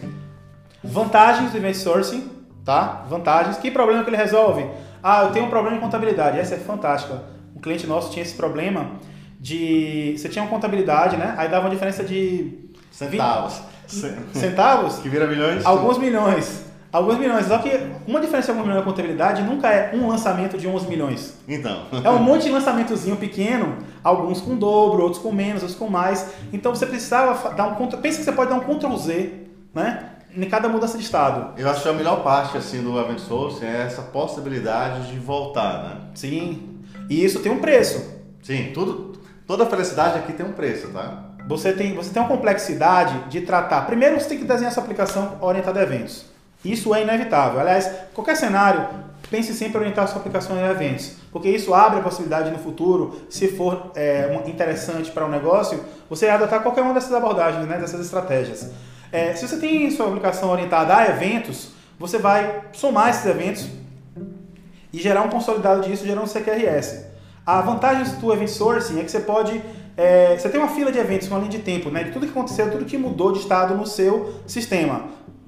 Vantagens 0.83 1.51
do 1.51 1.57
event 1.57 1.75
sourcing, 1.75 2.29
tá? 2.65 3.05
Vantagens. 3.07 3.57
Que 3.57 3.69
problema 3.69 4.03
que 4.03 4.09
ele 4.09 4.17
resolve? 4.17 4.65
Ah, 5.03 5.25
eu 5.25 5.31
tenho 5.31 5.47
um 5.47 5.49
problema 5.49 5.75
de 5.75 5.83
contabilidade. 5.83 6.39
Essa 6.39 6.55
é 6.55 6.57
fantástica. 6.57 7.21
cliente 7.61 7.85
nosso 7.85 8.11
tinha 8.11 8.23
esse 8.23 8.35
problema 8.35 8.91
de. 9.39 10.15
Você 10.17 10.29
tinha 10.29 10.43
uma 10.43 10.49
contabilidade, 10.49 11.17
né? 11.17 11.35
Aí 11.37 11.49
dava 11.49 11.65
uma 11.65 11.69
diferença 11.69 12.03
de. 12.03 12.69
Centavos. 12.89 13.61
Centavos? 14.33 14.99
Que 14.99 15.09
vira 15.09 15.27
milhões? 15.27 15.65
Alguns 15.65 15.97
milhões. 15.97 16.63
Alguns 16.93 17.17
milhões. 17.17 17.47
Só 17.47 17.57
que 17.57 17.69
uma 18.07 18.21
diferença 18.21 18.45
de 18.45 18.51
alguns 18.51 18.67
milhões 18.67 18.85
na 18.85 18.91
contabilidade 18.91 19.41
nunca 19.41 19.67
é 19.67 19.93
um 19.95 20.07
lançamento 20.07 20.57
de 20.57 20.67
11 20.67 20.87
milhões. 20.87 21.37
Então. 21.47 21.85
É 22.03 22.09
um 22.09 22.19
monte 22.19 22.43
de 22.43 22.49
lançamentozinho 22.53 23.17
pequeno, 23.17 23.79
alguns 24.03 24.39
com 24.39 24.55
dobro, 24.55 25.03
outros 25.03 25.21
com 25.21 25.31
menos, 25.31 25.63
outros 25.63 25.77
com 25.77 25.89
mais. 25.89 26.33
Então 26.53 26.73
você 26.73 26.85
precisava 26.85 27.53
dar 27.55 27.67
um. 27.67 27.87
Pensa 27.87 28.19
que 28.19 28.23
você 28.23 28.31
pode 28.31 28.51
dar 28.51 28.57
um 28.57 28.61
Ctrl 28.61 28.95
Z, 28.95 29.33
né? 29.73 30.11
Em 30.35 30.49
cada 30.49 30.67
mudança 30.67 30.97
de 30.97 31.03
estado. 31.03 31.59
Eu 31.59 31.69
acho 31.69 31.83
que 31.83 31.89
a 31.89 31.93
melhor 31.93 32.23
parte 32.23 32.57
assim 32.57 32.81
do 32.81 32.99
Event 32.99 33.19
Source 33.19 33.63
é 33.63 33.83
essa 33.85 34.01
possibilidade 34.01 35.11
de 35.11 35.19
voltar, 35.19 35.83
né? 35.83 35.97
Sim. 36.15 36.79
E 37.09 37.23
isso 37.23 37.39
tem 37.39 37.51
um 37.51 37.59
preço. 37.59 38.03
Sim, 38.41 38.71
tudo, 38.73 39.19
toda 39.45 39.65
felicidade 39.65 40.17
aqui 40.17 40.33
tem 40.33 40.45
um 40.45 40.53
preço, 40.53 40.87
tá? 40.89 41.23
Você 41.47 41.73
tem, 41.73 41.93
você 41.93 42.11
tem 42.11 42.21
uma 42.21 42.27
complexidade 42.27 43.29
de 43.29 43.41
tratar. 43.41 43.85
Primeiro 43.85 44.19
você 44.19 44.29
tem 44.29 44.37
que 44.39 44.45
desenhar 44.45 44.71
essa 44.71 44.81
aplicação 44.81 45.37
orientada 45.41 45.79
a 45.79 45.83
eventos. 45.83 46.25
Isso 46.63 46.95
é 46.95 47.01
inevitável. 47.01 47.59
Aliás, 47.59 47.91
qualquer 48.13 48.35
cenário, 48.35 48.87
pense 49.29 49.53
sempre 49.53 49.77
em 49.77 49.81
orientar 49.81 50.05
a 50.05 50.07
sua 50.07 50.19
aplicação 50.19 50.55
a 50.55 50.71
eventos, 50.71 51.15
porque 51.31 51.49
isso 51.49 51.73
abre 51.73 51.99
a 51.99 52.03
possibilidade 52.03 52.51
no 52.51 52.59
futuro, 52.59 53.21
se 53.29 53.49
for 53.49 53.91
é, 53.95 54.31
interessante 54.45 55.11
para 55.11 55.25
o 55.25 55.27
um 55.27 55.31
negócio, 55.31 55.83
você 56.09 56.29
adotar 56.29 56.61
qualquer 56.61 56.81
uma 56.81 56.93
dessas 56.93 57.11
abordagens, 57.11 57.67
né, 57.67 57.77
dessas 57.77 57.99
estratégias. 57.99 58.71
É, 59.13 59.35
se 59.35 59.47
você 59.47 59.57
tem 59.57 59.91
sua 59.91 60.07
aplicação 60.07 60.49
orientada 60.49 60.97
a 60.97 61.07
eventos, 61.07 61.69
você 61.99 62.17
vai 62.17 62.63
somar 62.73 63.11
esses 63.11 63.23
eventos 63.27 63.67
e 64.91 64.97
gerar 64.97 65.21
um 65.21 65.29
consolidado 65.29 65.81
disso, 65.87 66.03
gerando 66.03 66.23
um 66.23 66.27
CQRS. 66.27 67.05
A 67.45 67.61
vantagem 67.61 68.11
do 68.15 68.33
Event 68.33 68.49
Sourcing 68.49 68.99
é 68.99 69.03
que 69.03 69.11
você 69.11 69.19
pode 69.19 69.61
é, 69.95 70.35
você 70.35 70.49
tem 70.49 70.59
uma 70.59 70.69
fila 70.69 70.91
de 70.91 70.97
eventos, 70.97 71.27
uma 71.27 71.37
linha 71.37 71.51
de 71.51 71.59
tempo, 71.59 71.91
né? 71.91 72.05
De 72.05 72.11
tudo 72.11 72.25
que 72.25 72.31
aconteceu, 72.31 72.71
tudo 72.71 72.85
que 72.85 72.97
mudou 72.97 73.31
de 73.31 73.37
estado 73.37 73.75
no 73.75 73.85
seu 73.85 74.41
sistema. 74.47 75.05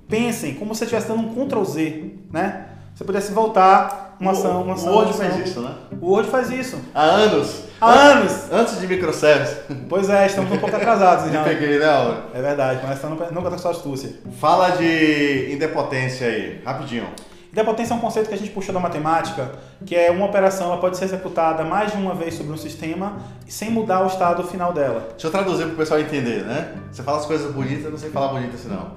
Pensem 0.07 0.53
como 0.53 0.75
se 0.75 0.79
você 0.79 0.85
estivesse 0.85 1.07
dando 1.07 1.21
um 1.21 1.33
Ctrl 1.47 1.63
Z, 1.63 2.11
né? 2.31 2.67
Você 2.93 3.03
pudesse 3.03 3.31
voltar 3.31 4.15
uma 4.19 4.31
ação, 4.31 4.61
uma 4.61 4.75
ação. 4.75 4.93
O 4.93 4.95
Word 4.97 5.13
faz 5.13 5.39
isso, 5.39 5.59
né? 5.61 5.75
O 5.99 6.11
Word 6.11 6.29
faz 6.29 6.51
isso. 6.51 6.79
Há 6.93 7.01
anos. 7.01 7.63
Há 7.79 7.91
anos. 7.91 8.51
Antes 8.51 8.79
de 8.79 8.87
microservice. 8.87 9.57
Pois 9.89 10.09
é, 10.09 10.25
estamos 10.25 10.51
um 10.51 10.57
pouco 10.57 10.75
atrasados 10.75 11.31
já. 11.31 11.43
peguei, 11.43 11.77
né? 11.77 12.21
É 12.33 12.41
verdade, 12.41 12.79
mas 12.83 12.95
estamos 12.95 13.19
nunca 13.31 13.49
com 13.49 13.57
sua 13.57 13.71
astúcia. 13.71 14.13
Fala 14.39 14.69
de 14.71 15.53
indepotência 15.53 16.27
aí, 16.27 16.61
rapidinho. 16.65 17.07
Idempotência 17.51 17.93
é 17.93 17.97
um 17.97 18.01
conceito 18.01 18.27
que 18.27 18.33
a 18.33 18.37
gente 18.37 18.51
puxou 18.51 18.73
da 18.73 18.81
matemática, 18.81 19.53
que 19.85 19.95
é 19.95 20.11
uma 20.11 20.25
operação, 20.25 20.67
ela 20.67 20.77
pode 20.77 20.97
ser 20.97 21.05
executada 21.05 21.63
mais 21.63 21.91
de 21.91 21.97
uma 21.97 22.13
vez 22.13 22.33
sobre 22.33 22.51
um 22.51 22.57
sistema 22.57 23.13
sem 23.47 23.71
mudar 23.71 24.03
o 24.03 24.07
estado 24.07 24.43
final 24.43 24.73
dela. 24.73 25.07
Deixa 25.11 25.27
eu 25.27 25.31
traduzir 25.31 25.63
para 25.63 25.73
o 25.73 25.77
pessoal 25.77 26.01
entender, 26.01 26.43
né? 26.43 26.73
Você 26.91 27.01
fala 27.01 27.17
as 27.17 27.25
coisas 27.25 27.53
bonitas, 27.53 27.89
não 27.89 27.97
sei 27.97 28.09
falar 28.09 28.27
bonito 28.33 28.55
assim 28.55 28.67
não. 28.67 28.91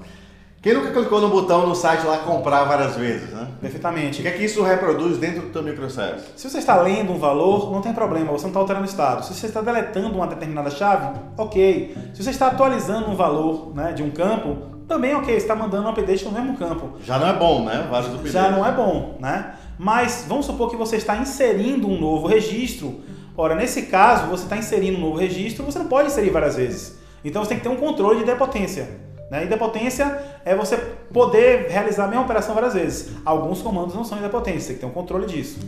Quem 0.61 0.73
nunca 0.73 0.91
clicou 0.91 1.21
no 1.21 1.29
botão 1.29 1.65
no 1.65 1.73
site 1.73 2.05
lá 2.05 2.17
comprar 2.17 2.65
várias 2.65 2.97
vezes, 2.97 3.29
né? 3.29 3.47
Perfeitamente. 3.61 4.19
O 4.19 4.23
que 4.23 4.27
é 4.27 4.31
que 4.31 4.43
isso 4.43 4.61
reproduz 4.61 5.17
dentro 5.17 5.43
do 5.43 5.47
teu 5.53 5.63
microservice? 5.63 6.25
Se 6.35 6.49
você 6.49 6.57
está 6.57 6.75
lendo 6.81 7.13
um 7.13 7.17
valor, 7.17 7.71
não 7.71 7.81
tem 7.81 7.93
problema, 7.93 8.29
você 8.33 8.43
não 8.43 8.49
está 8.49 8.59
alterando 8.59 8.85
o 8.85 8.89
estado. 8.89 9.23
Se 9.23 9.33
você 9.33 9.45
está 9.45 9.61
deletando 9.61 10.15
uma 10.15 10.27
determinada 10.27 10.69
chave, 10.69 11.17
ok. 11.37 11.95
Se 12.13 12.21
você 12.21 12.31
está 12.31 12.47
atualizando 12.47 13.09
um 13.09 13.15
valor 13.15 13.73
né, 13.73 13.93
de 13.93 14.03
um 14.03 14.11
campo, 14.11 14.57
também 14.85 15.15
ok, 15.15 15.33
você 15.33 15.37
está 15.37 15.55
mandando 15.55 15.87
um 15.87 15.91
update 15.91 16.25
no 16.25 16.31
mesmo 16.31 16.57
campo. 16.57 16.97
Já 17.05 17.17
não 17.17 17.27
é 17.29 17.33
bom, 17.33 17.63
né? 17.63 17.87
Vários 17.89 18.09
updates. 18.09 18.33
Já 18.33 18.51
não 18.51 18.65
é 18.65 18.71
bom, 18.73 19.17
né? 19.21 19.53
Mas 19.77 20.25
vamos 20.27 20.45
supor 20.45 20.69
que 20.69 20.75
você 20.75 20.97
está 20.97 21.15
inserindo 21.15 21.87
um 21.87 21.97
novo 21.97 22.27
registro. 22.27 22.99
Ora, 23.37 23.55
nesse 23.55 23.83
caso, 23.83 24.27
você 24.27 24.43
está 24.43 24.57
inserindo 24.57 24.97
um 24.97 25.01
novo 25.01 25.17
registro, 25.17 25.63
você 25.63 25.79
não 25.79 25.87
pode 25.87 26.09
inserir 26.09 26.31
várias 26.31 26.57
vezes. 26.57 26.99
Então 27.23 27.43
você 27.43 27.49
tem 27.49 27.59
que 27.59 27.63
ter 27.63 27.69
um 27.69 27.77
controle 27.77 28.19
de 28.19 28.25
depotência. 28.25 29.07
Né? 29.29 29.45
Depotência 29.45 30.19
é 30.43 30.55
você 30.55 30.77
poder 31.13 31.67
realizar 31.69 32.05
a 32.05 32.07
mesma 32.07 32.23
operação 32.23 32.53
várias 32.55 32.73
vezes. 32.73 33.15
Alguns 33.23 33.61
comandos 33.61 33.93
não 33.93 34.03
são 34.03 34.17
idempotentes, 34.17 34.63
você 34.63 34.67
tem 34.69 34.75
que 34.75 34.81
ter 34.81 34.87
um 34.87 34.91
controle 34.93 35.25
disso. 35.25 35.59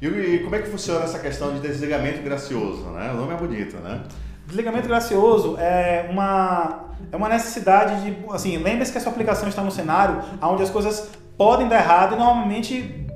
E, 0.00 0.38
como 0.38 0.54
é 0.56 0.60
que 0.60 0.68
funciona 0.68 1.04
essa 1.04 1.18
questão 1.18 1.52
de 1.52 1.60
desligamento 1.60 2.22
gracioso? 2.22 2.84
Né? 2.90 3.10
O 3.12 3.16
nome 3.16 3.34
é 3.34 3.36
bonito, 3.36 3.76
né? 3.76 4.02
Desligamento 4.46 4.88
gracioso 4.88 5.56
é 5.58 6.08
uma, 6.10 6.86
é 7.12 7.16
uma 7.16 7.28
necessidade 7.28 8.02
de. 8.02 8.16
Assim, 8.30 8.56
lembre-se 8.56 8.90
que 8.90 8.98
a 8.98 9.00
sua 9.00 9.12
aplicação 9.12 9.48
está 9.48 9.62
no 9.62 9.70
cenário 9.70 10.22
onde 10.42 10.62
as 10.62 10.70
coisas 10.70 11.10
podem 11.36 11.68
dar 11.68 11.76
errado 11.76 12.14
e 12.14 12.18
normalmente 12.18 13.06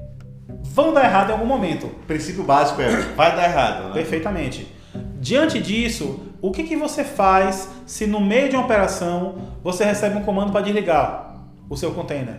vão 0.62 0.93
dar 0.93 1.05
errado 1.05 1.31
em 1.31 1.33
algum 1.33 1.47
momento. 1.47 1.87
O 1.87 2.07
princípio 2.07 2.45
básico 2.45 2.81
é 2.83 2.88
vai 3.17 3.35
dar 3.35 3.45
errado. 3.45 3.88
Né? 3.88 3.95
Perfeitamente. 3.95 4.73
Diante 5.19 5.59
disso, 5.59 6.21
o 6.46 6.50
que, 6.50 6.62
que 6.64 6.76
você 6.76 7.02
faz 7.02 7.70
se 7.87 8.07
no 8.07 8.20
meio 8.20 8.50
de 8.50 8.54
uma 8.54 8.66
operação 8.66 9.37
você 9.62 9.83
recebe 9.83 10.18
um 10.18 10.22
comando 10.22 10.52
para 10.52 10.61
desligar 10.61 11.37
o 11.70 11.74
seu 11.74 11.92
container? 11.92 12.38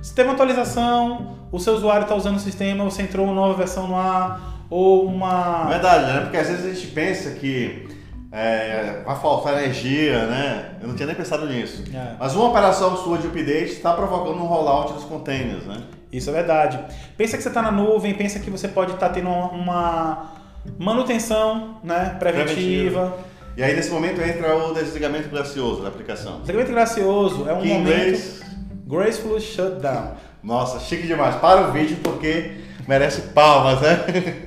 Se 0.00 0.14
teve 0.14 0.28
uma 0.28 0.34
atualização, 0.34 1.36
o 1.50 1.58
seu 1.58 1.74
usuário 1.74 2.02
está 2.02 2.14
usando 2.14 2.36
o 2.36 2.38
sistema, 2.38 2.84
você 2.84 3.02
entrou 3.02 3.26
uma 3.26 3.34
nova 3.34 3.54
versão 3.54 3.88
no 3.88 3.96
ar, 3.96 4.62
ou 4.70 5.06
uma. 5.06 5.64
Verdade, 5.64 6.04
né? 6.04 6.20
Porque 6.20 6.36
às 6.36 6.46
vezes 6.46 6.66
a 6.66 6.72
gente 6.72 6.86
pensa 6.92 7.30
que 7.30 7.88
é, 8.30 9.02
vai 9.04 9.16
faltar 9.16 9.54
energia, 9.54 10.24
né? 10.26 10.76
Eu 10.80 10.86
não 10.86 10.94
tinha 10.94 11.08
nem 11.08 11.16
pensado 11.16 11.48
nisso. 11.48 11.82
É. 11.92 12.14
Mas 12.20 12.32
uma 12.32 12.44
operação 12.44 12.96
sua 12.96 13.18
de 13.18 13.26
update 13.26 13.72
está 13.72 13.92
provocando 13.92 14.40
um 14.40 14.46
rollout 14.46 14.92
dos 14.92 15.02
containers, 15.02 15.64
né? 15.66 15.82
Isso 16.12 16.30
é 16.30 16.32
verdade. 16.32 16.78
Pensa 17.16 17.36
que 17.36 17.42
você 17.42 17.48
está 17.48 17.60
na 17.60 17.72
nuvem, 17.72 18.14
pensa 18.14 18.38
que 18.38 18.50
você 18.50 18.68
pode 18.68 18.92
estar 18.92 19.08
tá 19.08 19.14
tendo 19.14 19.30
uma 19.30 20.35
manutenção 20.78 21.78
né, 21.82 22.16
preventiva. 22.18 22.54
preventiva. 22.54 23.18
E 23.56 23.62
aí 23.62 23.74
nesse 23.74 23.90
momento 23.90 24.20
entra 24.20 24.56
o 24.56 24.74
desligamento 24.74 25.28
gracioso 25.28 25.82
da 25.82 25.88
aplicação. 25.88 26.40
Desligamento 26.40 26.72
gracioso 26.72 27.48
é 27.48 27.52
um 27.52 27.60
que 27.60 27.68
momento. 27.68 27.90
Inglês... 27.90 28.42
Graceful 28.86 29.40
shutdown. 29.40 30.12
Nossa, 30.42 30.78
chique 30.78 31.06
demais. 31.06 31.34
Para 31.36 31.68
o 31.68 31.72
vídeo 31.72 31.96
porque 32.02 32.58
merece 32.86 33.22
palmas, 33.32 33.80
né? 33.80 34.46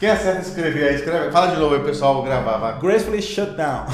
Quem 0.00 0.10
acerta 0.10 0.40
escrever 0.40 0.88
aí? 0.88 0.94
Escreve. 0.96 1.30
Fala 1.30 1.54
de 1.54 1.60
novo 1.60 1.74
aí, 1.74 1.82
pessoal, 1.82 2.22
gravar. 2.22 2.58
Vai. 2.58 2.78
Gracefully 2.80 3.22
shut 3.22 3.52
down. 3.52 3.86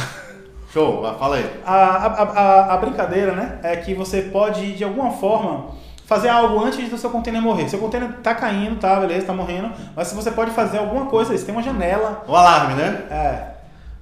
Show, 0.73 1.03
fala 1.19 1.37
aí. 1.37 1.51
A, 1.67 1.75
a, 1.75 2.23
a, 2.23 2.75
a, 2.75 2.77
brincadeira, 2.79 3.33
né, 3.33 3.61
é 3.63 3.77
que 3.77 3.93
você 3.93 4.23
pode, 4.23 4.73
de 4.73 4.83
alguma 4.83 5.11
forma, 5.11 5.73
fazer 6.13 6.29
algo 6.29 6.63
antes 6.63 6.91
do 6.91 6.99
seu 6.99 7.09
container 7.09 7.41
morrer. 7.41 7.69
Seu 7.69 7.79
container 7.79 8.13
tá 8.23 8.35
caindo, 8.35 8.79
tá, 8.79 9.01
beleza, 9.01 9.27
tá 9.27 9.33
morrendo, 9.33 9.71
mas 9.97 10.09
se 10.09 10.15
você 10.15 10.31
pode 10.31 10.51
fazer 10.51 10.79
alguma 10.79 11.07
coisa, 11.07 11.37
você 11.37 11.45
tem 11.45 11.55
uma 11.55 11.63
janela. 11.63 12.23
Um 12.29 12.35
alarme, 12.35 12.75
né? 12.75 13.03
É. 13.11 13.53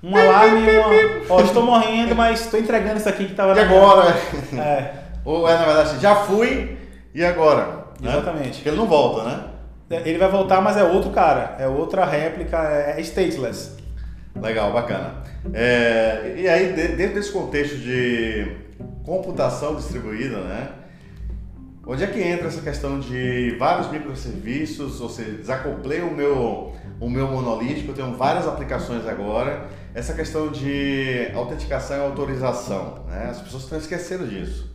Um 0.03 0.17
alarme, 0.17 0.79
uma... 0.79 1.35
Ó, 1.35 1.41
estou 1.41 1.63
morrendo, 1.63 2.17
mas 2.17 2.41
estou 2.41 2.59
entregando 2.59 2.97
isso 2.97 3.09
aqui 3.09 3.27
que 3.27 3.35
tava... 3.35 3.55
E 3.55 3.61
agora? 3.61 4.17
É. 4.59 4.95
Ou 5.25 5.49
é, 5.49 5.57
na 5.57 5.65
verdade, 5.65 6.01
já 6.01 6.17
fui, 6.17 6.77
e 7.15 7.25
agora? 7.25 7.85
Né? 8.01 8.11
Exatamente. 8.11 8.55
Porque 8.55 8.69
ele 8.71 8.79
não 8.79 8.87
volta, 8.87 9.23
né? 9.23 9.45
Ele 10.05 10.19
vai 10.19 10.29
voltar, 10.29 10.61
mas 10.61 10.77
é 10.77 10.85
outro 10.85 11.11
cara, 11.11 11.57
é 11.59 11.67
outra 11.67 12.05
réplica, 12.05 12.57
é, 12.57 12.95
é 12.97 13.01
stateless. 13.01 13.77
Legal, 14.41 14.73
bacana. 14.73 15.17
É, 15.53 16.35
e 16.37 16.49
aí, 16.49 16.73
dentro 16.73 17.15
desse 17.15 17.33
contexto 17.33 17.77
de 17.77 18.57
computação 19.05 19.75
distribuída, 19.75 20.39
né? 20.39 20.69
Onde 21.87 22.05
é 22.05 22.07
que 22.07 22.21
entra 22.23 22.49
essa 22.49 22.61
questão 22.61 23.01
de 23.01 23.57
vários 23.59 23.91
microserviços, 23.91 25.01
ou 25.01 25.09
seja, 25.09 25.33
desacoplei 25.39 26.03
o 26.03 26.15
meu, 26.15 26.75
o 27.01 27.09
meu 27.09 27.27
monolítico, 27.27 27.91
eu 27.91 27.95
tenho 27.95 28.15
várias 28.15 28.47
aplicações 28.47 29.07
agora. 29.07 29.67
Essa 29.95 30.13
questão 30.13 30.49
de 30.49 31.31
autenticação 31.35 31.97
e 31.97 32.01
autorização, 32.01 33.01
né? 33.09 33.29
As 33.31 33.41
pessoas 33.41 33.65
estão 33.65 33.79
esquecendo 33.79 34.27
disso. 34.27 34.71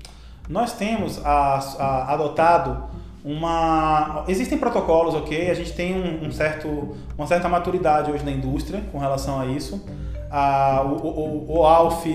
Nós 0.50 0.74
temos 0.74 1.24
a, 1.26 1.60
a, 1.80 2.14
adotado 2.14 2.84
uma. 3.24 4.24
Existem 4.28 4.58
protocolos, 4.58 5.16
ok? 5.16 5.50
A 5.50 5.54
gente 5.54 5.74
tem 5.74 5.96
um, 5.96 6.26
um, 6.28 6.32
certo, 6.32 6.96
uma 7.18 7.26
certa 7.28 7.48
maturidade 7.48 8.12
hoje 8.12 8.26
na 8.26 8.32
indústria 8.32 8.82
com 8.92 8.98
relação 8.98 9.40
a 9.40 9.46
isso. 9.46 9.84
A, 10.30 10.84
o, 10.84 11.08
o, 11.08 11.58
o 11.58 11.66
ALF, 11.66 12.08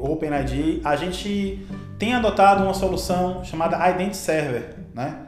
o 0.00 0.12
OpenID, 0.12 0.80
a 0.84 0.96
gente 0.96 1.66
tem 1.98 2.14
adotado 2.14 2.64
uma 2.64 2.74
solução 2.74 3.44
chamada 3.44 3.76
Identity 3.90 4.16
Server, 4.16 4.74
né? 4.94 5.24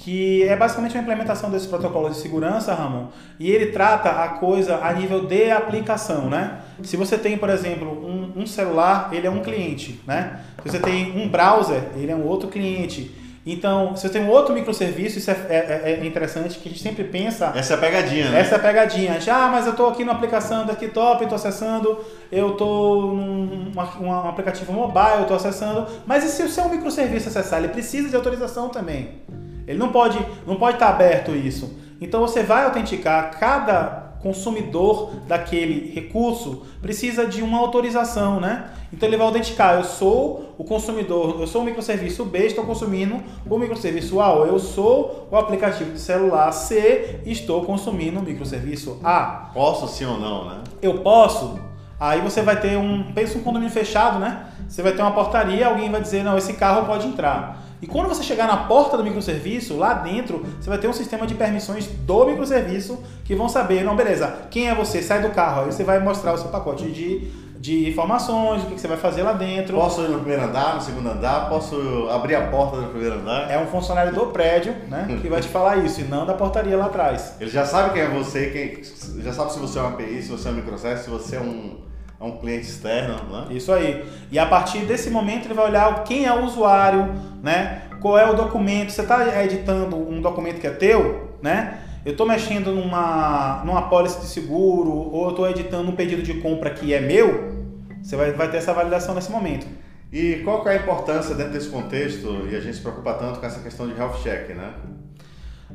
que 0.00 0.42
é 0.44 0.56
basicamente 0.56 0.94
uma 0.94 1.02
implementação 1.02 1.50
desse 1.50 1.68
protocolo 1.68 2.08
de 2.08 2.16
segurança, 2.16 2.72
Ramon, 2.74 3.08
e 3.38 3.50
ele 3.50 3.66
trata 3.66 4.08
a 4.08 4.28
coisa 4.28 4.78
a 4.82 4.94
nível 4.94 5.26
de 5.26 5.50
aplicação, 5.50 6.30
né? 6.30 6.60
Se 6.82 6.96
você 6.96 7.18
tem, 7.18 7.36
por 7.36 7.50
exemplo, 7.50 7.90
um, 8.02 8.40
um 8.40 8.46
celular, 8.46 9.10
ele 9.12 9.26
é 9.26 9.30
um 9.30 9.42
cliente, 9.42 10.00
né? 10.06 10.40
Se 10.62 10.70
você 10.70 10.78
tem 10.78 11.20
um 11.20 11.28
browser, 11.28 11.82
ele 11.94 12.10
é 12.10 12.16
um 12.16 12.26
outro 12.26 12.48
cliente. 12.48 13.14
Então, 13.44 13.96
se 13.96 14.02
você 14.02 14.10
tem 14.10 14.22
um 14.22 14.28
outro 14.28 14.54
microserviço, 14.54 15.18
isso 15.18 15.30
é, 15.30 15.34
é, 15.48 15.98
é, 16.00 16.06
interessante, 16.06 16.58
que 16.58 16.68
a 16.68 16.70
gente 16.70 16.82
sempre 16.82 17.04
pensa... 17.04 17.52
Essa 17.56 17.72
é 17.72 17.76
a 17.76 17.80
pegadinha, 17.80 18.28
né? 18.28 18.40
Essa 18.40 18.56
é 18.56 18.58
a 18.58 18.60
pegadinha. 18.60 19.12
A 19.12 19.14
gente, 19.14 19.30
ah, 19.30 19.48
mas 19.50 19.64
eu 19.64 19.72
estou 19.72 19.88
aqui 19.88 20.04
na 20.04 20.12
aplicação 20.12 20.66
desktop, 20.66 21.22
estou 21.22 21.36
acessando, 21.36 21.98
eu 22.30 22.50
estou 22.50 23.14
num 23.14 23.72
um, 24.02 24.28
aplicativo 24.28 24.72
mobile, 24.72 25.22
estou 25.22 25.36
acessando, 25.36 25.86
mas 26.06 26.22
e 26.22 26.28
se 26.28 26.42
o 26.42 26.50
seu 26.50 26.68
microserviço 26.68 27.28
acessar? 27.28 27.60
Ele 27.60 27.68
precisa 27.68 28.10
de 28.10 28.16
autorização 28.16 28.68
também. 28.68 29.22
Ele 29.66 29.78
não 29.78 29.90
pode, 29.90 30.18
não 30.46 30.56
pode 30.56 30.76
estar 30.76 30.90
aberto 30.90 31.34
isso. 31.34 31.78
Então, 31.98 32.20
você 32.20 32.42
vai 32.42 32.64
autenticar 32.64 33.38
cada 33.38 34.09
consumidor 34.22 35.12
daquele 35.26 35.92
recurso 35.92 36.62
precisa 36.80 37.26
de 37.26 37.42
uma 37.42 37.58
autorização, 37.58 38.40
né? 38.40 38.70
Então 38.92 39.08
ele 39.08 39.16
vai 39.16 39.26
autenticar, 39.26 39.76
eu 39.76 39.84
sou 39.84 40.54
o 40.58 40.64
consumidor, 40.64 41.40
eu 41.40 41.46
sou 41.46 41.62
o 41.62 41.64
microserviço 41.64 42.24
B, 42.24 42.46
estou 42.46 42.64
consumindo 42.64 43.22
o 43.48 43.58
microserviço 43.58 44.20
A, 44.20 44.32
ou 44.32 44.46
eu 44.46 44.58
sou 44.58 45.28
o 45.30 45.36
aplicativo 45.36 45.92
de 45.92 46.00
celular 46.00 46.50
C, 46.52 47.20
estou 47.24 47.64
consumindo 47.64 48.18
o 48.18 48.22
microserviço 48.22 48.98
A. 49.02 49.50
Posso 49.54 49.86
sim 49.88 50.04
ou 50.04 50.18
não, 50.18 50.44
né? 50.48 50.62
Eu 50.82 50.98
posso? 50.98 51.58
Aí 51.98 52.20
você 52.20 52.40
vai 52.42 52.58
ter 52.58 52.76
um, 52.78 53.12
pensa 53.12 53.38
um 53.38 53.42
condomínio 53.42 53.72
fechado, 53.72 54.18
né? 54.18 54.46
Você 54.68 54.82
vai 54.82 54.92
ter 54.92 55.02
uma 55.02 55.12
portaria, 55.12 55.66
alguém 55.66 55.90
vai 55.90 56.00
dizer, 56.00 56.24
não, 56.24 56.36
esse 56.36 56.54
carro 56.54 56.86
pode 56.86 57.06
entrar. 57.06 57.62
E 57.82 57.86
quando 57.86 58.08
você 58.08 58.22
chegar 58.22 58.46
na 58.46 58.58
porta 58.58 58.96
do 58.96 59.02
microserviço, 59.02 59.76
lá 59.76 59.94
dentro, 59.94 60.44
você 60.60 60.68
vai 60.68 60.78
ter 60.78 60.88
um 60.88 60.92
sistema 60.92 61.26
de 61.26 61.34
permissões 61.34 61.86
do 61.86 62.26
microserviço 62.26 63.02
que 63.24 63.34
vão 63.34 63.48
saber, 63.48 63.84
não, 63.84 63.96
beleza, 63.96 64.32
quem 64.50 64.68
é 64.68 64.74
você? 64.74 65.02
Sai 65.02 65.22
do 65.22 65.30
carro. 65.30 65.62
Aí 65.62 65.72
você 65.72 65.82
vai 65.82 65.98
mostrar 65.98 66.34
o 66.34 66.38
seu 66.38 66.48
pacote 66.48 66.90
de, 66.90 67.30
de 67.58 67.88
informações, 67.88 68.62
o 68.62 68.66
que 68.66 68.78
você 68.78 68.86
vai 68.86 68.98
fazer 68.98 69.22
lá 69.22 69.32
dentro. 69.32 69.76
Posso 69.76 70.02
ir 70.02 70.08
no 70.08 70.18
primeiro 70.18 70.44
andar, 70.44 70.74
no 70.74 70.82
segundo 70.82 71.08
andar? 71.08 71.48
Posso 71.48 72.08
abrir 72.10 72.34
a 72.34 72.48
porta 72.48 72.76
do 72.76 72.88
primeiro 72.88 73.14
andar? 73.16 73.50
É 73.50 73.58
um 73.58 73.66
funcionário 73.66 74.14
do 74.14 74.26
prédio, 74.26 74.74
né, 74.88 75.18
que 75.22 75.28
vai 75.28 75.40
te 75.40 75.48
falar 75.52 75.78
isso, 75.78 76.02
e 76.02 76.04
não 76.04 76.26
da 76.26 76.34
portaria 76.34 76.76
lá 76.76 76.86
atrás. 76.86 77.36
Ele 77.40 77.50
já 77.50 77.64
sabe 77.64 77.94
quem 77.94 78.02
é 78.02 78.08
você, 78.08 78.50
quem, 78.50 79.22
já 79.22 79.32
sabe 79.32 79.54
se 79.54 79.58
você 79.58 79.78
é 79.78 79.82
uma 79.82 79.90
API, 79.92 80.22
se 80.22 80.28
você 80.28 80.48
é 80.48 80.50
um 80.50 80.54
microservice, 80.54 81.04
se 81.04 81.10
você 81.10 81.36
é 81.36 81.40
um 81.40 81.89
a 82.20 82.26
um 82.26 82.36
cliente 82.36 82.66
externo, 82.66 83.16
né? 83.30 83.46
Isso 83.50 83.72
aí. 83.72 84.04
E 84.30 84.38
a 84.38 84.44
partir 84.44 84.80
desse 84.80 85.08
momento 85.10 85.46
ele 85.46 85.54
vai 85.54 85.70
olhar 85.70 86.04
quem 86.04 86.26
é 86.26 86.32
o 86.32 86.44
usuário, 86.44 87.14
né? 87.42 87.84
Qual 87.98 88.18
é 88.18 88.30
o 88.30 88.34
documento? 88.34 88.92
Você 88.92 89.00
está 89.00 89.42
editando 89.42 89.96
um 89.96 90.20
documento 90.20 90.60
que 90.60 90.66
é 90.66 90.70
teu, 90.70 91.38
né? 91.42 91.80
Eu 92.04 92.12
estou 92.12 92.26
mexendo 92.26 92.72
numa, 92.72 93.62
numa 93.64 93.82
pólice 93.88 94.20
de 94.20 94.26
seguro 94.26 94.90
ou 94.90 95.24
eu 95.24 95.30
estou 95.30 95.48
editando 95.48 95.90
um 95.90 95.96
pedido 95.96 96.22
de 96.22 96.34
compra 96.34 96.70
que 96.70 96.92
é 96.92 97.00
meu, 97.00 97.58
você 98.02 98.16
vai, 98.16 98.32
vai 98.32 98.50
ter 98.50 98.58
essa 98.58 98.72
validação 98.72 99.14
nesse 99.14 99.30
momento. 99.30 99.66
E 100.12 100.40
qual 100.44 100.62
que 100.62 100.68
é 100.68 100.72
a 100.72 100.76
importância 100.76 101.34
dentro 101.34 101.52
desse 101.52 101.68
contexto, 101.68 102.48
e 102.50 102.56
a 102.56 102.60
gente 102.60 102.76
se 102.76 102.82
preocupa 102.82 103.14
tanto 103.14 103.38
com 103.38 103.46
essa 103.46 103.60
questão 103.60 103.86
de 103.86 103.94
health 103.98 104.22
check, 104.22 104.48
né? 104.56 104.72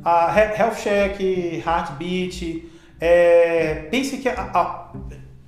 A 0.04 0.34
health 0.38 0.76
check, 0.76 1.20
heartbeat, 1.64 2.70
é, 3.00 3.86
pense 3.90 4.18
que 4.18 4.28
a, 4.28 4.50
a, 4.52 4.92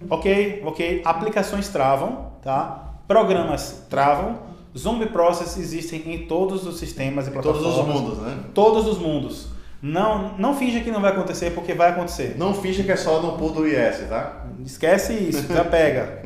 Ok, 0.08 0.62
ok. 0.64 1.02
Aplicações 1.04 1.68
travam, 1.68 2.32
tá? 2.42 2.84
Programas 3.06 3.84
travam. 3.88 4.38
Zombie 4.76 5.06
Process 5.06 5.56
existem 5.56 6.02
em 6.14 6.26
todos 6.26 6.66
os 6.66 6.78
sistemas 6.78 7.26
e 7.26 7.30
plataformas. 7.30 7.62
Todos 7.62 7.78
os 7.78 7.86
mundos, 7.86 8.18
né? 8.18 8.38
Todos 8.54 8.86
os 8.86 8.98
mundos. 8.98 9.48
Não, 9.80 10.36
não 10.38 10.56
finja 10.56 10.80
que 10.80 10.90
não 10.90 11.00
vai 11.00 11.12
acontecer, 11.12 11.50
porque 11.52 11.72
vai 11.72 11.90
acontecer. 11.90 12.34
Não 12.36 12.52
finja 12.52 12.82
que 12.82 12.90
é 12.90 12.96
só 12.96 13.20
no 13.20 13.32
pull 13.32 13.50
do 13.50 13.66
IS, 13.66 14.08
tá? 14.08 14.44
Esquece 14.64 15.14
isso, 15.14 15.52
já 15.52 15.64
pega. 15.64 16.22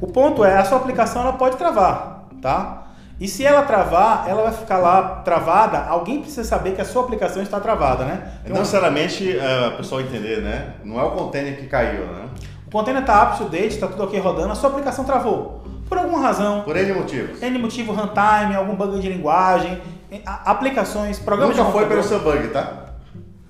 O 0.00 0.08
ponto 0.08 0.44
é, 0.44 0.56
a 0.56 0.64
sua 0.64 0.78
aplicação 0.78 1.22
ela 1.22 1.34
pode 1.34 1.56
travar, 1.56 2.26
tá? 2.42 2.88
E 3.20 3.28
se 3.28 3.44
ela 3.44 3.62
travar, 3.62 4.24
ela 4.28 4.44
vai 4.44 4.52
ficar 4.52 4.78
lá 4.78 5.20
travada, 5.22 5.84
alguém 5.84 6.20
precisa 6.20 6.42
saber 6.42 6.74
que 6.74 6.80
a 6.80 6.84
sua 6.84 7.02
aplicação 7.02 7.42
está 7.42 7.60
travada, 7.60 8.04
né? 8.04 8.40
Não 8.48 8.56
necessariamente 8.58 9.36
é, 9.38 9.66
a 9.66 9.70
pessoa 9.72 10.02
entender, 10.02 10.40
né? 10.40 10.74
Não 10.82 10.98
é 10.98 11.04
o 11.04 11.10
container 11.10 11.56
que 11.58 11.66
caiu, 11.66 12.06
né? 12.06 12.28
O 12.70 12.72
container 12.72 13.02
está 13.02 13.24
up 13.24 13.36
to 13.36 13.48
date, 13.48 13.74
está 13.74 13.88
tudo 13.88 14.04
ok 14.04 14.20
rodando, 14.20 14.52
a 14.52 14.54
sua 14.54 14.70
aplicação 14.70 15.04
travou. 15.04 15.64
Por 15.88 15.98
alguma 15.98 16.20
razão. 16.20 16.60
Por 16.60 16.76
N 16.76 16.92
motivos. 16.92 17.42
N 17.42 17.58
motivo, 17.58 17.92
runtime, 17.92 18.54
algum 18.54 18.76
bug 18.76 19.00
de 19.00 19.08
linguagem, 19.08 19.82
aplicações, 20.24 21.18
programas 21.18 21.56
Nunca 21.56 21.72
foi 21.72 21.86
pelo 21.86 22.04
seu 22.04 22.20
bug, 22.20 22.46
tá? 22.48 22.92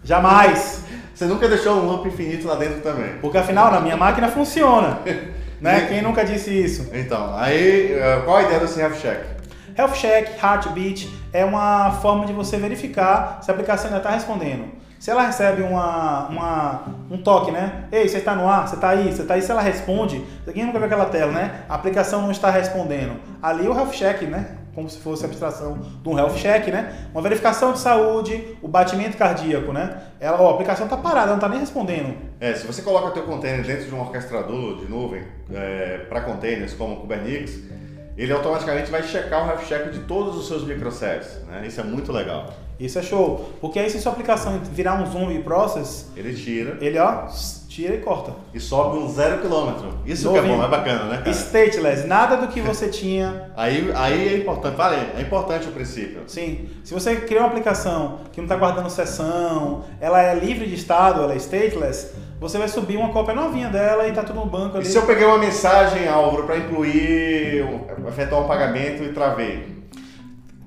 Jamais. 0.02 0.84
Você 1.14 1.26
nunca 1.26 1.46
deixou 1.46 1.74
um 1.76 1.84
loop 1.86 2.08
infinito 2.08 2.48
lá 2.48 2.54
dentro 2.54 2.80
também. 2.80 3.18
Porque 3.20 3.36
afinal, 3.36 3.70
na 3.70 3.78
minha 3.78 3.94
máquina 3.94 4.26
funciona. 4.28 5.00
né? 5.60 5.84
Quem 5.86 6.00
nunca 6.00 6.24
disse 6.24 6.50
isso? 6.50 6.88
Então, 6.94 7.36
aí, 7.36 7.92
eh, 7.92 8.22
qual 8.24 8.38
a 8.38 8.42
ideia 8.44 8.60
desse 8.60 8.80
health 8.80 8.94
check? 8.94 9.20
Health 9.76 9.92
check, 9.92 10.42
heartbeat, 10.42 11.10
é 11.30 11.44
uma 11.44 11.90
forma 12.00 12.24
de 12.24 12.32
você 12.32 12.56
verificar 12.56 13.40
se 13.42 13.50
a 13.50 13.54
aplicação 13.54 13.88
ainda 13.88 13.98
está 13.98 14.08
respondendo. 14.08 14.79
Se 15.00 15.10
ela 15.10 15.22
recebe 15.22 15.62
uma, 15.62 16.28
uma, 16.28 16.84
um 17.10 17.16
toque, 17.16 17.50
né? 17.50 17.84
Ei, 17.90 18.06
você 18.06 18.18
está 18.18 18.34
no 18.34 18.46
ar? 18.46 18.68
Você 18.68 18.74
está 18.74 18.90
aí? 18.90 19.10
Você 19.10 19.22
está 19.22 19.32
aí? 19.32 19.40
Se 19.40 19.50
ela 19.50 19.62
responde, 19.62 20.22
quem 20.52 20.66
nunca 20.66 20.76
viu 20.76 20.84
aquela 20.84 21.06
tela, 21.06 21.32
né? 21.32 21.64
A 21.70 21.74
aplicação 21.74 22.20
não 22.20 22.30
está 22.30 22.50
respondendo. 22.50 23.18
Ali 23.42 23.66
o 23.66 23.74
health 23.74 23.92
check, 23.92 24.20
né? 24.24 24.58
Como 24.74 24.90
se 24.90 24.98
fosse 24.98 25.24
a 25.24 25.26
abstração 25.26 25.78
de 26.02 26.06
um 26.06 26.18
health 26.18 26.34
check, 26.34 26.66
né? 26.66 27.08
Uma 27.14 27.22
verificação 27.22 27.72
de 27.72 27.78
saúde, 27.78 28.58
o 28.60 28.68
batimento 28.68 29.16
cardíaco, 29.16 29.72
né? 29.72 30.02
Ela, 30.20 30.38
ó, 30.38 30.50
a 30.50 30.52
aplicação 30.52 30.84
está 30.84 30.98
parada, 30.98 31.28
não 31.28 31.36
está 31.36 31.48
nem 31.48 31.60
respondendo. 31.60 32.14
É, 32.38 32.52
se 32.52 32.66
você 32.66 32.82
coloca 32.82 33.10
teu 33.12 33.22
container 33.22 33.64
dentro 33.64 33.86
de 33.86 33.94
um 33.94 34.00
orquestrador 34.00 34.80
de 34.80 34.84
nuvem 34.84 35.22
é, 35.50 36.04
para 36.10 36.20
containers 36.20 36.74
como 36.74 36.96
o 36.96 37.00
Kubernetes, 37.00 37.58
ele 38.18 38.34
automaticamente 38.34 38.90
vai 38.90 39.02
checar 39.02 39.46
o 39.46 39.48
health 39.48 39.64
check 39.66 39.90
de 39.92 40.00
todos 40.00 40.36
os 40.36 40.46
seus 40.46 40.62
microservices, 40.62 41.42
né? 41.46 41.66
Isso 41.66 41.80
é 41.80 41.84
muito 41.84 42.12
legal. 42.12 42.52
Isso 42.80 42.98
é 42.98 43.02
show. 43.02 43.50
Porque 43.60 43.78
aí 43.78 43.90
se 43.90 44.00
sua 44.00 44.12
aplicação 44.12 44.58
virar 44.72 44.94
um 44.94 45.06
zombie 45.06 45.40
process, 45.40 46.10
ele 46.16 46.34
tira. 46.34 46.78
Ele 46.80 46.98
ó, 46.98 47.26
tira 47.68 47.94
e 47.94 47.98
corta. 47.98 48.32
E 48.54 48.58
sobe 48.58 48.98
um 48.98 49.08
zero 49.08 49.40
quilômetro. 49.40 50.00
Isso 50.04 50.24
Novinho. 50.24 50.44
que 50.44 50.50
é 50.50 50.56
bom, 50.56 50.64
é 50.64 50.68
bacana, 50.68 51.04
né? 51.04 51.18
Cara? 51.18 51.30
Stateless, 51.30 52.06
nada 52.06 52.36
do 52.36 52.48
que 52.48 52.60
você 52.60 52.88
tinha. 52.88 53.52
aí, 53.56 53.92
aí 53.94 54.34
é 54.34 54.36
importante, 54.38 54.74
vale, 54.76 54.96
é 55.16 55.20
importante 55.20 55.68
o 55.68 55.72
princípio. 55.72 56.22
Sim. 56.26 56.68
Se 56.82 56.94
você 56.94 57.16
cria 57.16 57.40
uma 57.40 57.48
aplicação 57.48 58.20
que 58.32 58.40
não 58.40 58.46
está 58.46 58.56
guardando 58.56 58.88
sessão, 58.88 59.84
ela 60.00 60.22
é 60.22 60.34
livre 60.34 60.66
de 60.66 60.74
estado, 60.74 61.22
ela 61.22 61.34
é 61.34 61.36
stateless, 61.36 62.12
você 62.40 62.56
vai 62.56 62.68
subir 62.68 62.96
uma 62.96 63.10
cópia 63.10 63.34
novinha 63.34 63.68
dela 63.68 64.08
e 64.08 64.12
tá 64.12 64.22
tudo 64.22 64.40
no 64.40 64.46
banco 64.46 64.78
ali. 64.78 64.86
E 64.86 64.90
se 64.90 64.96
eu 64.96 65.02
peguei 65.02 65.26
uma 65.26 65.38
mensagem, 65.38 66.08
Álvaro, 66.08 66.44
para 66.44 66.56
incluir, 66.56 67.64
efetuar 68.08 68.42
um 68.42 68.48
pagamento 68.48 69.02
e 69.04 69.12
travei? 69.12 69.79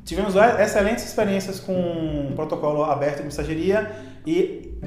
Tivemos 0.05 0.35
excelentes 0.35 1.05
experiências 1.05 1.59
com 1.59 2.31
protocolo 2.35 2.83
aberto 2.83 3.17
de 3.17 3.23
mensageria 3.23 3.91
e 4.25 4.77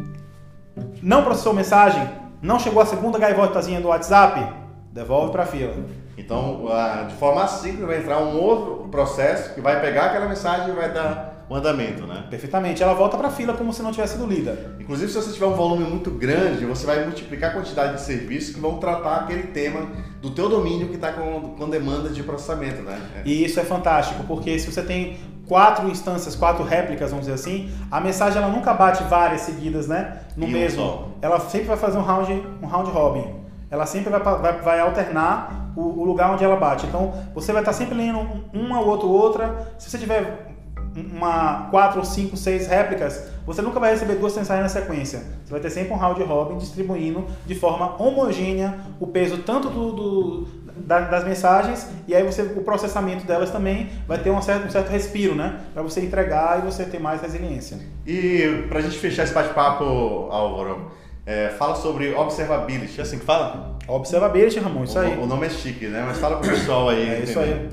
não 1.02 1.24
processou 1.24 1.54
mensagem, 1.54 2.06
não 2.42 2.58
chegou 2.58 2.82
a 2.82 2.86
segunda 2.86 3.18
gaivotazinha 3.18 3.80
do 3.80 3.88
WhatsApp, 3.88 4.46
devolve 4.92 5.32
para 5.32 5.44
a 5.44 5.46
fila. 5.46 5.74
Então, 6.18 6.66
de 7.08 7.14
forma 7.14 7.46
simples, 7.48 7.86
vai 7.86 7.98
entrar 7.98 8.18
um 8.18 8.40
outro 8.40 8.88
processo 8.90 9.54
que 9.54 9.60
vai 9.60 9.80
pegar 9.80 10.06
aquela 10.06 10.26
mensagem 10.26 10.70
e 10.70 10.72
vai 10.72 10.92
dar 10.92 11.35
o 11.48 11.54
andamento, 11.54 12.06
né? 12.06 12.24
Perfeitamente. 12.28 12.82
Ela 12.82 12.94
volta 12.94 13.16
para 13.16 13.28
a 13.28 13.30
fila 13.30 13.54
como 13.54 13.72
se 13.72 13.82
não 13.82 13.92
tivesse 13.92 14.14
sido 14.14 14.26
lida. 14.26 14.76
Inclusive, 14.80 15.10
se 15.10 15.16
você 15.16 15.32
tiver 15.32 15.46
um 15.46 15.54
volume 15.54 15.84
muito 15.84 16.10
grande, 16.10 16.64
você 16.64 16.84
vai 16.84 17.04
multiplicar 17.04 17.50
a 17.50 17.54
quantidade 17.54 17.94
de 17.94 18.00
serviços 18.00 18.54
que 18.54 18.60
vão 18.60 18.78
tratar 18.78 19.16
aquele 19.16 19.44
tema 19.44 19.86
do 20.20 20.30
teu 20.30 20.48
domínio 20.48 20.88
que 20.88 20.96
está 20.96 21.12
com, 21.12 21.54
com 21.56 21.68
demanda 21.68 22.08
de 22.08 22.22
processamento, 22.22 22.82
né? 22.82 23.00
É. 23.16 23.22
E 23.24 23.44
isso 23.44 23.60
é 23.60 23.64
fantástico, 23.64 24.24
porque 24.24 24.58
se 24.58 24.72
você 24.72 24.82
tem 24.82 25.18
quatro 25.46 25.88
instâncias, 25.88 26.34
quatro 26.34 26.64
réplicas, 26.64 27.10
vamos 27.10 27.26
dizer 27.26 27.34
assim, 27.34 27.70
a 27.90 28.00
mensagem 28.00 28.42
ela 28.42 28.50
nunca 28.50 28.74
bate 28.74 29.04
várias 29.04 29.42
seguidas, 29.42 29.86
né? 29.86 30.20
No 30.36 30.46
e 30.46 30.50
mesmo. 30.50 30.82
Um 30.82 31.06
ela 31.22 31.38
sempre 31.40 31.68
vai 31.68 31.76
fazer 31.76 31.98
um 31.98 32.02
round, 32.02 32.32
um 32.60 32.66
round 32.66 32.90
robin. 32.90 33.34
Ela 33.70 33.86
sempre 33.86 34.10
vai, 34.10 34.20
vai, 34.20 34.60
vai 34.60 34.80
alternar 34.80 35.72
o, 35.76 36.00
o, 36.00 36.04
lugar 36.04 36.32
onde 36.32 36.44
ela 36.44 36.56
bate. 36.56 36.86
Então, 36.86 37.12
você 37.34 37.52
vai 37.52 37.62
estar 37.62 37.72
sempre 37.72 37.96
lendo 37.96 38.18
uma 38.52 38.80
ou 38.80 38.88
outra, 38.88 39.06
outra. 39.06 39.74
Se 39.78 39.90
você 39.90 39.98
tiver 39.98 40.55
uma 40.96 41.68
4, 41.70 42.04
5, 42.04 42.36
6 42.36 42.66
réplicas, 42.66 43.28
você 43.44 43.62
nunca 43.62 43.78
vai 43.78 43.92
receber 43.92 44.14
duas 44.14 44.34
mensagens 44.36 44.62
na 44.62 44.80
sequência. 44.80 45.22
Você 45.44 45.50
vai 45.50 45.60
ter 45.60 45.70
sempre 45.70 45.92
um 45.92 45.96
round 45.96 46.22
robin 46.22 46.58
distribuindo 46.58 47.24
de 47.46 47.54
forma 47.54 48.00
homogênea 48.02 48.78
o 48.98 49.06
peso 49.06 49.38
tanto 49.38 49.68
do, 49.68 49.92
do 49.92 50.48
da, 50.76 51.00
das 51.00 51.24
mensagens 51.24 51.88
e 52.06 52.14
aí 52.14 52.22
você, 52.22 52.42
o 52.42 52.62
processamento 52.62 53.26
delas 53.26 53.50
também 53.50 53.88
vai 54.06 54.18
ter 54.18 54.30
um 54.30 54.40
certo, 54.40 54.66
um 54.66 54.70
certo 54.70 54.88
respiro, 54.88 55.34
né? 55.34 55.60
Para 55.72 55.82
você 55.82 56.00
entregar 56.00 56.58
e 56.58 56.62
você 56.62 56.84
ter 56.84 56.98
mais 56.98 57.20
resiliência. 57.20 57.78
E 58.06 58.64
para 58.68 58.78
a 58.78 58.82
gente 58.82 58.96
fechar 58.98 59.24
esse 59.24 59.34
bate-papo, 59.34 59.84
Álvaro, 60.30 60.90
é, 61.24 61.48
fala 61.50 61.74
sobre 61.74 62.14
observability, 62.14 63.00
é 63.00 63.02
assim 63.02 63.18
que 63.18 63.24
fala? 63.24 63.76
Observability, 63.88 64.60
Ramon, 64.60 64.84
isso 64.84 64.98
o, 64.98 65.02
aí. 65.02 65.18
O 65.18 65.26
nome 65.26 65.46
é 65.46 65.50
chique, 65.50 65.86
né? 65.86 66.04
Mas 66.06 66.18
fala 66.18 66.36
pro 66.36 66.50
pessoal 66.50 66.88
aí. 66.88 67.08
É 67.08 67.20
isso 67.20 67.38
aí. 67.38 67.68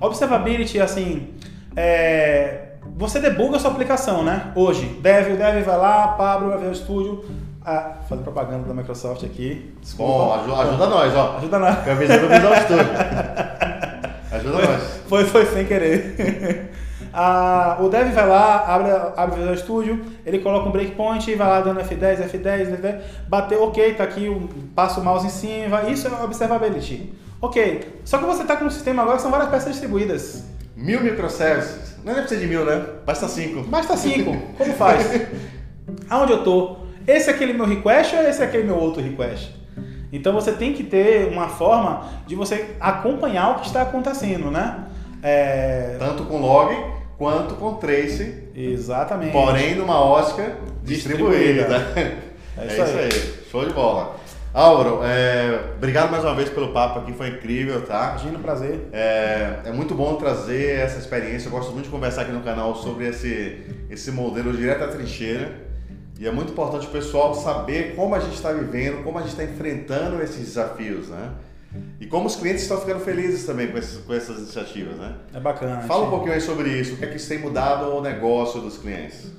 Observability, 0.00 0.80
assim, 0.80 1.28
é, 1.76 2.74
você 2.96 3.18
debuga 3.18 3.56
a 3.56 3.60
sua 3.60 3.70
aplicação, 3.70 4.22
né? 4.22 4.52
Hoje, 4.54 4.86
Dev, 5.00 5.34
o 5.34 5.36
Dev 5.36 5.64
vai 5.64 5.76
lá, 5.76 6.08
Pablo 6.08 6.50
vai 6.50 6.58
ver 6.58 6.68
o 6.68 6.72
estúdio. 6.72 7.24
Ah, 7.66 7.94
fazer 8.08 8.22
propaganda 8.22 8.68
da 8.68 8.74
Microsoft 8.74 9.24
aqui. 9.24 9.74
Desculpa. 9.80 10.12
Bom, 10.12 10.34
ajuda, 10.34 10.56
ajuda 10.62 10.86
nós, 10.86 11.16
ó. 11.16 11.36
Ajuda 11.38 11.58
nós. 11.58 11.74
Porque 11.76 11.90
a 11.90 11.94
vez 11.94 12.20
do 12.20 12.28
Visual 12.28 12.56
Studio. 12.56 12.90
Ajuda 14.30 14.58
foi, 14.58 14.66
nós. 14.66 14.82
Foi, 15.08 15.24
foi 15.24 15.46
sem 15.46 15.64
querer. 15.64 16.70
ah, 17.12 17.78
o 17.80 17.88
Dev 17.88 18.12
vai 18.12 18.28
lá, 18.28 18.66
abre, 18.66 18.90
abre 19.16 19.34
o 19.34 19.38
Visual 19.38 19.56
Studio, 19.56 20.04
ele 20.26 20.40
coloca 20.40 20.68
um 20.68 20.72
breakpoint, 20.72 21.34
vai 21.34 21.48
lá 21.48 21.60
dando 21.62 21.80
F10, 21.80 22.30
F10, 22.30 22.80
F10, 22.80 23.00
bateu, 23.28 23.62
ok, 23.64 23.94
tá 23.94 24.04
aqui, 24.04 24.30
passa 24.74 25.00
o 25.00 25.04
mouse 25.04 25.26
em 25.26 25.30
cima, 25.30 25.84
isso 25.84 26.06
é 26.06 26.22
observability. 26.22 27.14
Ok, 27.40 28.00
só 28.04 28.18
que 28.18 28.24
você 28.24 28.42
está 28.42 28.56
com 28.56 28.66
um 28.66 28.70
sistema 28.70 29.02
agora 29.02 29.16
que 29.16 29.22
são 29.22 29.30
várias 29.30 29.48
peças 29.48 29.72
distribuídas. 29.72 30.53
Mil 30.76 31.02
microservices. 31.02 31.96
Não 32.04 32.12
é 32.12 32.16
precisa 32.16 32.40
de 32.40 32.46
mil, 32.46 32.64
né? 32.64 32.84
Basta 33.06 33.28
cinco. 33.28 33.62
Basta 33.62 33.96
cinco. 33.96 34.36
Como 34.58 34.74
faz? 34.74 35.06
Aonde 36.10 36.32
eu 36.32 36.44
tô? 36.44 36.84
esse 37.06 37.28
é 37.30 37.34
aquele 37.34 37.52
meu 37.52 37.66
request 37.66 38.16
ou 38.16 38.22
esse 38.22 38.40
é 38.40 38.44
aquele 38.44 38.64
meu 38.64 38.76
outro 38.76 39.02
request? 39.02 39.54
Então 40.12 40.32
você 40.32 40.52
tem 40.52 40.72
que 40.72 40.84
ter 40.84 41.28
uma 41.28 41.48
forma 41.48 42.08
de 42.26 42.34
você 42.34 42.76
acompanhar 42.80 43.52
o 43.52 43.60
que 43.60 43.66
está 43.66 43.82
acontecendo, 43.82 44.50
né? 44.50 44.84
É... 45.22 45.96
Tanto 45.98 46.24
com 46.24 46.38
log 46.38 46.74
quanto 47.18 47.54
com 47.56 47.74
trace. 47.74 48.44
Exatamente. 48.54 49.32
Porém, 49.32 49.74
numa 49.74 49.98
ótica 50.00 50.56
distribuída. 50.82 51.64
distribuída. 51.64 52.34
É, 52.56 52.66
isso, 52.66 52.82
é 52.82 52.84
isso 52.84 52.98
aí. 52.98 53.04
aí. 53.06 53.34
Show 53.50 53.66
de 53.66 53.72
bola. 53.72 54.14
Álvaro, 54.54 55.00
é, 55.02 55.72
obrigado 55.76 56.12
mais 56.12 56.22
uma 56.22 56.32
vez 56.32 56.48
pelo 56.48 56.68
papo 56.68 57.00
aqui, 57.00 57.12
foi 57.12 57.26
incrível, 57.30 57.84
tá? 57.84 58.10
Imagina, 58.10 58.38
prazer. 58.38 58.86
É, 58.92 59.62
é, 59.64 59.72
muito 59.72 59.96
bom 59.96 60.14
trazer 60.14 60.78
essa 60.78 60.96
experiência, 60.96 61.48
eu 61.48 61.50
gosto 61.50 61.72
muito 61.72 61.86
de 61.86 61.90
conversar 61.90 62.22
aqui 62.22 62.30
no 62.30 62.40
canal 62.40 62.76
sobre 62.76 63.08
esse, 63.08 63.66
esse 63.90 64.12
modelo 64.12 64.56
direto 64.56 64.84
à 64.84 64.86
trincheira. 64.86 65.50
E 66.20 66.28
é 66.28 66.30
muito 66.30 66.52
importante 66.52 66.86
o 66.86 66.90
pessoal 66.90 67.34
saber 67.34 67.96
como 67.96 68.14
a 68.14 68.20
gente 68.20 68.34
está 68.34 68.52
vivendo, 68.52 69.02
como 69.02 69.18
a 69.18 69.22
gente 69.22 69.32
está 69.32 69.42
enfrentando 69.42 70.22
esses 70.22 70.38
desafios, 70.38 71.08
né? 71.08 71.32
E 71.98 72.06
como 72.06 72.28
os 72.28 72.36
clientes 72.36 72.62
estão 72.62 72.78
ficando 72.78 73.00
felizes 73.00 73.44
também 73.44 73.66
com, 73.66 73.76
esses, 73.76 73.98
com 73.98 74.14
essas 74.14 74.38
iniciativas, 74.38 74.94
né? 74.96 75.16
É 75.34 75.40
bacana. 75.40 75.80
Fala 75.80 76.06
um 76.06 76.10
pouquinho 76.10 76.32
aí 76.32 76.40
sobre 76.40 76.68
isso, 76.68 76.94
o 76.94 76.96
que 76.96 77.04
é 77.04 77.08
que 77.08 77.16
isso 77.16 77.28
tem 77.28 77.40
mudado 77.40 77.92
o 77.92 78.00
negócio 78.00 78.60
dos 78.60 78.78
clientes? 78.78 79.32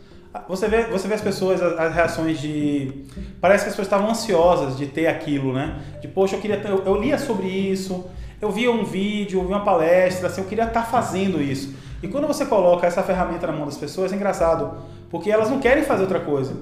Você 0.48 0.68
vê, 0.68 0.84
você 0.86 1.08
vê 1.08 1.14
as 1.14 1.22
pessoas, 1.22 1.62
as, 1.62 1.80
as, 1.80 1.94
reações 1.94 2.40
de. 2.40 3.06
Parece 3.40 3.64
que 3.64 3.70
as 3.70 3.76
pessoas 3.76 3.88
estavam 3.88 4.10
ansiosas 4.10 4.78
de 4.78 4.88
ter 4.88 5.08
aquilo, 5.08 5.54
né? 5.54 5.80
De, 6.02 6.08
poxa, 6.08 6.36
eu 6.36 6.42
queria 6.42 6.58
ter, 6.58 6.70
eu, 6.70 6.84
eu 6.86 6.96
lia 7.02 7.18
sobre 7.18 7.48
isso, 7.48 8.10
eu 8.42 8.52
via 8.52 8.72
um 8.72 8.84
vídeo, 8.84 9.40
eu 9.40 9.46
via 9.46 9.56
uma 9.56 9.66
palestra, 9.66 10.28
assim, 10.28 10.42
eu 10.42 10.48
queria 10.48 10.66
estar 10.66 10.84
fazendo 10.84 11.42
isso. 11.42 11.74
E 12.02 12.08
quando 12.08 12.28
você 12.28 12.46
coloca 12.46 12.86
essa 12.86 13.02
ferramenta 13.02 13.48
na 13.48 13.54
mão 13.54 13.66
das 13.66 13.78
pessoas, 13.78 14.12
é 14.12 14.16
engraçado, 14.16 14.78
porque 15.10 15.32
elas 15.32 15.50
não 15.50 15.60
querem 15.60 15.84
fazer 15.84 16.04
outra 16.04 16.20
coisa. 16.20 16.56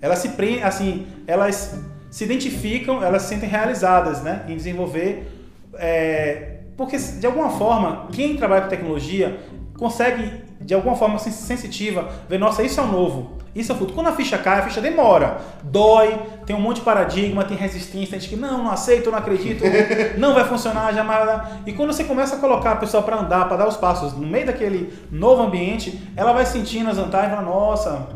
Elas 0.00 0.18
se 0.18 0.30
prendem, 0.30 0.62
assim, 0.62 1.06
elas 1.26 1.78
se 2.10 2.24
identificam, 2.24 3.02
elas 3.02 3.22
se 3.22 3.28
sentem 3.28 3.48
realizadas, 3.48 4.22
né? 4.22 4.44
Em 4.48 4.56
desenvolver. 4.56 5.30
É, 5.74 6.60
porque, 6.76 6.96
de 6.98 7.26
alguma 7.26 7.50
forma, 7.50 8.08
quem 8.12 8.36
trabalha 8.36 8.62
com 8.62 8.68
tecnologia 8.68 9.38
consegue 9.78 10.45
de 10.66 10.74
alguma 10.74 10.96
forma 10.96 11.16
sensitiva, 11.16 12.08
ver, 12.28 12.38
nossa, 12.38 12.60
isso 12.60 12.80
é 12.80 12.82
o 12.82 12.88
novo, 12.88 13.36
isso 13.54 13.70
é 13.70 13.74
o 13.74 13.78
futuro. 13.78 13.94
Quando 13.94 14.08
a 14.08 14.12
ficha 14.12 14.36
cai, 14.36 14.58
a 14.58 14.62
ficha 14.62 14.80
demora, 14.80 15.38
dói, 15.62 16.18
tem 16.44 16.56
um 16.56 16.60
monte 16.60 16.78
de 16.78 16.82
paradigma, 16.82 17.44
tem 17.44 17.56
resistência, 17.56 18.10
tem 18.10 18.20
gente 18.20 18.30
que 18.30 18.36
não, 18.36 18.64
não 18.64 18.70
aceito, 18.72 19.08
não 19.08 19.16
acredito, 19.16 19.62
não 20.18 20.34
vai 20.34 20.44
funcionar, 20.44 20.92
jamais. 20.92 21.40
E 21.64 21.72
quando 21.72 21.92
você 21.92 22.02
começa 22.02 22.34
a 22.34 22.38
colocar 22.40 22.72
a 22.72 22.76
pessoa 22.76 23.00
para 23.00 23.16
andar, 23.16 23.46
para 23.46 23.58
dar 23.58 23.68
os 23.68 23.76
passos 23.76 24.12
no 24.12 24.26
meio 24.26 24.46
daquele 24.46 24.92
novo 25.08 25.44
ambiente, 25.44 26.02
ela 26.16 26.32
vai 26.32 26.44
sentindo 26.44 26.90
as 26.90 26.96
vantagens 26.96 27.32
e 27.32 27.36
fala, 27.36 27.48
nossa. 27.48 28.08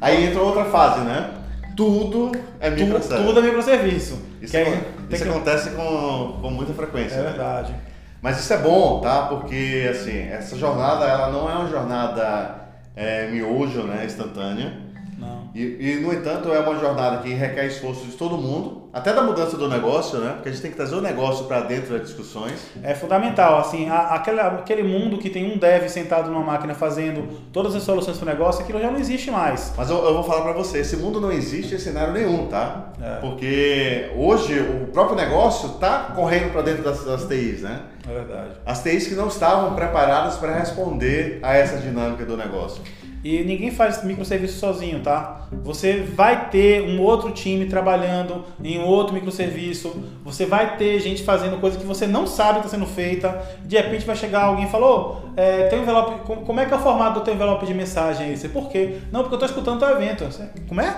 Aí 0.00 0.26
entra 0.26 0.40
outra 0.40 0.66
fase, 0.66 1.00
né? 1.00 1.30
Tudo 1.76 2.30
é 2.60 2.70
microserviço. 2.70 3.08
Tudo, 3.08 3.26
tudo 3.26 3.40
é 3.40 3.42
microserviço. 3.42 4.22
Isso, 4.40 4.56
aí, 4.56 4.80
isso 5.10 5.24
que... 5.24 5.28
acontece 5.28 5.70
com, 5.70 6.38
com 6.40 6.50
muita 6.50 6.72
frequência. 6.72 7.16
É 7.16 7.22
né? 7.22 7.28
verdade. 7.30 7.74
Mas 8.20 8.40
isso 8.40 8.52
é 8.52 8.58
bom, 8.58 9.00
tá? 9.00 9.26
Porque 9.26 9.88
assim, 9.90 10.18
essa 10.18 10.56
jornada 10.56 11.04
ela 11.04 11.30
não 11.30 11.48
é 11.48 11.54
uma 11.54 11.68
jornada 11.68 12.68
é, 12.96 13.28
miojo, 13.28 13.82
né, 13.82 14.04
instantânea. 14.04 14.87
Não. 15.18 15.50
E, 15.52 15.62
e, 15.62 16.00
no 16.00 16.12
entanto, 16.12 16.52
é 16.52 16.60
uma 16.60 16.78
jornada 16.78 17.18
que 17.18 17.30
requer 17.34 17.66
esforço 17.66 18.06
de 18.06 18.12
todo 18.12 18.38
mundo, 18.38 18.88
até 18.92 19.12
da 19.12 19.20
mudança 19.22 19.56
do 19.56 19.68
negócio, 19.68 20.18
né? 20.18 20.34
Porque 20.34 20.48
a 20.48 20.52
gente 20.52 20.62
tem 20.62 20.70
que 20.70 20.76
trazer 20.76 20.94
o 20.94 21.00
negócio 21.00 21.46
para 21.46 21.60
dentro 21.62 21.92
das 21.92 22.06
discussões. 22.06 22.54
É 22.82 22.94
fundamental, 22.94 23.58
assim, 23.58 23.88
a, 23.88 24.14
aquele, 24.14 24.40
aquele 24.40 24.82
mundo 24.84 25.18
que 25.18 25.28
tem 25.28 25.52
um 25.52 25.58
dev 25.58 25.88
sentado 25.88 26.30
numa 26.30 26.44
máquina 26.44 26.72
fazendo 26.72 27.28
todas 27.52 27.74
as 27.74 27.82
soluções 27.82 28.16
para 28.16 28.26
o 28.26 28.28
negócio, 28.28 28.62
aquilo 28.62 28.80
já 28.80 28.90
não 28.90 29.00
existe 29.00 29.30
mais. 29.30 29.72
Mas 29.76 29.90
eu, 29.90 29.96
eu 30.04 30.14
vou 30.14 30.22
falar 30.22 30.42
para 30.42 30.52
você, 30.52 30.78
esse 30.78 30.96
mundo 30.96 31.20
não 31.20 31.32
existe 31.32 31.74
em 31.74 31.78
cenário 31.78 32.12
nenhum, 32.12 32.46
tá? 32.46 32.92
É. 33.02 33.16
Porque 33.16 34.10
hoje 34.16 34.60
o 34.60 34.86
próprio 34.92 35.16
negócio 35.16 35.70
está 35.70 36.12
correndo 36.14 36.52
para 36.52 36.62
dentro 36.62 36.84
das, 36.84 37.04
das 37.04 37.26
TIs, 37.26 37.62
né? 37.62 37.80
É 38.08 38.12
verdade. 38.12 38.50
As 38.64 38.82
TIs 38.82 39.08
que 39.08 39.14
não 39.14 39.26
estavam 39.26 39.74
preparadas 39.74 40.36
para 40.36 40.54
responder 40.56 41.40
a 41.42 41.56
essa 41.56 41.76
dinâmica 41.78 42.24
do 42.24 42.36
negócio. 42.36 42.82
E 43.24 43.42
ninguém 43.42 43.70
faz 43.70 44.04
microserviço 44.04 44.58
sozinho, 44.58 45.00
tá? 45.00 45.48
Você 45.64 46.02
vai 46.02 46.50
ter 46.50 46.82
um 46.82 47.00
outro 47.00 47.32
time 47.32 47.66
trabalhando 47.66 48.44
em 48.62 48.80
outro 48.80 49.12
microserviço, 49.12 49.94
você 50.24 50.46
vai 50.46 50.76
ter 50.76 51.00
gente 51.00 51.22
fazendo 51.22 51.58
coisa 51.60 51.78
que 51.78 51.84
você 51.84 52.06
não 52.06 52.26
sabe 52.26 52.60
que 52.60 52.66
está 52.66 52.78
sendo 52.78 52.86
feita, 52.86 53.42
de 53.64 53.76
repente 53.76 54.06
vai 54.06 54.14
chegar 54.14 54.44
alguém 54.44 54.66
e 54.66 54.70
falou, 54.70 55.32
é, 55.36 55.64
tem 55.68 55.80
um 55.80 55.82
envelope, 55.82 56.20
como 56.44 56.60
é 56.60 56.66
que 56.66 56.72
é 56.72 56.76
o 56.76 56.80
formato 56.80 57.20
do 57.20 57.24
teu 57.24 57.34
envelope 57.34 57.66
de 57.66 57.74
mensagem 57.74 58.26
aí? 58.26 58.36
Você, 58.36 58.48
por 58.48 58.68
quê? 58.68 58.98
Não, 59.10 59.20
porque 59.20 59.34
eu 59.34 59.38
estou 59.38 59.48
escutando 59.48 59.80
teu 59.80 59.90
evento. 59.90 60.24
Você, 60.24 60.48
como 60.68 60.80
é? 60.80 60.96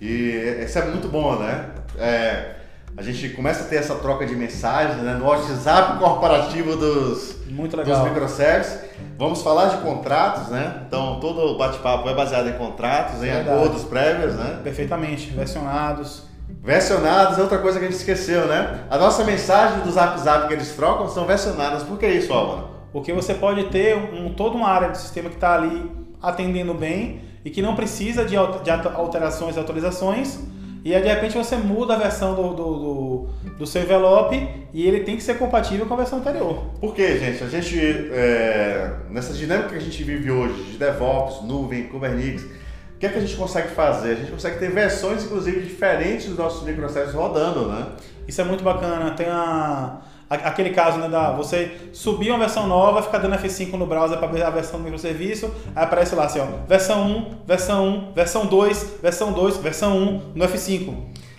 E 0.00 0.62
isso 0.64 0.78
é 0.78 0.84
muito 0.86 1.08
bom, 1.08 1.36
né? 1.36 1.70
É, 1.98 2.54
a 2.96 3.02
gente 3.02 3.28
começa 3.30 3.64
a 3.64 3.66
ter 3.66 3.76
essa 3.76 3.94
troca 3.96 4.24
de 4.24 4.34
mensagens 4.34 5.02
né, 5.02 5.14
no 5.14 5.26
WhatsApp 5.26 5.98
corporativo 5.98 6.76
dos, 6.76 7.34
dos 7.46 7.98
microservices. 8.04 8.78
Vamos 9.18 9.42
falar 9.42 9.66
de 9.66 9.76
contratos, 9.82 10.48
né? 10.48 10.84
Então 10.86 11.20
todo 11.20 11.40
o 11.40 11.58
bate-papo 11.58 12.08
é 12.08 12.14
baseado 12.14 12.48
em 12.48 12.54
contratos, 12.54 13.16
em 13.16 13.26
Verdade. 13.26 13.50
acordos 13.50 13.84
prévios, 13.84 14.34
né? 14.34 14.60
Perfeitamente, 14.64 15.30
versionados. 15.30 16.22
Versionados 16.62 17.38
é 17.38 17.42
outra 17.42 17.58
coisa 17.58 17.78
que 17.78 17.84
a 17.84 17.88
gente 17.88 17.98
esqueceu, 17.98 18.46
né? 18.46 18.80
A 18.88 18.96
nossa 18.96 19.24
mensagem 19.24 19.80
do 19.80 19.90
Zap 19.90 20.18
Zap 20.18 20.48
que 20.48 20.54
eles 20.54 20.72
trocam 20.74 21.06
são 21.08 21.26
versionadas. 21.26 21.82
Por 21.82 21.98
que 21.98 22.06
isso, 22.06 22.32
Álvaro? 22.32 22.68
Porque 22.92 23.12
você 23.12 23.34
pode 23.34 23.64
ter 23.64 23.94
um, 23.94 24.32
toda 24.32 24.56
uma 24.56 24.68
área 24.68 24.88
do 24.88 24.96
sistema 24.96 25.28
que 25.28 25.34
está 25.34 25.54
ali 25.54 25.90
atendendo 26.22 26.72
bem 26.72 27.20
e 27.44 27.50
que 27.50 27.60
não 27.60 27.76
precisa 27.76 28.24
de 28.24 28.36
alterações 28.36 29.56
e 29.56 29.60
atualizações 29.60 30.40
e 30.86 30.94
aí 30.94 31.02
de 31.02 31.08
repente 31.08 31.36
você 31.36 31.56
muda 31.56 31.94
a 31.94 31.98
versão 31.98 32.32
do, 32.36 32.54
do, 32.54 32.78
do, 32.78 33.28
do, 33.58 33.66
seu 33.66 33.82
envelope 33.82 34.36
e 34.72 34.86
ele 34.86 35.00
tem 35.00 35.16
que 35.16 35.22
ser 35.24 35.36
compatível 35.36 35.84
com 35.84 35.94
a 35.94 35.96
versão 35.96 36.20
anterior. 36.20 36.62
Por 36.80 36.94
quê, 36.94 37.18
gente? 37.18 37.42
A 37.42 37.48
gente, 37.48 37.76
é, 38.12 38.92
nessa 39.10 39.32
dinâmica 39.32 39.70
que 39.70 39.74
a 39.74 39.80
gente 39.80 40.00
vive 40.04 40.30
hoje, 40.30 40.62
de 40.62 40.78
DevOps, 40.78 41.42
nuvem, 41.42 41.88
Kubernetes, 41.88 42.44
o 42.44 42.98
que 43.00 43.06
é 43.06 43.08
que 43.08 43.18
a 43.18 43.20
gente 43.20 43.34
consegue 43.34 43.66
fazer? 43.70 44.12
A 44.12 44.14
gente 44.14 44.30
consegue 44.30 44.60
ter 44.60 44.70
versões, 44.70 45.24
inclusive, 45.24 45.60
diferentes 45.60 46.26
dos 46.26 46.38
nossos 46.38 46.64
microservices 46.64 47.16
rodando, 47.16 47.66
né? 47.66 47.88
Isso 48.28 48.40
é 48.40 48.44
muito 48.44 48.62
bacana. 48.62 49.10
Tem 49.10 49.26
a 49.26 50.02
Aquele 50.28 50.70
caso, 50.70 50.98
né, 50.98 51.08
da 51.08 51.30
você 51.30 51.90
subir 51.92 52.30
uma 52.30 52.38
versão 52.40 52.66
nova, 52.66 53.00
ficar 53.00 53.18
dando 53.18 53.36
F5 53.36 53.74
no 53.74 53.86
browser 53.86 54.18
para 54.18 54.26
ver 54.26 54.42
a 54.42 54.50
versão 54.50 54.80
do 54.80 54.82
microserviço, 54.82 55.46
aí 55.74 55.84
aparece 55.84 56.16
lá 56.16 56.24
assim, 56.24 56.40
ó, 56.40 56.46
versão 56.66 57.06
1, 57.06 57.44
versão 57.46 57.86
1, 57.86 58.12
versão 58.12 58.46
2, 58.46 58.96
versão 59.00 59.32
2, 59.32 59.56
versão 59.58 59.96
1 59.96 60.32
no 60.34 60.44
F5. 60.44 60.94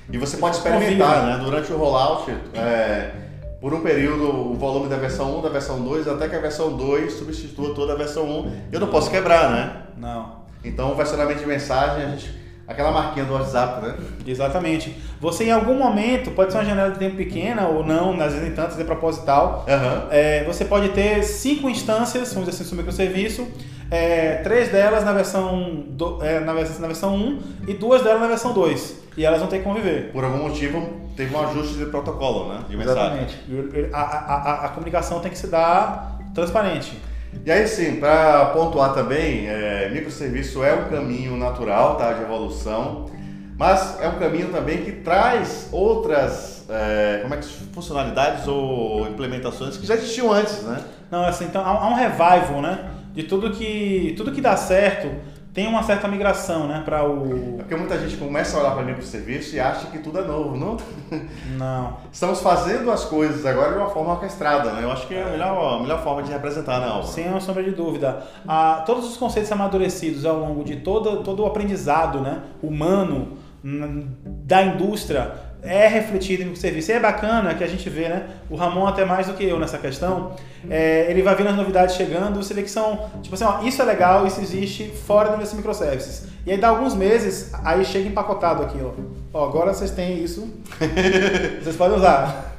E 0.09 0.17
você 0.17 0.37
pode 0.37 0.55
experimentar, 0.55 1.25
né, 1.25 1.43
durante 1.43 1.71
o 1.73 1.77
rollout, 1.77 2.33
é, 2.53 3.11
por 3.59 3.73
um 3.73 3.81
período, 3.81 4.51
o 4.51 4.53
volume 4.53 4.87
da 4.87 4.95
versão 4.95 5.37
1, 5.37 5.41
da 5.41 5.49
versão 5.49 5.81
2, 5.81 6.07
até 6.07 6.29
que 6.29 6.35
a 6.37 6.39
versão 6.39 6.77
2 6.77 7.11
substitua 7.11 7.75
toda 7.75 7.91
a 7.91 7.95
versão 7.97 8.23
1. 8.23 8.51
Eu 8.71 8.79
não 8.79 8.87
posso 8.87 9.11
quebrar, 9.11 9.51
né? 9.51 9.81
Não. 9.97 10.47
Então, 10.63 10.93
o 10.93 10.95
versionamento 10.95 11.39
de 11.39 11.45
mensagem, 11.45 12.05
a 12.05 12.09
gente 12.09 12.46
Aquela 12.67 12.91
marquinha 12.91 13.23
do 13.23 13.33
WhatsApp, 13.33 13.85
né? 13.85 13.95
Exatamente. 14.25 14.93
Você 15.21 15.45
em 15.45 15.51
algum 15.51 15.75
momento, 15.75 16.31
pode 16.31 16.51
ser 16.51 16.57
uma 16.57 16.65
janela 16.65 16.91
de 16.91 16.99
tempo 16.99 17.15
pequena 17.15 17.65
ou 17.67 17.85
não, 17.85 18.11
às 18.21 18.33
vezes 18.33 18.41
nem 18.41 18.51
tanto, 18.51 18.79
é 18.79 18.83
proposital. 18.83 19.65
Uhum. 19.67 20.07
É, 20.11 20.43
você 20.43 20.65
pode 20.65 20.89
ter 20.89 21.23
cinco 21.23 21.69
instâncias, 21.69 22.33
vamos 22.33 22.49
dizer 22.49 22.63
assim, 22.63 22.71
no 22.71 22.77
microserviço, 22.77 23.47
é, 23.89 24.41
três 24.43 24.69
delas 24.69 25.05
na 25.05 25.13
versão, 25.13 25.85
do, 25.87 26.21
é, 26.21 26.41
na, 26.41 26.53
versão, 26.53 26.81
na 26.81 26.87
versão 26.87 27.15
1 27.15 27.39
e 27.69 27.73
duas 27.73 28.03
delas 28.03 28.19
na 28.19 28.27
versão 28.27 28.53
2. 28.53 29.07
E 29.15 29.25
elas 29.25 29.39
vão 29.39 29.47
ter 29.47 29.59
que 29.59 29.63
conviver. 29.63 30.11
Por 30.11 30.25
algum 30.25 30.49
motivo, 30.49 31.07
teve 31.15 31.33
um 31.33 31.39
ajuste 31.39 31.75
de 31.75 31.85
protocolo, 31.85 32.53
né? 32.53 32.59
De 32.69 32.75
mensagem. 32.75 33.23
Exatamente. 33.23 33.89
A, 33.93 34.01
a, 34.01 34.35
a, 34.35 34.65
a 34.65 34.69
comunicação 34.69 35.21
tem 35.21 35.31
que 35.31 35.37
se 35.37 35.47
dar 35.47 36.19
transparente. 36.35 37.01
E 37.45 37.51
aí 37.51 37.67
sim, 37.67 37.95
para 37.95 38.47
pontuar 38.47 38.93
também, 38.93 39.47
é, 39.47 39.89
microserviço 39.93 40.63
é 40.63 40.73
um 40.73 40.89
caminho 40.89 41.37
natural 41.37 41.95
tá, 41.95 42.13
de 42.13 42.21
evolução, 42.21 43.09
mas 43.57 43.99
é 44.01 44.07
um 44.07 44.19
caminho 44.19 44.49
também 44.49 44.83
que 44.83 44.91
traz 44.91 45.69
outras 45.71 46.65
é, 46.69 47.19
como 47.21 47.33
é 47.33 47.37
que, 47.37 47.47
funcionalidades 47.73 48.47
ou 48.47 49.07
implementações 49.07 49.77
que 49.77 49.85
já 49.85 49.95
existiam 49.95 50.31
antes, 50.31 50.63
né? 50.63 50.83
Não, 51.09 51.23
assim, 51.23 51.45
então 51.45 51.65
há 51.65 51.87
um 51.87 51.93
revival, 51.93 52.61
né? 52.61 52.91
De 53.13 53.23
tudo 53.23 53.51
que, 53.51 54.13
tudo 54.17 54.31
que 54.31 54.41
dá 54.41 54.55
certo 54.55 55.09
tem 55.57 55.65
uma 55.65 55.81
certa 55.81 56.07
migração, 56.07 56.67
né, 56.67 56.83
para 56.85 57.03
o... 57.03 57.55
É 57.55 57.63
porque 57.63 57.75
muita 57.75 57.97
gente 57.97 58.15
começa 58.15 58.55
a 58.55 58.59
olhar 58.59 58.75
para 58.75 58.83
mim 58.83 59.01
serviço 59.01 59.55
e 59.55 59.59
acha 59.59 59.87
que 59.87 59.97
tudo 59.97 60.19
é 60.19 60.21
novo, 60.23 60.55
não? 60.55 60.77
Não. 61.57 61.97
Estamos 62.13 62.41
fazendo 62.41 62.91
as 62.91 63.05
coisas 63.05 63.43
agora 63.43 63.71
de 63.71 63.79
uma 63.79 63.89
forma 63.89 64.11
orquestrada, 64.11 64.71
né? 64.73 64.83
Eu 64.83 64.91
acho 64.91 65.07
que 65.07 65.15
é 65.15 65.23
a 65.23 65.29
melhor, 65.29 65.79
a 65.79 65.81
melhor 65.81 66.03
forma 66.03 66.21
de 66.21 66.31
representar, 66.31 66.79
né, 66.79 66.85
Alva? 66.87 67.07
Sem 67.07 67.27
uma 67.27 67.39
sombra 67.39 67.63
de 67.63 67.71
dúvida. 67.71 68.21
Ah, 68.47 68.83
todos 68.85 69.09
os 69.09 69.17
conceitos 69.17 69.51
amadurecidos 69.51 70.25
ao 70.25 70.37
longo 70.37 70.63
de 70.63 70.75
todo, 70.75 71.23
todo 71.23 71.41
o 71.41 71.47
aprendizado, 71.47 72.21
né, 72.21 72.43
humano 72.61 73.39
da 73.63 74.61
indústria 74.61 75.46
é 75.67 75.87
refletido 75.87 76.43
em 76.43 76.55
serviço. 76.55 76.91
E 76.91 76.93
é 76.93 76.99
bacana 76.99 77.53
que 77.53 77.63
a 77.63 77.67
gente 77.67 77.89
vê, 77.89 78.07
né? 78.07 78.27
O 78.49 78.55
Ramon 78.55 78.87
até 78.87 79.03
mais 79.05 79.27
do 79.27 79.33
que 79.33 79.43
eu 79.43 79.59
nessa 79.59 79.77
questão. 79.77 80.35
É, 80.69 81.07
ele 81.09 81.21
vai 81.21 81.35
vendo 81.35 81.49
as 81.49 81.55
novidades 81.55 81.95
chegando, 81.95 82.41
você 82.41 82.53
vê 82.53 82.63
que 82.63 82.71
são, 82.71 83.09
tipo 83.21 83.35
assim, 83.35 83.43
ó, 83.43 83.61
isso 83.63 83.81
é 83.81 83.85
legal, 83.85 84.25
isso 84.25 84.41
existe 84.41 84.89
fora 85.05 85.25
do 85.25 85.31
universo 85.31 85.55
microservices. 85.55 86.27
E 86.45 86.51
aí 86.51 86.57
dá 86.57 86.69
alguns 86.69 86.95
meses, 86.95 87.51
aí 87.63 87.83
chega 87.83 88.07
empacotado 88.07 88.63
aqui, 88.63 88.79
ó. 88.81 88.91
ó 89.33 89.45
agora 89.45 89.73
vocês 89.73 89.91
têm 89.91 90.23
isso, 90.23 90.49
vocês 91.61 91.75
podem 91.75 91.97
usar. 91.97 92.55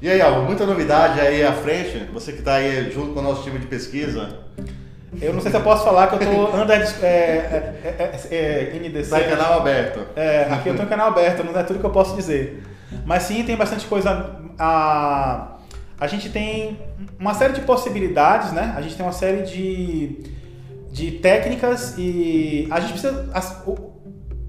E 0.00 0.08
aí, 0.08 0.20
Alvo, 0.20 0.42
muita 0.42 0.64
novidade 0.64 1.20
aí 1.20 1.42
à 1.42 1.52
frente, 1.52 2.08
você 2.12 2.30
que 2.30 2.38
está 2.38 2.54
aí 2.54 2.88
junto 2.92 3.12
com 3.12 3.18
o 3.18 3.22
nosso 3.22 3.42
time 3.42 3.58
de 3.58 3.66
pesquisa. 3.66 4.38
Eu 5.20 5.32
não 5.32 5.40
sei 5.40 5.50
se 5.50 5.56
eu 5.56 5.62
posso 5.62 5.84
falar 5.84 6.06
que 6.08 6.14
eu 6.14 6.18
tô 6.18 6.56
under 6.56 6.80
é, 7.02 7.06
é, 7.06 7.94
é, 8.30 8.34
é, 8.36 8.78
NDC. 8.78 9.10
Tá 9.10 9.20
em 9.20 9.30
canal 9.30 9.60
aberto. 9.60 10.00
É, 10.14 10.48
aqui 10.50 10.68
eu 10.68 10.76
tô 10.76 10.82
em 10.82 10.86
canal 10.86 11.08
aberto, 11.08 11.42
não 11.42 11.58
é 11.58 11.62
tudo 11.62 11.78
que 11.78 11.86
eu 11.86 11.90
posso 11.90 12.14
dizer. 12.14 12.62
Mas 13.06 13.22
sim, 13.22 13.42
tem 13.42 13.56
bastante 13.56 13.86
coisa. 13.86 14.36
A, 14.58 15.56
a 15.98 16.06
gente 16.06 16.28
tem 16.28 16.78
uma 17.18 17.34
série 17.34 17.54
de 17.54 17.62
possibilidades, 17.62 18.52
né? 18.52 18.74
A 18.76 18.82
gente 18.82 18.96
tem 18.96 19.04
uma 19.04 19.12
série 19.12 19.42
de, 19.42 20.24
de 20.92 21.12
técnicas 21.12 21.94
e 21.96 22.68
a 22.70 22.78
gente 22.80 22.92
precisa. 22.92 23.30
As, 23.32 23.62
o, 23.66 23.76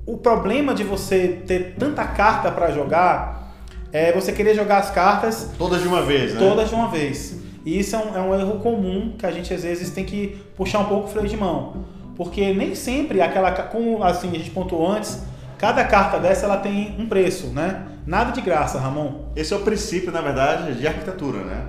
o 0.06 0.18
problema 0.18 0.74
de 0.74 0.84
você 0.84 1.42
ter 1.48 1.76
tanta 1.80 2.04
carta 2.04 2.52
para 2.52 2.72
jogar 2.72 3.54
é 3.92 4.12
você 4.12 4.32
querer 4.32 4.56
jogar 4.56 4.80
as 4.80 4.92
cartas. 4.92 5.52
Todas 5.58 5.82
de 5.82 5.88
uma 5.88 6.02
vez, 6.02 6.34
né? 6.34 6.40
Todas 6.40 6.70
de 6.70 6.76
uma 6.76 6.90
vez. 6.90 7.40
E 7.70 7.78
isso 7.78 7.96
é 7.96 8.00
um, 8.00 8.18
é 8.18 8.20
um 8.20 8.34
erro 8.34 8.58
comum 8.58 9.14
que 9.16 9.24
a 9.28 9.30
gente 9.32 9.54
às 9.54 9.62
vezes 9.62 9.92
tem 9.92 10.04
que 10.04 10.42
puxar 10.58 10.80
um 10.80 10.86
pouco 10.86 11.08
o 11.08 11.12
freio 11.12 11.28
de 11.28 11.38
mão. 11.38 11.86
Porque 12.18 12.52
nem 12.52 12.74
sempre 12.74 13.22
aquela. 13.22 13.52
Como 13.52 14.04
assim, 14.04 14.32
a 14.32 14.40
gente 14.40 14.50
pontuou 14.50 14.92
antes, 14.92 15.22
cada 15.56 15.84
carta 15.84 16.18
dessa 16.18 16.48
ela 16.48 16.58
tem 16.58 16.96
um 16.98 17.06
preço, 17.06 17.48
né? 17.48 17.84
Nada 18.08 18.32
de 18.32 18.42
graça, 18.42 18.80
Ramon. 18.80 19.26
Esse 19.36 19.54
é 19.54 19.56
o 19.56 19.60
princípio, 19.60 20.12
na 20.12 20.20
verdade, 20.20 20.74
de 20.74 20.88
arquitetura, 20.88 21.44
né? 21.44 21.68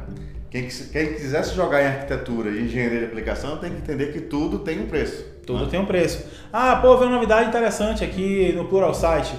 Quem, 0.51 0.69
quem 0.69 1.13
quisesse 1.13 1.55
jogar 1.55 1.83
em 1.83 1.87
arquitetura 1.89 2.49
e 2.49 2.65
engenharia 2.65 3.01
de 3.01 3.05
aplicação 3.05 3.59
tem 3.59 3.71
que 3.71 3.77
entender 3.77 4.11
que 4.11 4.23
tudo 4.23 4.61
tem 4.61 4.81
um 4.81 4.87
preço. 4.87 5.23
Tudo 5.47 5.65
né? 5.65 5.71
tem 5.71 5.81
um 5.81 5.85
preço. 5.87 6.25
Ah, 6.51 6.77
pô, 6.77 6.97
veio 6.97 7.11
uma 7.11 7.17
novidade 7.17 7.51
interessante 7.51 8.03
aqui 8.03 8.55
no 8.57 8.65
Plural 8.65 8.95
Site 8.95 9.35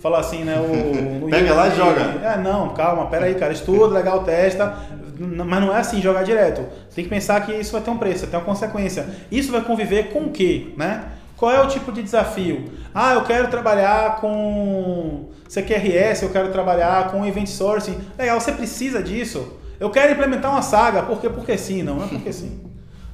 fala 0.00 0.18
assim, 0.18 0.44
né? 0.44 0.58
O, 0.58 1.28
Pega 1.30 1.54
lá 1.54 1.68
e 1.68 1.76
joga. 1.76 2.00
É, 2.22 2.38
não, 2.38 2.70
calma, 2.70 3.06
pera 3.06 3.26
aí, 3.26 3.34
cara. 3.34 3.52
Estuda, 3.52 3.94
legal, 3.94 4.24
testa. 4.24 4.74
Mas 5.20 5.60
não 5.60 5.74
é 5.74 5.80
assim, 5.80 6.00
jogar 6.00 6.22
direto. 6.22 6.62
Você 6.88 6.96
tem 6.96 7.04
que 7.04 7.10
pensar 7.10 7.44
que 7.44 7.52
isso 7.52 7.72
vai 7.72 7.82
ter 7.82 7.90
um 7.90 7.98
preço, 7.98 8.20
vai 8.20 8.30
ter 8.30 8.36
uma 8.38 8.44
consequência. 8.44 9.06
Isso 9.30 9.52
vai 9.52 9.60
conviver 9.60 10.12
com 10.12 10.20
o 10.20 10.30
quê, 10.30 10.72
né? 10.78 11.12
Qual 11.36 11.52
é 11.52 11.60
o 11.60 11.68
tipo 11.68 11.92
de 11.92 12.02
desafio? 12.02 12.72
Ah, 12.94 13.14
eu 13.14 13.24
quero 13.24 13.48
trabalhar 13.48 14.16
com 14.16 15.28
CQRS, 15.46 16.22
eu 16.22 16.30
quero 16.30 16.50
trabalhar 16.50 17.10
com 17.10 17.24
Event 17.26 17.48
Sourcing. 17.48 17.98
Legal, 18.18 18.40
você 18.40 18.52
precisa 18.52 19.02
disso. 19.02 19.58
Eu 19.78 19.90
quero 19.90 20.12
implementar 20.12 20.50
uma 20.50 20.62
saga. 20.62 21.02
Por 21.02 21.20
quê? 21.20 21.28
Porque 21.28 21.56
sim, 21.58 21.82
não 21.82 22.02
é 22.02 22.06
porque 22.06 22.32
sim. 22.32 22.60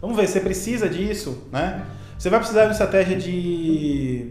Vamos 0.01 0.17
ver, 0.17 0.29
você 0.29 0.39
precisa 0.39 0.89
disso, 0.89 1.49
né? 1.53 1.87
Você 2.17 2.31
vai 2.31 2.39
precisar 2.39 2.63
de 2.63 2.67
uma 2.69 2.73
estratégia 2.73 3.17
de 3.17 4.31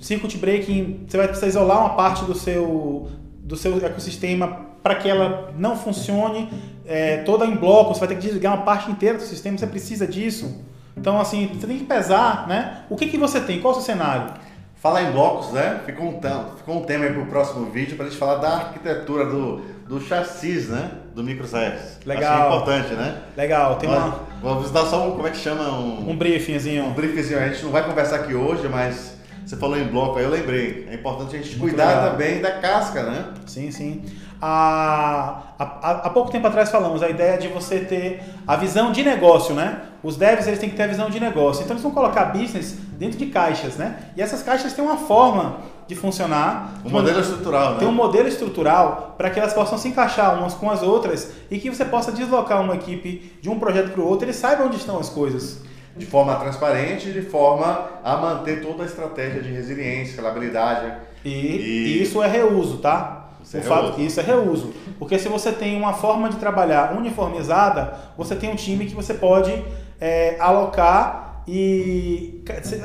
circuit 0.00 0.38
breaking, 0.38 1.04
você 1.06 1.16
vai 1.18 1.26
precisar 1.26 1.48
isolar 1.48 1.80
uma 1.80 1.94
parte 1.94 2.24
do 2.24 2.34
seu, 2.34 3.10
do 3.40 3.56
seu 3.56 3.84
ecossistema 3.84 4.65
para 4.86 4.94
que 4.94 5.08
ela 5.08 5.52
não 5.58 5.76
funcione 5.76 6.48
é, 6.86 7.16
toda 7.24 7.44
em 7.44 7.56
bloco, 7.56 7.92
você 7.92 7.98
vai 7.98 8.10
ter 8.10 8.14
que 8.14 8.20
desligar 8.20 8.54
uma 8.54 8.62
parte 8.62 8.88
inteira 8.88 9.18
do 9.18 9.24
sistema, 9.24 9.58
você 9.58 9.66
precisa 9.66 10.06
disso. 10.06 10.64
Então, 10.96 11.20
assim, 11.20 11.50
você 11.52 11.66
tem 11.66 11.78
que 11.78 11.84
pesar, 11.84 12.46
né? 12.46 12.84
O 12.88 12.94
que, 12.94 13.08
que 13.08 13.18
você 13.18 13.40
tem? 13.40 13.60
Qual 13.60 13.74
é 13.74 13.76
o 13.78 13.80
seu 13.80 13.94
cenário? 13.94 14.32
Falar 14.76 15.02
em 15.02 15.10
blocos, 15.10 15.50
né? 15.50 15.80
Ficou 15.84 16.06
um, 16.06 16.20
ficou 16.56 16.76
um 16.76 16.84
tema 16.84 17.04
aí 17.04 17.12
para 17.12 17.20
o 17.20 17.26
próximo 17.26 17.66
vídeo 17.68 17.96
para 17.96 18.06
a 18.06 18.08
gente 18.08 18.18
falar 18.18 18.36
da 18.36 18.48
arquitetura 18.48 19.26
do, 19.26 19.56
do 19.88 20.00
chassis, 20.00 20.68
né? 20.68 20.92
Do 21.12 21.24
microservice. 21.24 21.96
Legal. 22.06 22.32
Acho 22.32 22.46
importante, 22.46 22.94
né? 22.94 23.22
Legal. 23.36 23.74
Tem 23.78 23.90
uma... 23.90 24.20
Vamos 24.40 24.70
dar 24.70 24.86
só 24.86 25.08
um, 25.08 25.16
como 25.16 25.26
é 25.26 25.32
que 25.32 25.38
chama? 25.38 25.64
Um, 25.64 26.10
um 26.10 26.16
briefingzinho. 26.16 26.84
Um 26.84 26.92
briefingzinho. 26.92 27.40
A 27.40 27.48
gente 27.48 27.64
não 27.64 27.72
vai 27.72 27.84
conversar 27.84 28.20
aqui 28.20 28.34
hoje, 28.34 28.68
mas 28.68 29.16
você 29.46 29.54
falou 29.54 29.78
em 29.78 29.86
bloco, 29.86 30.18
aí 30.18 30.24
eu 30.24 30.30
lembrei. 30.30 30.88
É 30.90 30.94
importante 30.94 31.36
a 31.36 31.38
gente 31.38 31.56
Muito 31.56 31.70
cuidar 31.70 31.86
legal. 31.86 32.10
também 32.10 32.40
da 32.40 32.58
casca, 32.58 33.04
né? 33.04 33.26
Sim, 33.46 33.70
sim. 33.70 34.02
Há, 34.40 35.42
há, 35.58 35.90
há, 36.04 36.10
pouco 36.10 36.30
tempo 36.30 36.46
atrás 36.46 36.70
falamos 36.70 37.02
a 37.02 37.08
ideia 37.08 37.38
de 37.38 37.48
você 37.48 37.80
ter 37.80 38.22
a 38.46 38.56
visão 38.56 38.92
de 38.92 39.02
negócio, 39.02 39.54
né? 39.54 39.82
Os 40.02 40.16
devs 40.16 40.46
eles 40.46 40.58
têm 40.58 40.68
que 40.68 40.76
ter 40.76 40.82
a 40.82 40.86
visão 40.86 41.08
de 41.08 41.18
negócio. 41.18 41.62
Então 41.62 41.74
eles 41.74 41.82
vão 41.82 41.92
colocar 41.92 42.26
business 42.26 42.76
dentro 42.92 43.18
de 43.18 43.26
caixas, 43.26 43.76
né? 43.76 43.98
E 44.16 44.22
essas 44.22 44.42
caixas 44.42 44.72
têm 44.72 44.84
uma 44.84 44.98
forma 44.98 45.58
de 45.88 45.94
funcionar. 45.94 46.80
Um 46.84 46.90
modelo 46.90 47.20
estrutural, 47.20 47.72
né? 47.72 47.78
Tem 47.78 47.88
um 47.88 47.92
modelo 47.92 48.28
estrutural 48.28 49.14
para 49.16 49.30
que 49.30 49.38
elas 49.38 49.54
possam 49.54 49.78
se 49.78 49.88
encaixar 49.88 50.38
umas 50.38 50.54
com 50.54 50.70
as 50.70 50.82
outras 50.82 51.32
e 51.50 51.58
que 51.58 51.70
você 51.70 51.84
possa 51.84 52.12
deslocar 52.12 52.60
uma 52.60 52.74
equipe 52.74 53.38
de 53.40 53.48
um 53.48 53.58
projeto 53.58 53.92
para 53.92 54.00
o 54.00 54.06
outro 54.06 54.26
e 54.26 54.26
eles 54.26 54.36
saibam 54.36 54.66
onde 54.66 54.76
estão 54.76 54.98
as 54.98 55.08
coisas 55.08 55.64
de 55.96 56.04
forma 56.04 56.36
transparente, 56.36 57.10
de 57.10 57.22
forma 57.22 57.88
a 58.04 58.16
manter 58.16 58.60
toda 58.60 58.82
a 58.82 58.86
estratégia 58.86 59.42
de 59.42 59.50
resiliência, 59.50 60.10
escalabilidade. 60.10 60.92
E, 61.24 61.30
e... 61.30 62.02
isso 62.02 62.22
é 62.22 62.28
reuso, 62.28 62.78
tá? 62.78 63.25
Isso 63.46 63.56
é, 63.58 63.60
fato, 63.60 64.00
isso 64.00 64.18
é 64.18 64.22
reuso. 64.24 64.74
Porque 64.98 65.18
se 65.20 65.28
você 65.28 65.52
tem 65.52 65.78
uma 65.78 65.92
forma 65.92 66.28
de 66.28 66.36
trabalhar 66.36 66.96
uniformizada, 66.96 67.94
você 68.18 68.34
tem 68.34 68.50
um 68.50 68.56
time 68.56 68.86
que 68.86 68.94
você 68.94 69.14
pode 69.14 69.64
é, 70.00 70.36
alocar 70.40 71.44
e 71.46 72.42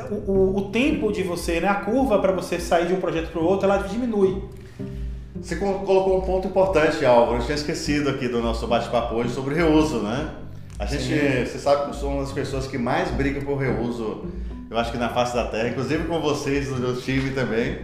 o, 0.08 0.30
o, 0.30 0.56
o, 0.58 0.70
tempo 0.70 1.10
de 1.10 1.24
você, 1.24 1.60
né, 1.60 1.66
a 1.66 1.74
curva 1.74 2.20
para 2.20 2.30
você 2.30 2.60
sair 2.60 2.86
de 2.86 2.94
um 2.94 3.00
projeto 3.00 3.32
para 3.32 3.42
o 3.42 3.44
outro, 3.44 3.68
ela 3.68 3.78
diminui. 3.78 4.40
Você 5.40 5.56
colocou 5.56 6.18
um 6.18 6.20
ponto 6.20 6.46
importante, 6.46 7.04
Álvaro. 7.04 7.38
Eu 7.38 7.44
tinha 7.44 7.56
esquecido 7.56 8.10
aqui 8.10 8.28
do 8.28 8.40
nosso 8.40 8.64
bate-papo 8.68 9.16
hoje 9.16 9.30
sobre 9.30 9.56
reuso, 9.56 9.98
né? 9.98 10.30
A 10.78 10.86
gente, 10.86 11.02
Sim. 11.02 11.44
você 11.44 11.58
sabe 11.58 11.82
que 11.82 11.88
eu 11.88 11.94
sou 11.94 12.10
uma 12.10 12.22
das 12.22 12.30
pessoas 12.30 12.68
que 12.68 12.78
mais 12.78 13.10
briga 13.10 13.40
por 13.40 13.56
reuso, 13.56 14.26
eu 14.70 14.78
acho 14.78 14.92
que 14.92 14.98
na 14.98 15.08
face 15.08 15.34
da 15.34 15.44
terra, 15.46 15.68
inclusive 15.68 16.04
com 16.04 16.20
vocês 16.20 16.68
do 16.68 16.76
meu 16.76 16.96
time 17.00 17.30
também, 17.30 17.78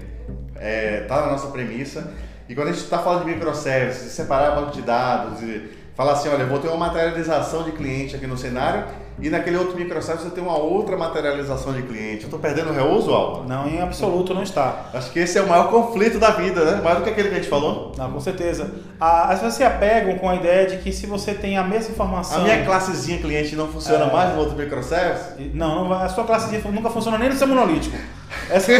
é, 0.54 1.00
tá 1.02 1.22
na 1.22 1.32
nossa 1.32 1.48
premissa. 1.48 2.12
E 2.48 2.54
quando 2.54 2.68
a 2.68 2.72
gente 2.72 2.82
está 2.82 2.98
falando 2.98 3.24
de 3.24 3.32
microservices, 3.32 4.04
de 4.04 4.10
separar 4.10 4.54
banco 4.54 4.72
de 4.72 4.82
dados, 4.82 5.40
de 5.40 5.70
falar 5.94 6.12
assim, 6.12 6.28
olha, 6.28 6.42
eu 6.42 6.48
vou 6.48 6.58
ter 6.58 6.68
uma 6.68 6.76
materialização 6.76 7.64
de 7.64 7.72
cliente 7.72 8.14
aqui 8.14 8.26
no 8.26 8.38
cenário 8.38 8.84
e 9.20 9.28
naquele 9.28 9.56
outro 9.56 9.76
microservice 9.76 10.28
você 10.28 10.34
tem 10.34 10.42
uma 10.42 10.56
outra 10.56 10.96
materialização 10.96 11.72
de 11.72 11.82
cliente. 11.82 12.22
Eu 12.22 12.26
estou 12.26 12.38
perdendo 12.38 12.70
o 12.70 12.72
reuso, 12.72 13.12
Álvaro? 13.12 13.48
Não, 13.48 13.66
em 13.66 13.80
absoluto 13.80 14.32
não 14.32 14.44
está. 14.44 14.90
Acho 14.94 15.10
que 15.10 15.18
esse 15.18 15.36
é 15.36 15.42
o 15.42 15.48
maior 15.48 15.68
conflito 15.70 16.20
da 16.20 16.30
vida, 16.30 16.64
né? 16.64 16.80
Mais 16.80 16.98
do 16.98 17.02
que 17.02 17.10
aquele 17.10 17.28
que 17.30 17.34
a 17.34 17.38
gente 17.38 17.50
falou. 17.50 17.92
Não, 17.98 18.12
com 18.12 18.20
certeza. 18.20 18.70
As 19.00 19.40
pessoas 19.40 19.54
se 19.54 19.64
apegam 19.64 20.16
com 20.18 20.30
a 20.30 20.36
ideia 20.36 20.68
de 20.68 20.76
que 20.76 20.92
se 20.92 21.04
você 21.04 21.34
tem 21.34 21.58
a 21.58 21.64
mesma 21.64 21.90
informação... 21.90 22.38
A 22.38 22.44
minha 22.44 22.64
classezinha 22.64 23.18
cliente 23.18 23.56
não 23.56 23.66
funciona 23.66 24.04
é... 24.04 24.12
mais 24.12 24.32
no 24.34 24.38
outro 24.38 24.56
microservice? 24.56 25.50
Não, 25.52 25.92
a 25.92 26.08
sua 26.08 26.22
classezinha 26.22 26.62
nunca 26.70 26.88
funciona 26.88 27.18
nem 27.18 27.28
no 27.28 27.34
seu 27.34 27.48
monolítico. 27.48 27.96
Essa, 28.48 28.70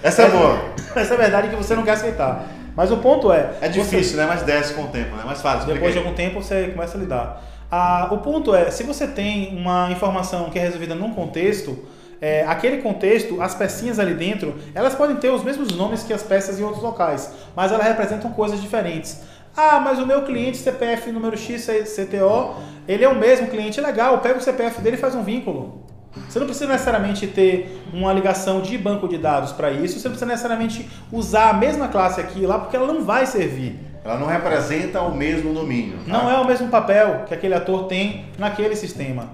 Essa 0.00 0.22
é 0.22 0.28
boa. 0.30 0.60
Essa 0.94 1.14
é 1.14 1.16
a 1.16 1.20
verdade 1.20 1.48
que 1.48 1.56
você 1.56 1.74
não 1.74 1.82
quer 1.82 1.92
aceitar. 1.92 2.46
Mas 2.76 2.90
o 2.90 2.98
ponto 2.98 3.32
é. 3.32 3.52
É 3.60 3.68
difícil, 3.68 4.12
você... 4.12 4.16
né? 4.16 4.26
Mas 4.26 4.42
desce 4.42 4.74
com 4.74 4.84
o 4.84 4.88
tempo, 4.88 5.16
né? 5.16 5.22
Mais 5.24 5.40
fácil. 5.40 5.72
Depois 5.72 5.92
de 5.92 5.98
algum 5.98 6.14
tempo 6.14 6.42
você 6.42 6.68
começa 6.68 6.96
a 6.96 7.00
lidar. 7.00 7.42
Ah, 7.70 8.08
o 8.10 8.18
ponto 8.18 8.54
é, 8.54 8.70
se 8.70 8.82
você 8.82 9.06
tem 9.06 9.56
uma 9.56 9.90
informação 9.92 10.50
que 10.50 10.58
é 10.58 10.62
resolvida 10.62 10.94
num 10.94 11.14
contexto, 11.14 11.78
é, 12.20 12.44
aquele 12.46 12.78
contexto, 12.78 13.40
as 13.40 13.54
pecinhas 13.54 13.98
ali 13.98 14.12
dentro, 14.12 14.56
elas 14.74 14.94
podem 14.94 15.16
ter 15.16 15.30
os 15.30 15.42
mesmos 15.42 15.68
nomes 15.74 16.02
que 16.02 16.12
as 16.12 16.22
peças 16.22 16.58
em 16.58 16.64
outros 16.64 16.82
locais, 16.82 17.32
mas 17.54 17.72
elas 17.72 17.86
representam 17.86 18.30
coisas 18.32 18.60
diferentes. 18.60 19.22
Ah, 19.56 19.80
mas 19.80 19.98
o 19.98 20.06
meu 20.06 20.22
cliente 20.22 20.58
CPF 20.58 21.10
número 21.10 21.36
X 21.36 21.66
CTO, 21.66 22.56
ele 22.86 23.04
é 23.04 23.08
o 23.08 23.14
mesmo 23.14 23.46
cliente, 23.48 23.80
legal, 23.80 24.18
pega 24.18 24.38
o 24.38 24.42
CPF 24.42 24.80
dele 24.80 24.96
e 24.96 24.98
faz 24.98 25.14
um 25.14 25.22
vínculo. 25.22 25.86
Você 26.28 26.38
não 26.38 26.46
precisa 26.46 26.70
necessariamente 26.70 27.26
ter 27.26 27.82
uma 27.92 28.12
ligação 28.12 28.60
de 28.60 28.76
banco 28.76 29.06
de 29.06 29.16
dados 29.16 29.52
para 29.52 29.70
isso, 29.70 29.98
você 29.98 30.08
não 30.08 30.12
precisa 30.12 30.26
necessariamente 30.26 30.88
usar 31.12 31.50
a 31.50 31.52
mesma 31.52 31.88
classe 31.88 32.20
aqui 32.20 32.44
lá, 32.46 32.58
porque 32.58 32.76
ela 32.76 32.86
não 32.86 33.04
vai 33.04 33.26
servir. 33.26 33.78
Ela 34.04 34.18
não 34.18 34.26
representa 34.26 35.00
o 35.02 35.14
mesmo 35.14 35.52
domínio. 35.52 35.98
Tá? 35.98 36.12
Não 36.12 36.30
é 36.30 36.38
o 36.38 36.46
mesmo 36.46 36.68
papel 36.68 37.24
que 37.26 37.34
aquele 37.34 37.54
ator 37.54 37.84
tem 37.84 38.24
naquele 38.38 38.74
sistema. 38.74 39.28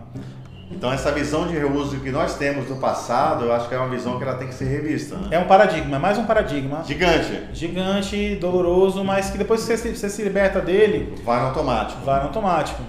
Então 0.71 0.93
essa 0.93 1.13
visão 1.13 1.47
de 1.47 1.55
reuso 1.55 2.01
que 2.01 2.11
nós 2.11 2.35
temos 2.35 2.67
do 2.67 2.77
passado, 2.77 3.45
eu 3.45 3.53
acho 3.53 3.69
que 3.69 3.75
é 3.75 3.79
uma 3.79 3.89
visão 3.89 4.19
que 4.19 4.25
ela 4.25 4.35
tem 4.35 4.49
que 4.49 4.55
ser 4.55 4.65
revista. 4.65 5.17
Né? 5.17 5.29
É 5.31 5.39
um 5.39 5.47
paradigma, 5.47 5.97
é 5.97 5.99
mais 5.99 6.19
um 6.19 6.25
paradigma. 6.25 6.83
Gigante. 6.85 7.41
Gigante, 7.53 8.37
doloroso, 8.37 9.05
mas 9.05 9.31
que 9.31 9.39
depois 9.39 9.65
que 9.65 9.77
você, 9.77 9.95
você 9.95 10.11
se 10.11 10.23
liberta 10.23 10.61
dele... 10.61 11.15
Vai 11.25 11.41
no 11.41 11.47
automático. 11.47 12.05
Vai 12.05 12.19
no 12.19 12.27
automático. 12.27 12.83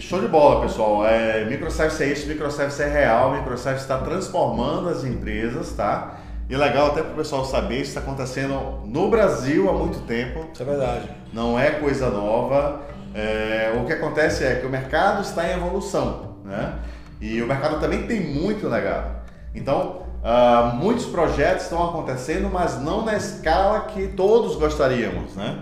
Show 0.00 0.20
de 0.20 0.28
bola, 0.28 0.62
pessoal. 0.62 1.06
É, 1.06 1.44
microservice 1.44 2.02
é 2.02 2.06
isso, 2.12 2.28
microservice 2.28 2.82
é 2.82 2.88
real, 2.88 3.32
microservice 3.32 3.84
está 3.84 3.98
transformando 3.98 4.88
as 4.88 5.04
empresas, 5.04 5.72
tá? 5.72 6.18
E 6.48 6.54
é 6.54 6.58
legal 6.58 6.88
até 6.88 7.02
para 7.02 7.12
o 7.12 7.16
pessoal 7.16 7.44
saber, 7.44 7.80
isso 7.80 7.90
está 7.90 8.00
acontecendo 8.00 8.80
no 8.84 9.10
Brasil 9.10 9.68
há 9.68 9.72
muito 9.72 10.00
tempo. 10.06 10.46
Isso 10.52 10.62
é 10.62 10.66
verdade. 10.66 11.08
Não 11.32 11.58
é 11.58 11.72
coisa 11.72 12.08
nova. 12.10 12.82
É, 13.14 13.76
o 13.80 13.84
que 13.86 13.92
acontece 13.92 14.44
é 14.44 14.54
que 14.56 14.66
o 14.66 14.70
mercado 14.70 15.22
está 15.22 15.46
em 15.46 15.54
evolução, 15.54 16.36
né? 16.44 16.74
E 17.20 17.42
o 17.42 17.46
mercado 17.46 17.80
também 17.80 18.06
tem 18.06 18.20
muito 18.20 18.68
legado. 18.68 19.18
Então, 19.54 20.04
uh, 20.22 20.74
muitos 20.76 21.06
projetos 21.06 21.64
estão 21.64 21.84
acontecendo, 21.88 22.48
mas 22.50 22.80
não 22.80 23.04
na 23.04 23.16
escala 23.16 23.80
que 23.80 24.08
todos 24.08 24.56
gostaríamos, 24.56 25.34
né? 25.34 25.58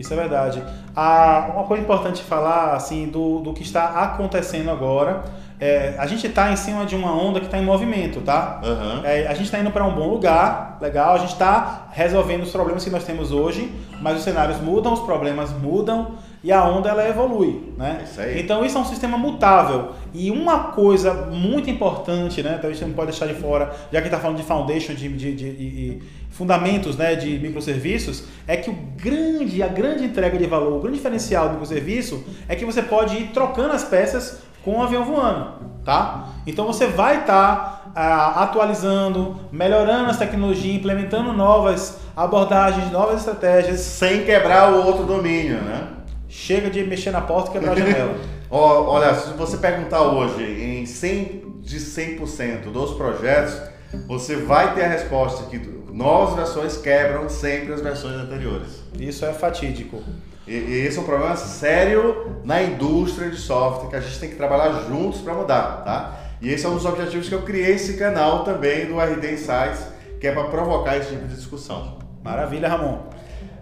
Isso 0.00 0.12
é 0.14 0.16
verdade. 0.16 0.62
Ah, 0.96 1.50
uma 1.54 1.64
coisa 1.64 1.82
importante 1.82 2.22
falar 2.22 2.74
assim 2.74 3.08
do, 3.08 3.40
do 3.40 3.52
que 3.52 3.62
está 3.62 4.02
acontecendo 4.02 4.70
agora. 4.70 5.22
É, 5.60 5.94
a 5.98 6.06
gente 6.06 6.26
está 6.26 6.50
em 6.50 6.56
cima 6.56 6.86
de 6.86 6.96
uma 6.96 7.12
onda 7.12 7.38
que 7.38 7.44
está 7.44 7.58
em 7.58 7.64
movimento, 7.64 8.22
tá? 8.22 8.62
Uhum. 8.64 9.04
É, 9.04 9.26
a 9.26 9.34
gente 9.34 9.44
está 9.44 9.58
indo 9.58 9.70
para 9.70 9.84
um 9.84 9.94
bom 9.94 10.08
lugar, 10.08 10.78
legal. 10.80 11.14
A 11.14 11.18
gente 11.18 11.32
está 11.32 11.88
resolvendo 11.92 12.42
os 12.42 12.50
problemas 12.50 12.82
que 12.82 12.88
nós 12.88 13.04
temos 13.04 13.30
hoje, 13.30 13.70
mas 14.00 14.16
os 14.16 14.22
cenários 14.22 14.58
mudam, 14.58 14.94
os 14.94 15.00
problemas 15.00 15.52
mudam 15.52 16.12
e 16.42 16.50
a 16.50 16.64
onda 16.64 16.88
ela 16.88 17.06
evolui, 17.06 17.74
né? 17.76 18.02
Isso 18.04 18.20
aí. 18.20 18.40
Então 18.40 18.64
isso 18.64 18.76
é 18.78 18.80
um 18.80 18.84
sistema 18.84 19.18
mutável 19.18 19.92
e 20.14 20.30
uma 20.30 20.70
coisa 20.72 21.12
muito 21.30 21.68
importante, 21.68 22.42
né? 22.42 22.56
Então 22.58 22.70
a 22.70 22.72
gente 22.72 22.84
não 22.84 22.94
pode 22.94 23.10
deixar 23.10 23.26
de 23.26 23.34
fora, 23.34 23.74
já 23.92 24.00
que 24.00 24.06
está 24.06 24.18
falando 24.18 24.38
de 24.38 24.42
foundation, 24.42 24.94
de, 24.94 25.08
de, 25.08 25.34
de, 25.34 25.52
de, 25.52 26.02
fundamentos, 26.30 26.96
né, 26.96 27.14
de 27.14 27.38
microserviços, 27.38 28.24
é 28.46 28.56
que 28.56 28.70
o 28.70 28.78
grande, 28.96 29.62
a 29.62 29.68
grande 29.68 30.04
entrega 30.04 30.38
de 30.38 30.46
valor, 30.46 30.78
o 30.78 30.80
grande 30.80 30.96
diferencial 30.96 31.46
do 31.46 31.52
microserviço 31.52 32.24
é 32.48 32.56
que 32.56 32.64
você 32.64 32.82
pode 32.82 33.16
ir 33.16 33.28
trocando 33.28 33.74
as 33.74 33.84
peças 33.84 34.40
com 34.64 34.78
o 34.78 34.82
avião 34.82 35.04
voando, 35.04 35.52
tá? 35.84 36.28
Então 36.46 36.66
você 36.66 36.86
vai 36.86 37.20
estar 37.20 37.56
tá, 37.56 37.92
ah, 37.94 38.42
atualizando, 38.44 39.36
melhorando 39.52 40.10
as 40.10 40.16
tecnologias, 40.16 40.76
implementando 40.76 41.32
novas 41.34 42.00
abordagens, 42.16 42.90
novas 42.90 43.18
estratégias, 43.18 43.80
sem 43.80 44.24
quebrar 44.24 44.72
o 44.72 44.86
outro 44.86 45.04
domínio, 45.04 45.60
né? 45.60 45.99
Chega 46.30 46.70
de 46.70 46.84
mexer 46.84 47.10
na 47.10 47.20
porta 47.20 47.50
e 47.50 47.52
quebrar 47.54 47.72
a 47.72 47.74
janela. 47.74 48.14
Olha, 48.48 49.14
se 49.16 49.32
você 49.32 49.56
perguntar 49.56 50.02
hoje 50.02 50.44
em 50.44 50.86
100 50.86 51.60
de 51.60 51.78
100% 51.78 52.70
dos 52.72 52.94
projetos, 52.94 53.60
você 54.06 54.36
vai 54.36 54.74
ter 54.74 54.84
a 54.84 54.88
resposta 54.88 55.50
que 55.50 55.58
novas 55.92 56.36
versões 56.36 56.76
quebram 56.76 57.28
sempre 57.28 57.72
as 57.72 57.80
versões 57.80 58.14
anteriores. 58.14 58.80
Isso 58.96 59.24
é 59.26 59.32
fatídico. 59.32 60.02
E, 60.46 60.54
e 60.54 60.86
esse 60.86 60.98
é 60.98 61.00
um 61.00 61.04
problema 61.04 61.34
sério 61.34 62.38
na 62.44 62.62
indústria 62.62 63.28
de 63.28 63.36
software 63.36 63.90
que 63.90 63.96
a 63.96 64.00
gente 64.00 64.18
tem 64.20 64.30
que 64.30 64.36
trabalhar 64.36 64.84
juntos 64.88 65.20
para 65.20 65.34
mudar, 65.34 65.82
tá? 65.84 66.20
E 66.40 66.48
esse 66.48 66.64
é 66.64 66.68
um 66.68 66.74
dos 66.74 66.86
objetivos 66.86 67.28
que 67.28 67.34
eu 67.34 67.42
criei 67.42 67.74
esse 67.74 67.94
canal 67.94 68.44
também 68.44 68.86
do 68.86 69.00
RD 69.00 69.32
Insights, 69.32 69.84
que 70.20 70.28
é 70.28 70.32
para 70.32 70.44
provocar 70.44 70.96
esse 70.96 71.10
tipo 71.10 71.26
de 71.26 71.34
discussão. 71.34 71.98
Maravilha, 72.22 72.68
Ramon. 72.68 73.10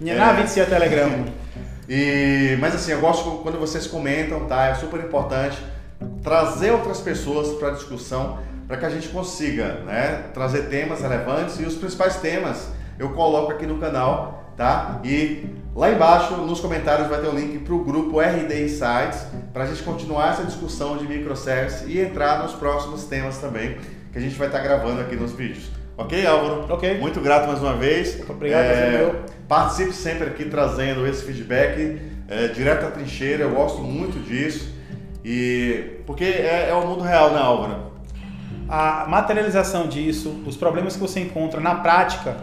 Minha 0.00 0.14
é. 0.14 0.18
nave 0.18 0.60
é 0.60 0.64
Telegram. 0.64 1.24
E, 1.88 2.56
mas 2.60 2.74
assim, 2.74 2.92
eu 2.92 3.00
gosto 3.00 3.30
quando 3.42 3.58
vocês 3.58 3.86
comentam, 3.86 4.46
tá? 4.46 4.68
É 4.68 4.74
super 4.74 5.00
importante 5.00 5.58
trazer 6.22 6.70
outras 6.70 7.00
pessoas 7.00 7.58
para 7.58 7.68
a 7.68 7.70
discussão 7.72 8.38
para 8.66 8.76
que 8.76 8.86
a 8.86 8.90
gente 8.90 9.08
consiga 9.08 9.80
né, 9.84 10.24
trazer 10.32 10.68
temas 10.68 11.00
relevantes 11.00 11.58
e 11.60 11.64
os 11.64 11.74
principais 11.74 12.16
temas 12.16 12.68
eu 12.98 13.10
coloco 13.10 13.52
aqui 13.52 13.66
no 13.66 13.78
canal, 13.78 14.52
tá? 14.56 15.00
E 15.04 15.46
lá 15.74 15.90
embaixo 15.90 16.36
nos 16.36 16.60
comentários 16.60 17.08
vai 17.08 17.20
ter 17.20 17.28
um 17.28 17.34
link 17.34 17.58
para 17.58 17.74
o 17.74 17.84
grupo 17.84 18.20
RD 18.20 18.64
Insights 18.64 19.26
para 19.52 19.64
a 19.64 19.66
gente 19.66 19.82
continuar 19.82 20.32
essa 20.32 20.44
discussão 20.44 20.96
de 20.96 21.06
microservices 21.06 21.88
e 21.88 22.00
entrar 22.00 22.42
nos 22.42 22.52
próximos 22.52 23.04
temas 23.04 23.38
também 23.38 23.76
que 24.12 24.18
a 24.18 24.20
gente 24.20 24.36
vai 24.36 24.46
estar 24.46 24.60
tá 24.60 24.64
gravando 24.64 25.00
aqui 25.00 25.16
nos 25.16 25.32
vídeos. 25.32 25.70
Ok, 25.96 26.24
Álvaro? 26.26 26.72
Ok. 26.72 26.98
Muito 26.98 27.20
grato 27.20 27.46
mais 27.46 27.60
uma 27.60 27.76
vez. 27.76 28.16
Muito 28.16 28.32
obrigado, 28.32 28.62
é, 28.62 29.14
Participe 29.48 29.92
sempre 29.92 30.28
aqui 30.28 30.44
trazendo 30.44 31.06
esse 31.06 31.24
feedback 31.24 32.00
é, 32.28 32.48
direto 32.48 32.82
da 32.82 32.90
trincheira. 32.90 33.44
Eu 33.44 33.50
gosto 33.50 33.80
muito 33.80 34.18
disso. 34.24 34.72
E 35.24 36.00
porque 36.06 36.24
é, 36.24 36.68
é 36.70 36.74
o 36.74 36.86
mundo 36.86 37.02
real, 37.02 37.32
né, 37.32 37.40
Álvaro? 37.40 37.93
A 38.68 39.06
materialização 39.08 39.86
disso, 39.86 40.42
os 40.46 40.56
problemas 40.56 40.94
que 40.94 41.00
você 41.00 41.20
encontra 41.20 41.60
na 41.60 41.76
prática, 41.76 42.36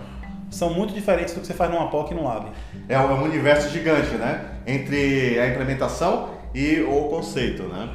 são 0.49 0.74
muito 0.74 0.93
diferentes 0.93 1.34
do 1.34 1.39
que 1.39 1.47
você 1.47 1.53
faz 1.53 1.72
numa 1.72 1.88
POC 1.88 2.11
e 2.11 2.15
num 2.15 2.26
lab. 2.26 2.47
É 2.89 2.99
um 2.99 3.24
universo 3.24 3.69
gigante, 3.69 4.15
né? 4.15 4.45
Entre 4.67 5.39
a 5.39 5.47
implementação 5.47 6.30
e 6.53 6.82
o 6.82 7.03
conceito, 7.09 7.63
né? 7.63 7.89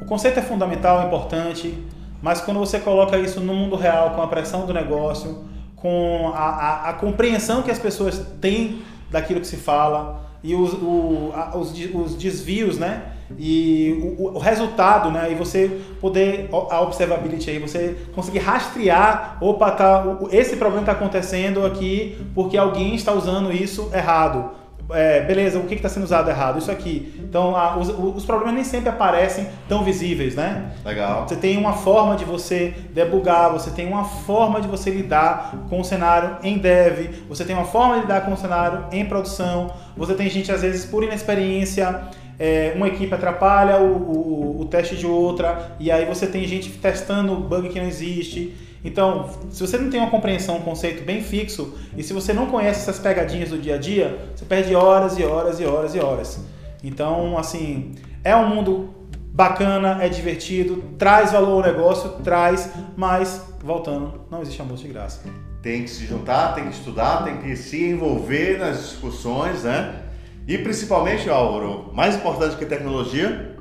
O 0.00 0.06
conceito 0.06 0.38
é 0.38 0.42
fundamental, 0.42 1.02
é 1.02 1.06
importante, 1.06 1.78
mas 2.22 2.40
quando 2.40 2.58
você 2.58 2.78
coloca 2.78 3.16
isso 3.18 3.40
no 3.40 3.54
mundo 3.54 3.76
real, 3.76 4.10
com 4.10 4.22
a 4.22 4.26
pressão 4.26 4.64
do 4.66 4.72
negócio, 4.72 5.44
com 5.76 6.32
a, 6.34 6.38
a, 6.38 6.90
a 6.90 6.92
compreensão 6.94 7.62
que 7.62 7.70
as 7.70 7.78
pessoas 7.78 8.24
têm 8.40 8.82
daquilo 9.10 9.40
que 9.40 9.46
se 9.46 9.56
fala 9.56 10.30
e 10.42 10.54
os, 10.54 10.72
o, 10.72 11.32
a, 11.34 11.56
os, 11.56 11.72
os 11.94 12.14
desvios, 12.16 12.78
né? 12.78 13.02
E 13.38 14.16
o, 14.18 14.34
o, 14.34 14.38
resultado, 14.38 15.10
né? 15.10 15.30
E 15.30 15.34
você 15.34 15.80
poder 16.00 16.48
a 16.52 16.80
observability 16.80 17.50
aí, 17.50 17.58
você 17.58 17.96
conseguir 18.14 18.40
rastrear, 18.40 19.38
opa, 19.40 19.70
tá, 19.70 20.04
esse 20.30 20.56
problema 20.56 20.82
está 20.82 20.92
acontecendo 20.92 21.64
aqui 21.64 22.18
porque 22.34 22.56
alguém 22.56 22.94
está 22.94 23.12
usando 23.12 23.52
isso 23.52 23.90
errado. 23.94 24.62
É, 24.90 25.20
beleza, 25.20 25.58
o 25.58 25.64
que 25.64 25.74
está 25.74 25.88
sendo 25.88 26.04
usado 26.04 26.28
errado? 26.28 26.58
Isso 26.58 26.70
aqui. 26.70 27.14
Então, 27.18 27.56
a, 27.56 27.78
os, 27.78 27.88
os, 27.88 28.24
problemas 28.24 28.54
nem 28.54 28.64
sempre 28.64 28.88
aparecem 28.88 29.48
tão 29.68 29.82
visíveis, 29.82 30.34
né? 30.34 30.72
Legal. 30.84 31.26
Você 31.26 31.36
tem 31.36 31.56
uma 31.56 31.72
forma 31.72 32.16
de 32.16 32.24
você 32.24 32.74
debugar, 32.92 33.50
você 33.50 33.70
tem 33.70 33.86
uma 33.86 34.04
forma 34.04 34.60
de 34.60 34.68
você 34.68 34.90
lidar 34.90 35.54
com 35.70 35.80
o 35.80 35.84
cenário 35.84 36.36
em 36.42 36.58
dev, 36.58 37.24
você 37.28 37.44
tem 37.44 37.54
uma 37.56 37.64
forma 37.64 37.96
de 37.96 38.00
lidar 38.02 38.22
com 38.22 38.32
o 38.32 38.36
cenário 38.36 38.84
em 38.92 39.04
produção, 39.04 39.72
você 39.96 40.14
tem 40.14 40.28
gente, 40.28 40.52
às 40.52 40.62
vezes, 40.62 40.84
por 40.84 41.02
inexperiência, 41.02 42.02
é, 42.42 42.72
uma 42.74 42.88
equipe 42.88 43.14
atrapalha 43.14 43.78
o, 43.78 43.86
o, 43.86 44.60
o, 44.62 44.64
teste 44.64 44.96
de 44.96 45.06
outra, 45.06 45.76
e 45.78 45.92
aí 45.92 46.04
você 46.04 46.26
tem 46.26 46.44
gente 46.44 46.70
testando 46.70 47.36
bug 47.36 47.68
que 47.68 47.78
não 47.78 47.86
existe. 47.86 48.52
Então, 48.84 49.30
se 49.48 49.60
você 49.60 49.78
não 49.78 49.88
tem 49.88 50.00
uma 50.00 50.10
compreensão, 50.10 50.56
um 50.56 50.62
conceito 50.62 51.04
bem 51.04 51.22
fixo, 51.22 51.78
e 51.96 52.02
se 52.02 52.12
você 52.12 52.32
não 52.32 52.46
conhece 52.46 52.80
essas 52.80 52.98
pegadinhas 52.98 53.50
do 53.50 53.58
dia 53.58 53.76
a 53.76 53.78
dia, 53.78 54.18
você 54.34 54.44
perde 54.44 54.74
horas 54.74 55.16
e 55.20 55.22
horas 55.22 55.60
e 55.60 55.64
horas 55.64 55.94
e 55.94 56.00
horas. 56.00 56.44
Então, 56.82 57.38
assim, 57.38 57.92
é 58.24 58.34
um 58.34 58.48
mundo 58.48 58.92
bacana, 59.32 60.02
é 60.02 60.08
divertido, 60.08 60.82
traz 60.98 61.30
valor 61.30 61.64
ao 61.64 61.72
negócio, 61.72 62.10
traz, 62.24 62.72
mas, 62.96 63.40
voltando, 63.62 64.22
não 64.28 64.42
existe 64.42 64.60
almoço 64.60 64.82
de 64.82 64.88
graça. 64.88 65.20
Tem 65.62 65.84
que 65.84 65.90
se 65.90 66.04
juntar, 66.06 66.56
tem 66.56 66.64
que 66.64 66.74
estudar, 66.74 67.22
tem 67.22 67.36
que 67.36 67.54
se 67.54 67.84
envolver 67.84 68.58
nas 68.58 68.78
discussões, 68.78 69.62
né? 69.62 70.01
E 70.46 70.58
principalmente, 70.58 71.30
Álvaro, 71.30 71.90
mais 71.92 72.16
importante 72.16 72.56
que 72.56 72.66
tecnologia? 72.66 73.56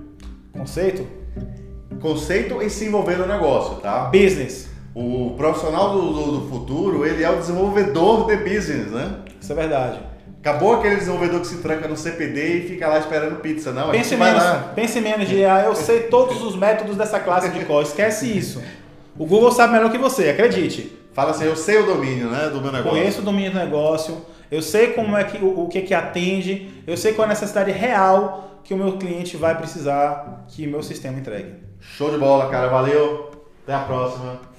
Conceito? 0.52 1.08
Conceito 2.02 2.62
e 2.62 2.70
se 2.70 2.86
envolver 2.86 3.18
no 3.18 3.28
negócio, 3.28 3.76
tá? 3.76 4.06
Business. 4.06 4.70
O 4.94 5.36
profissional 5.38 5.94
do, 5.94 6.14
do, 6.14 6.40
do 6.40 6.50
futuro, 6.50 7.06
ele 7.06 7.24
é 7.24 7.30
o 7.30 7.38
desenvolvedor 7.38 8.26
de 8.26 8.36
business, 8.38 8.88
né? 8.88 9.20
Isso 9.40 9.52
é 9.52 9.56
verdade. 9.56 10.00
Acabou 10.40 10.74
aquele 10.74 10.96
desenvolvedor 10.96 11.40
que 11.42 11.48
se 11.48 11.58
tranca 11.58 11.88
no 11.88 11.96
CPD 11.96 12.58
e 12.58 12.68
fica 12.68 12.88
lá 12.88 12.98
esperando 12.98 13.40
pizza, 13.42 13.72
não? 13.72 13.92
Pense 13.92 14.16
menos, 14.16 14.44
pense 14.74 15.00
menos 15.00 15.30
de, 15.30 15.46
ah, 15.46 15.64
eu 15.66 15.76
sei 15.76 16.02
todos 16.04 16.42
os 16.42 16.56
métodos 16.56 16.98
dessa 16.98 17.20
classe 17.20 17.50
de 17.50 17.64
código. 17.64 17.90
Esquece 17.90 18.26
isso. 18.26 18.62
O 19.18 19.26
Google 19.26 19.52
sabe 19.52 19.74
melhor 19.74 19.92
que 19.92 20.00
você, 20.00 20.30
acredite. 20.30 20.98
Fala 21.14 21.30
assim, 21.30 21.46
eu 21.46 21.56
sei 21.56 21.78
o 21.78 21.86
domínio, 21.86 22.28
né, 22.28 22.50
do 22.50 22.60
meu 22.60 22.72
negócio. 22.72 22.90
Conheço 22.90 23.22
o 23.22 23.24
domínio 23.24 23.52
do 23.52 23.60
negócio 23.60 24.18
eu 24.52 24.62
sei 24.62 24.92
como 24.92 25.16
é 25.16 25.24
que 25.24 25.38
o, 25.44 25.64
o 25.64 25.68
que 25.70 25.82
que 25.82 25.94
atende, 25.94 26.84
eu 26.86 26.98
sei 26.98 27.14
qual 27.14 27.24
é 27.24 27.28
a 27.28 27.34
necessidade 27.34 27.72
real 27.72 28.60
que 28.64 28.74
o 28.74 28.78
meu 28.78 28.98
cliente 28.98 29.38
vai 29.38 29.58
precisar 29.58 30.46
que 30.48 30.68
meu 30.68 30.84
sistema 30.84 31.18
entregue. 31.18 31.56
Show 31.80 32.12
de 32.12 32.18
bola, 32.18 32.50
cara. 32.50 32.68
Valeu. 32.68 33.32
Até 33.64 33.74
a 33.74 33.80
próxima. 33.80 34.51